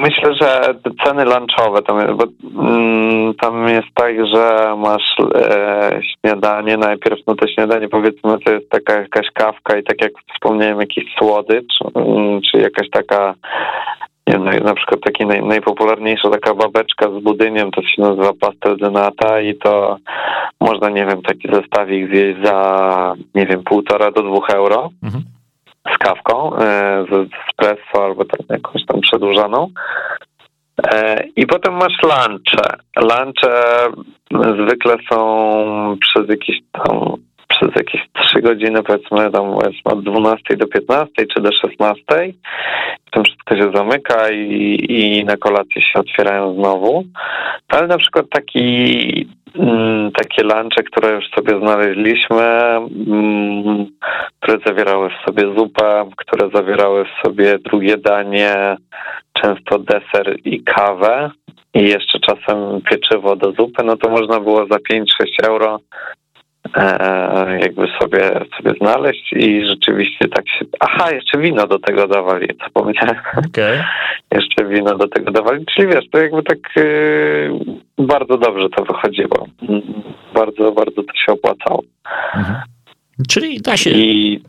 myślę, 0.00 0.34
że 0.40 0.74
ceny 1.04 1.24
lunchowe, 1.24 1.82
tam, 1.82 2.16
bo, 2.16 2.24
mm, 2.62 3.34
tam 3.34 3.68
jest 3.68 3.88
tak, 3.94 4.26
że 4.26 4.74
masz 4.76 5.16
e, 5.34 6.00
śniadanie, 6.02 6.76
najpierw 6.76 7.18
no 7.26 7.34
to 7.34 7.48
śniadanie 7.48 7.88
powiedzmy 7.88 8.38
to 8.38 8.52
jest 8.52 8.70
taka 8.70 9.00
jakaś 9.00 9.26
kawka 9.34 9.78
i 9.78 9.82
tak 9.82 10.00
jak 10.02 10.12
wspomniałem 10.34 10.80
jakiś 10.80 11.04
słodycz, 11.18 11.78
mm, 11.94 12.40
czy 12.40 12.58
jakaś 12.58 12.90
taka 12.90 13.34
nie 14.26 14.34
wiem, 14.34 14.64
na 14.64 14.74
przykład 14.74 15.00
taki 15.00 15.26
naj, 15.26 15.42
najpopularniejsza 15.42 16.30
taka 16.30 16.54
babeczka 16.54 17.10
z 17.10 17.22
budyniem, 17.22 17.70
to 17.70 17.82
się 17.82 18.02
nazywa 18.02 18.32
pastel 18.40 18.76
de 18.76 18.90
nata 18.90 19.40
i 19.40 19.54
to 19.54 19.96
można, 20.60 20.88
nie 20.88 21.06
wiem, 21.06 21.22
taki 21.22 21.48
zestawik 21.52 22.14
zjeść 22.14 22.38
za, 22.44 23.14
nie 23.34 23.46
wiem, 23.46 23.62
półtora 23.62 24.10
do 24.10 24.22
dwóch 24.22 24.50
euro. 24.50 24.90
Mhm 25.02 25.22
z 25.94 25.98
kawką, 25.98 26.56
e, 26.56 27.04
z 27.10 27.12
espresso 27.12 28.04
albo 28.04 28.24
tam 28.24 28.46
jakąś 28.48 28.86
tam 28.86 29.00
przedłużaną. 29.00 29.68
E, 30.84 31.24
I 31.36 31.46
potem 31.46 31.74
masz 31.74 32.02
lunche. 32.02 32.76
Lunche 32.96 33.86
zwykle 34.32 34.96
są 35.10 35.96
przez 36.00 36.28
jakieś 36.28 36.56
tam 36.72 37.16
przez 37.52 37.76
jakieś 37.76 38.00
3 38.12 38.40
godziny, 38.40 38.82
powiedzmy 38.82 39.30
tam 39.30 39.54
od 39.84 40.04
12 40.04 40.56
do 40.56 40.66
15 40.66 41.26
czy 41.34 41.40
do 41.40 41.52
16. 41.52 42.04
Potem 43.04 43.24
wszystko 43.24 43.56
się 43.56 43.70
zamyka 43.74 44.30
i, 44.30 44.86
i 44.88 45.24
na 45.24 45.36
kolację 45.36 45.82
się 45.82 46.00
otwierają 46.00 46.54
znowu. 46.54 47.04
Ale 47.68 47.86
na 47.86 47.98
przykład 47.98 48.26
taki 48.30 49.26
Mm, 49.58 50.12
takie 50.12 50.42
lunche, 50.42 50.82
które 50.82 51.12
już 51.12 51.30
sobie 51.30 51.58
znaleźliśmy, 51.58 52.42
mm, 53.06 53.86
które 54.40 54.58
zawierały 54.66 55.10
w 55.10 55.26
sobie 55.26 55.54
zupę, 55.56 56.10
które 56.16 56.50
zawierały 56.54 57.04
w 57.04 57.26
sobie 57.26 57.58
drugie 57.58 57.96
danie, 57.96 58.76
często 59.32 59.78
deser 59.78 60.36
i 60.44 60.62
kawę 60.62 61.30
i 61.74 61.88
jeszcze 61.88 62.18
czasem 62.20 62.80
pieczywo 62.90 63.36
do 63.36 63.52
zupy, 63.52 63.82
no 63.84 63.96
to 63.96 64.10
można 64.10 64.40
było 64.40 64.66
za 64.66 64.76
5-6 64.76 65.04
euro 65.42 65.80
e, 66.76 67.58
jakby 67.60 67.88
sobie, 68.00 68.30
sobie 68.56 68.72
znaleźć 68.80 69.32
i 69.32 69.66
rzeczywiście 69.66 70.28
tak 70.28 70.48
się... 70.48 70.64
Aha, 70.80 71.10
jeszcze 71.10 71.38
wino 71.38 71.66
do 71.66 71.78
tego 71.78 72.08
dawali, 72.08 72.48
zapomniałem. 72.64 73.16
Okay. 73.48 73.84
jeszcze 74.34 74.64
wino 74.64 74.98
do 74.98 75.08
tego 75.08 75.30
dawali, 75.30 75.64
czyli 75.66 75.88
wiesz, 75.88 76.04
to 76.10 76.18
jakby 76.18 76.42
tak 76.42 76.58
y, 76.76 77.50
bardzo 77.98 78.38
dobrze 78.38 78.68
to 78.68 78.84
wychodziło. 78.84 79.46
Bardzo, 80.34 80.72
bardzo 80.72 81.02
to 81.02 81.14
się 81.26 81.32
opłacało. 81.32 81.82
Mhm. 82.34 82.62
Czyli 83.28 83.60
da 83.60 83.76
się... 83.76 83.90
I... 83.90 84.42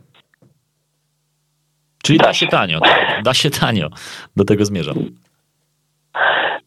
Czyli 2.04 2.20
da, 2.20 2.26
da 2.26 2.34
się 2.34 2.48
tanio, 2.48 2.80
da 3.24 3.34
się 3.34 3.50
tanio. 3.50 3.90
Do 4.36 4.44
tego 4.44 4.66
zmierzam. 4.66 4.96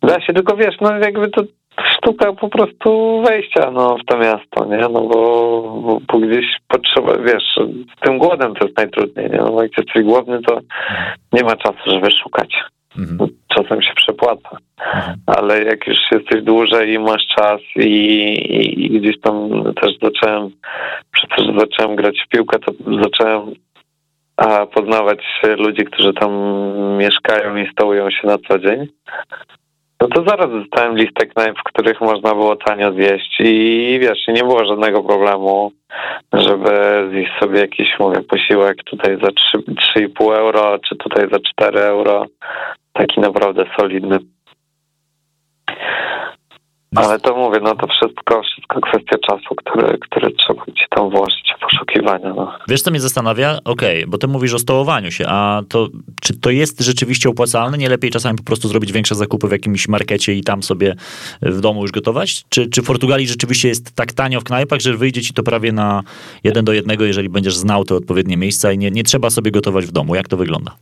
Da 0.03 0.21
się, 0.21 0.33
tylko 0.33 0.57
wiesz, 0.57 0.75
no 0.81 0.99
jakby 0.99 1.31
to 1.31 1.43
sztuka 1.85 2.33
po 2.33 2.49
prostu 2.49 3.23
wejścia 3.27 3.71
no, 3.71 3.97
w 3.97 4.05
to 4.05 4.19
miasto, 4.19 4.65
nie? 4.65 4.89
No 4.89 5.01
bo, 5.01 6.01
bo 6.09 6.19
gdzieś 6.19 6.47
potrzeba, 6.69 7.13
wiesz, 7.19 7.59
z 7.97 8.01
tym 8.01 8.19
głodem 8.19 8.55
to 8.55 8.67
jest 8.67 8.77
najtrudniej, 8.77 9.31
nie? 9.31 9.39
No 9.39 9.63
jak 9.63 9.79
jesteś 9.79 10.03
głodny, 10.03 10.43
to 10.43 10.59
nie 11.33 11.43
ma 11.43 11.57
czasu, 11.57 11.79
żeby 11.87 12.11
szukać. 12.11 12.55
Mhm. 12.99 13.31
Czasem 13.49 13.83
się 13.83 13.95
przepłaca. 13.95 14.57
Mhm. 14.87 15.17
Ale 15.27 15.65
jak 15.65 15.87
już 15.87 15.99
jesteś 16.13 16.43
dłużej 16.43 16.93
i 16.93 16.99
masz 16.99 17.27
czas 17.37 17.61
i, 17.77 17.81
i, 17.81 18.85
i 18.85 19.01
gdzieś 19.01 19.21
tam 19.21 19.65
też 19.81 19.93
zacząłem, 20.03 20.51
przecież 21.13 21.47
zacząłem 21.59 21.97
grać 21.97 22.17
w 22.27 22.29
piłkę, 22.29 22.59
to 22.59 22.73
zacząłem 23.03 23.55
a, 24.37 24.67
poznawać 24.67 25.19
ludzi, 25.59 25.85
którzy 25.85 26.13
tam 26.13 26.33
mieszkają 26.99 27.57
i 27.57 27.71
stołują 27.73 28.11
się 28.11 28.27
na 28.27 28.39
co 28.49 28.59
dzień. 28.59 28.87
No 30.01 30.09
to 30.09 30.25
zaraz 30.27 30.51
dostałem 30.51 30.97
listę 30.97 31.27
knajp, 31.27 31.59
w 31.59 31.63
których 31.63 32.01
można 32.01 32.35
było 32.35 32.57
tanio 32.57 32.93
zjeść 32.93 33.37
i 33.41 33.99
wiesz, 34.03 34.27
nie 34.29 34.43
było 34.43 34.67
żadnego 34.67 35.03
problemu, 35.03 35.73
żeby 36.33 36.71
zjeść 37.11 37.33
sobie 37.41 37.61
jakiś, 37.61 37.99
mówię, 37.99 38.23
posiłek 38.23 38.85
tutaj 38.85 39.19
za 39.23 39.29
3,5 39.29 40.37
euro, 40.37 40.79
czy 40.79 40.97
tutaj 40.97 41.29
za 41.31 41.39
4 41.39 41.81
euro. 41.81 42.25
Taki 42.93 43.21
naprawdę 43.21 43.65
solidny. 43.79 44.19
Ale 46.97 47.21
to 47.21 47.37
mówię, 47.37 47.59
no 47.63 47.75
to 47.75 47.87
wszystko, 47.87 48.43
wszystko 48.43 48.81
kwestia 48.81 49.19
czasu, 49.19 49.55
który, 49.57 49.99
który 49.99 50.33
trzeba 50.33 50.65
ci 50.65 50.85
tam 50.91 51.11
włożyć 51.11 51.55
w 51.57 51.61
poszukiwania. 51.61 52.35
No. 52.35 52.53
Wiesz, 52.69 52.83
co 52.83 52.91
mnie 52.91 53.01
zastanawia? 53.01 53.59
Okej, 53.65 53.99
okay, 53.99 54.11
bo 54.11 54.19
ty 54.19 54.29
mówisz 54.29 54.55
o 54.55 54.59
stołowaniu 54.59 55.11
się, 55.11 55.25
a 55.29 55.63
to 55.69 55.89
czy 56.21 56.41
to 56.41 56.51
jest 56.51 56.81
rzeczywiście 56.81 57.29
opłacalne? 57.29 57.79
Nie 57.79 57.89
lepiej 57.89 58.11
czasami 58.11 58.39
po 58.39 58.45
prostu 58.45 58.69
zrobić 58.69 58.93
większe 58.93 59.15
zakupy 59.15 59.49
w 59.49 59.53
jakimś 59.53 59.89
markecie 59.89 60.35
i 60.35 60.43
tam 60.43 60.63
sobie 60.63 60.95
w 61.43 61.61
domu 61.61 61.83
już 61.83 61.93
gotować? 61.93 62.45
Czy, 62.49 62.67
czy 62.67 62.83
w 62.83 62.87
Portugalii 62.87 63.27
rzeczywiście 63.27 63.69
jest 63.69 63.95
tak 63.95 64.13
tanio 64.13 64.41
w 64.41 64.45
knajpach, 64.45 64.81
że 64.81 64.97
wyjdzie 64.97 65.23
ci 65.23 65.35
to 65.35 65.43
prawie 65.43 65.73
na 65.73 66.03
jeden 66.45 66.65
do 66.65 66.73
jednego, 66.73 67.05
jeżeli 67.05 67.29
będziesz 67.29 67.57
znał 67.57 67.85
te 67.85 67.95
odpowiednie 67.95 68.37
miejsca 68.37 68.73
i 68.73 68.79
nie, 68.79 68.91
nie 68.91 69.03
trzeba 69.03 69.31
sobie 69.31 69.51
gotować 69.51 69.87
w 69.87 69.93
domu? 69.93 70.15
Jak 70.15 70.29
to 70.29 70.37
wygląda? 70.37 70.77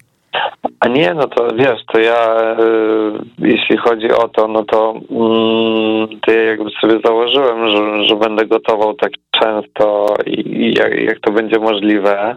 A 0.80 0.88
nie, 0.88 1.14
no 1.14 1.26
to 1.26 1.48
wiesz, 1.54 1.84
to 1.92 1.98
ja 1.98 2.36
y, 2.60 3.12
jeśli 3.38 3.76
chodzi 3.76 4.10
o 4.12 4.28
to, 4.28 4.48
no 4.48 4.64
to, 4.64 4.94
mm, 5.10 6.20
to 6.20 6.32
ja 6.32 6.42
jakby 6.42 6.70
sobie 6.80 7.00
założyłem, 7.04 7.68
że, 7.68 8.04
że 8.04 8.16
będę 8.16 8.46
gotował 8.46 8.94
tak 8.94 9.12
często 9.30 10.14
i, 10.26 10.40
i 10.40 10.74
jak, 10.74 11.00
jak, 11.00 11.20
to 11.20 11.32
będzie 11.32 11.58
możliwe. 11.58 12.36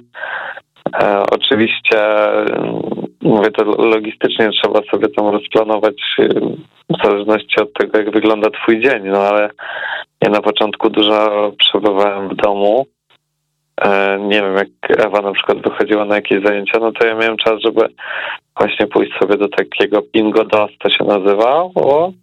E, 1.02 1.24
oczywiście 1.32 2.00
mm, 2.34 2.82
mówię 3.22 3.52
to 3.52 3.64
logistycznie, 3.64 4.50
trzeba 4.50 4.82
sobie 4.92 5.08
tam 5.10 5.28
rozplanować 5.28 5.96
y, 6.20 6.30
w 6.90 7.04
zależności 7.04 7.62
od 7.62 7.74
tego, 7.74 7.98
jak 7.98 8.12
wygląda 8.12 8.50
twój 8.50 8.80
dzień, 8.80 9.02
no 9.04 9.18
ale 9.18 9.50
ja 10.22 10.30
na 10.30 10.42
początku 10.42 10.90
dużo 10.90 11.52
przebywałem 11.60 12.30
w 12.30 12.36
domu 12.36 12.86
nie 14.20 14.42
wiem, 14.42 14.56
jak 14.56 15.00
Ewa 15.06 15.22
na 15.22 15.32
przykład 15.32 15.62
wychodziła 15.62 16.06
na 16.06 16.16
jakieś 16.16 16.44
zajęcia, 16.44 16.80
no 16.80 16.92
to 16.92 17.08
ja 17.08 17.16
miałem 17.16 17.38
czas, 17.38 17.62
żeby 17.62 17.82
właśnie 18.58 18.88
pójść 18.88 19.12
sobie 19.20 19.38
do 19.38 19.50
takiego 19.50 20.02
Pingo 20.02 20.44
Dos, 20.46 20.72
to 20.80 20.90
się 20.90 21.04
nazywało. 21.04 22.14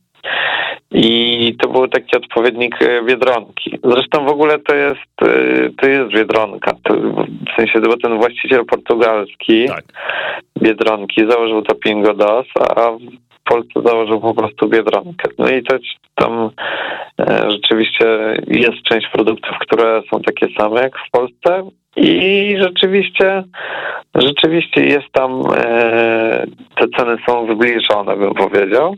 I 0.90 1.57
to 1.62 1.68
był 1.68 1.88
taki 1.88 2.16
odpowiednik 2.16 2.82
e, 2.82 3.02
Biedronki. 3.02 3.78
Zresztą 3.84 4.24
w 4.24 4.28
ogóle 4.28 4.59
to 4.59 4.74
jest, 4.74 5.22
e, 5.22 5.70
to 5.76 5.86
jest 5.86 6.12
Biedronka. 6.12 6.72
To, 6.82 6.94
w 6.94 7.57
sensie, 7.57 7.80
bo 7.80 7.96
ten 7.96 8.18
właściciel 8.18 8.64
portugalski 8.64 9.66
tak. 9.68 9.84
Biedronki 10.62 11.26
założył 11.30 11.62
to 11.62 11.74
Pingo 11.74 12.14
Dos, 12.14 12.46
a 12.61 12.90
w 13.45 13.49
Polsce 13.49 13.82
założył 13.84 14.20
po 14.20 14.34
prostu 14.34 14.68
Biedronkę. 14.68 15.28
No 15.38 15.49
i 15.49 15.62
to 15.62 15.76
tam 16.14 16.51
e, 17.20 17.51
rzeczywiście 17.51 18.07
jest 18.47 18.82
część 18.82 19.09
produktów, 19.12 19.59
które 19.61 20.03
są 20.11 20.20
takie 20.20 20.47
same 20.59 20.80
jak 20.80 20.92
w 20.99 21.11
Polsce 21.11 21.70
i 21.97 22.57
rzeczywiście 22.61 23.45
rzeczywiście 24.14 24.84
jest 24.84 25.12
tam 25.12 25.42
e, 25.57 26.47
te 26.76 26.88
ceny 26.97 27.16
są 27.28 27.47
wybliżone, 27.47 28.16
bym 28.16 28.34
powiedział. 28.34 28.95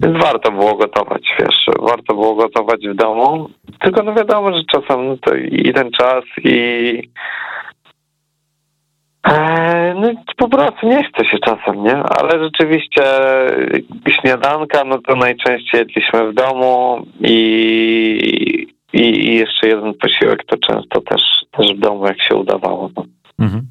Więc 0.00 0.22
warto 0.22 0.52
było 0.52 0.74
gotować, 0.74 1.22
wiesz, 1.38 1.66
warto 1.80 2.14
było 2.14 2.34
gotować 2.34 2.88
w 2.88 2.94
domu. 2.94 3.50
Tylko 3.80 4.02
no 4.02 4.14
wiadomo, 4.14 4.56
że 4.56 4.62
czasem 4.64 5.08
no 5.08 5.16
to 5.16 5.34
i 5.34 5.72
ten 5.72 5.90
czas 5.90 6.24
i 6.44 7.02
no 9.94 10.08
po 10.36 10.48
prostu 10.48 10.86
nie 10.86 11.04
chce 11.04 11.24
się 11.24 11.38
czasem, 11.38 11.82
nie? 11.82 11.96
Ale 11.96 12.44
rzeczywiście 12.44 13.02
śniadanka, 14.20 14.84
no 14.84 14.98
to 14.98 15.16
najczęściej 15.16 15.78
jedliśmy 15.78 16.30
w 16.30 16.34
domu 16.34 17.06
i, 17.20 17.34
i, 18.92 19.00
i 19.02 19.34
jeszcze 19.34 19.68
jeden 19.68 19.94
posiłek 19.94 20.44
to 20.44 20.56
często 20.56 21.00
też, 21.00 21.22
też 21.50 21.74
w 21.76 21.80
domu, 21.80 22.06
jak 22.06 22.22
się 22.22 22.34
udawało. 22.36 22.90
No. 22.96 23.04
Mhm. 23.38 23.62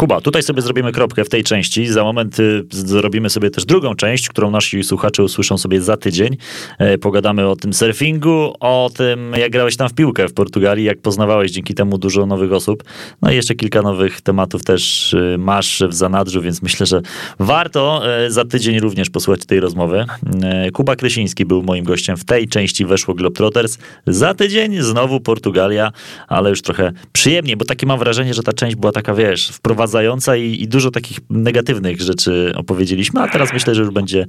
Kuba, 0.00 0.20
tutaj 0.20 0.42
sobie 0.42 0.62
zrobimy 0.62 0.92
kropkę 0.92 1.24
w 1.24 1.28
tej 1.28 1.44
części. 1.44 1.86
Za 1.86 2.04
moment 2.04 2.40
y, 2.40 2.64
zrobimy 2.70 3.30
sobie 3.30 3.50
też 3.50 3.64
drugą 3.64 3.94
część, 3.94 4.28
którą 4.28 4.50
nasi 4.50 4.84
słuchacze 4.84 5.24
usłyszą 5.24 5.58
sobie 5.58 5.80
za 5.80 5.96
tydzień. 5.96 6.36
E, 6.78 6.98
pogadamy 6.98 7.48
o 7.48 7.56
tym 7.56 7.72
surfingu, 7.72 8.54
o 8.60 8.90
tym, 8.96 9.32
jak 9.36 9.52
grałeś 9.52 9.76
tam 9.76 9.88
w 9.88 9.94
piłkę 9.94 10.28
w 10.28 10.32
Portugalii, 10.32 10.84
jak 10.84 11.00
poznawałeś 11.00 11.50
dzięki 11.50 11.74
temu 11.74 11.98
dużo 11.98 12.26
nowych 12.26 12.52
osób. 12.52 12.84
No 13.22 13.30
i 13.30 13.34
jeszcze 13.34 13.54
kilka 13.54 13.82
nowych 13.82 14.20
tematów 14.20 14.64
też 14.64 15.12
y, 15.12 15.36
masz 15.38 15.82
w 15.88 15.94
zanadrzu, 15.94 16.42
więc 16.42 16.62
myślę, 16.62 16.86
że 16.86 17.00
warto 17.38 18.02
e, 18.16 18.30
za 18.30 18.44
tydzień 18.44 18.80
również 18.80 19.10
posłuchać 19.10 19.46
tej 19.46 19.60
rozmowy. 19.60 20.04
E, 20.42 20.70
Kuba 20.70 20.96
Kresiński 20.96 21.44
był 21.44 21.62
moim 21.62 21.84
gościem 21.84 22.16
w 22.16 22.24
tej 22.24 22.48
części 22.48 22.86
Weszło 22.86 23.14
Globetrotters. 23.14 23.78
Za 24.06 24.34
tydzień 24.34 24.82
znowu 24.82 25.20
Portugalia, 25.20 25.92
ale 26.28 26.50
już 26.50 26.62
trochę 26.62 26.92
przyjemniej, 27.12 27.56
bo 27.56 27.64
takie 27.64 27.86
mam 27.86 27.98
wrażenie, 27.98 28.34
że 28.34 28.42
ta 28.42 28.52
część 28.52 28.76
była 28.76 28.92
taka, 28.92 29.14
wiesz, 29.14 29.48
wprowadzona 29.48 29.89
wprowadzająca 29.90 30.36
i, 30.36 30.62
i, 30.62 30.68
dużo 30.68 30.90
takich 30.90 31.18
negatywnych 31.30 32.00
rzeczy 32.00 32.52
opowiedzieliśmy, 32.56 33.20
a 33.20 33.28
teraz 33.28 33.52
myślę, 33.52 33.74
że 33.74 33.82
już 33.82 33.90
będzie 33.90 34.26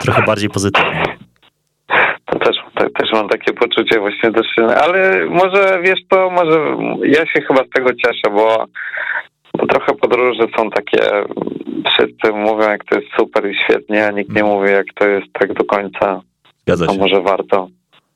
trochę 0.00 0.22
bardziej 0.22 0.50
pozytywnie. 0.50 1.04
To 2.24 2.38
też, 2.38 2.56
też 2.98 3.12
mam 3.12 3.28
takie 3.28 3.52
poczucie 3.52 4.00
właśnie 4.00 4.30
dość 4.30 4.48
ale 4.82 5.26
może 5.26 5.80
wiesz 5.82 6.00
to, 6.08 6.30
może 6.30 6.76
ja 7.04 7.26
się 7.26 7.40
chyba 7.48 7.64
z 7.64 7.70
tego 7.74 7.90
cieszę, 7.94 8.34
bo, 8.34 8.64
bo 9.58 9.66
trochę 9.66 9.94
podróże 9.94 10.46
są 10.56 10.70
takie, 10.70 11.00
wszyscy 11.92 12.32
mówią 12.32 12.68
jak 12.68 12.84
to 12.84 12.98
jest 12.98 13.10
super 13.18 13.50
i 13.50 13.54
świetnie, 13.64 14.06
a 14.06 14.10
nikt 14.10 14.34
nie 14.34 14.44
mówi 14.44 14.70
jak 14.70 14.86
to 14.94 15.08
jest 15.08 15.26
tak 15.32 15.52
do 15.52 15.64
końca. 15.64 16.20
Zgadza 16.62 16.86
się. 16.86 16.92
A 16.92 16.94
może 16.94 17.20
warto. 17.20 17.68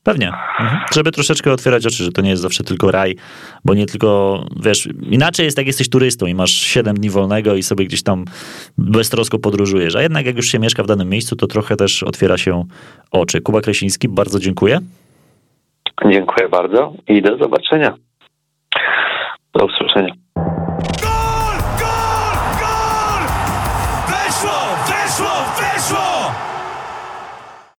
Pewnie. 0.06 0.28
Mhm. 0.28 0.80
Żeby 0.94 1.12
troszeczkę 1.12 1.52
otwierać 1.52 1.86
oczy, 1.86 2.04
że 2.04 2.12
to 2.12 2.22
nie 2.22 2.30
jest 2.30 2.42
zawsze 2.42 2.64
tylko 2.64 2.90
raj, 2.90 3.16
bo 3.64 3.74
nie 3.74 3.86
tylko, 3.86 4.40
wiesz, 4.62 4.88
inaczej 5.10 5.44
jest 5.44 5.58
jak 5.58 5.66
jesteś 5.66 5.90
turystą 5.90 6.26
i 6.26 6.34
masz 6.34 6.50
7 6.50 6.96
dni 6.96 7.10
wolnego 7.10 7.54
i 7.54 7.62
sobie 7.62 7.84
gdzieś 7.84 8.02
tam 8.02 8.24
beztrosko 8.78 9.38
podróżujesz, 9.38 9.96
a 9.96 10.02
jednak 10.02 10.26
jak 10.26 10.36
już 10.36 10.46
się 10.46 10.58
mieszka 10.58 10.82
w 10.82 10.86
danym 10.86 11.08
miejscu, 11.08 11.36
to 11.36 11.46
trochę 11.46 11.76
też 11.76 12.02
otwiera 12.02 12.38
się 12.38 12.64
oczy. 13.10 13.40
Kuba 13.40 13.60
Kresiński, 13.60 14.08
bardzo 14.08 14.38
dziękuję. 14.38 14.78
Dziękuję 16.10 16.48
bardzo 16.48 16.92
i 17.08 17.22
do 17.22 17.38
zobaczenia. 17.38 17.94
Do 19.54 19.66
usłyszenia. 19.66 20.25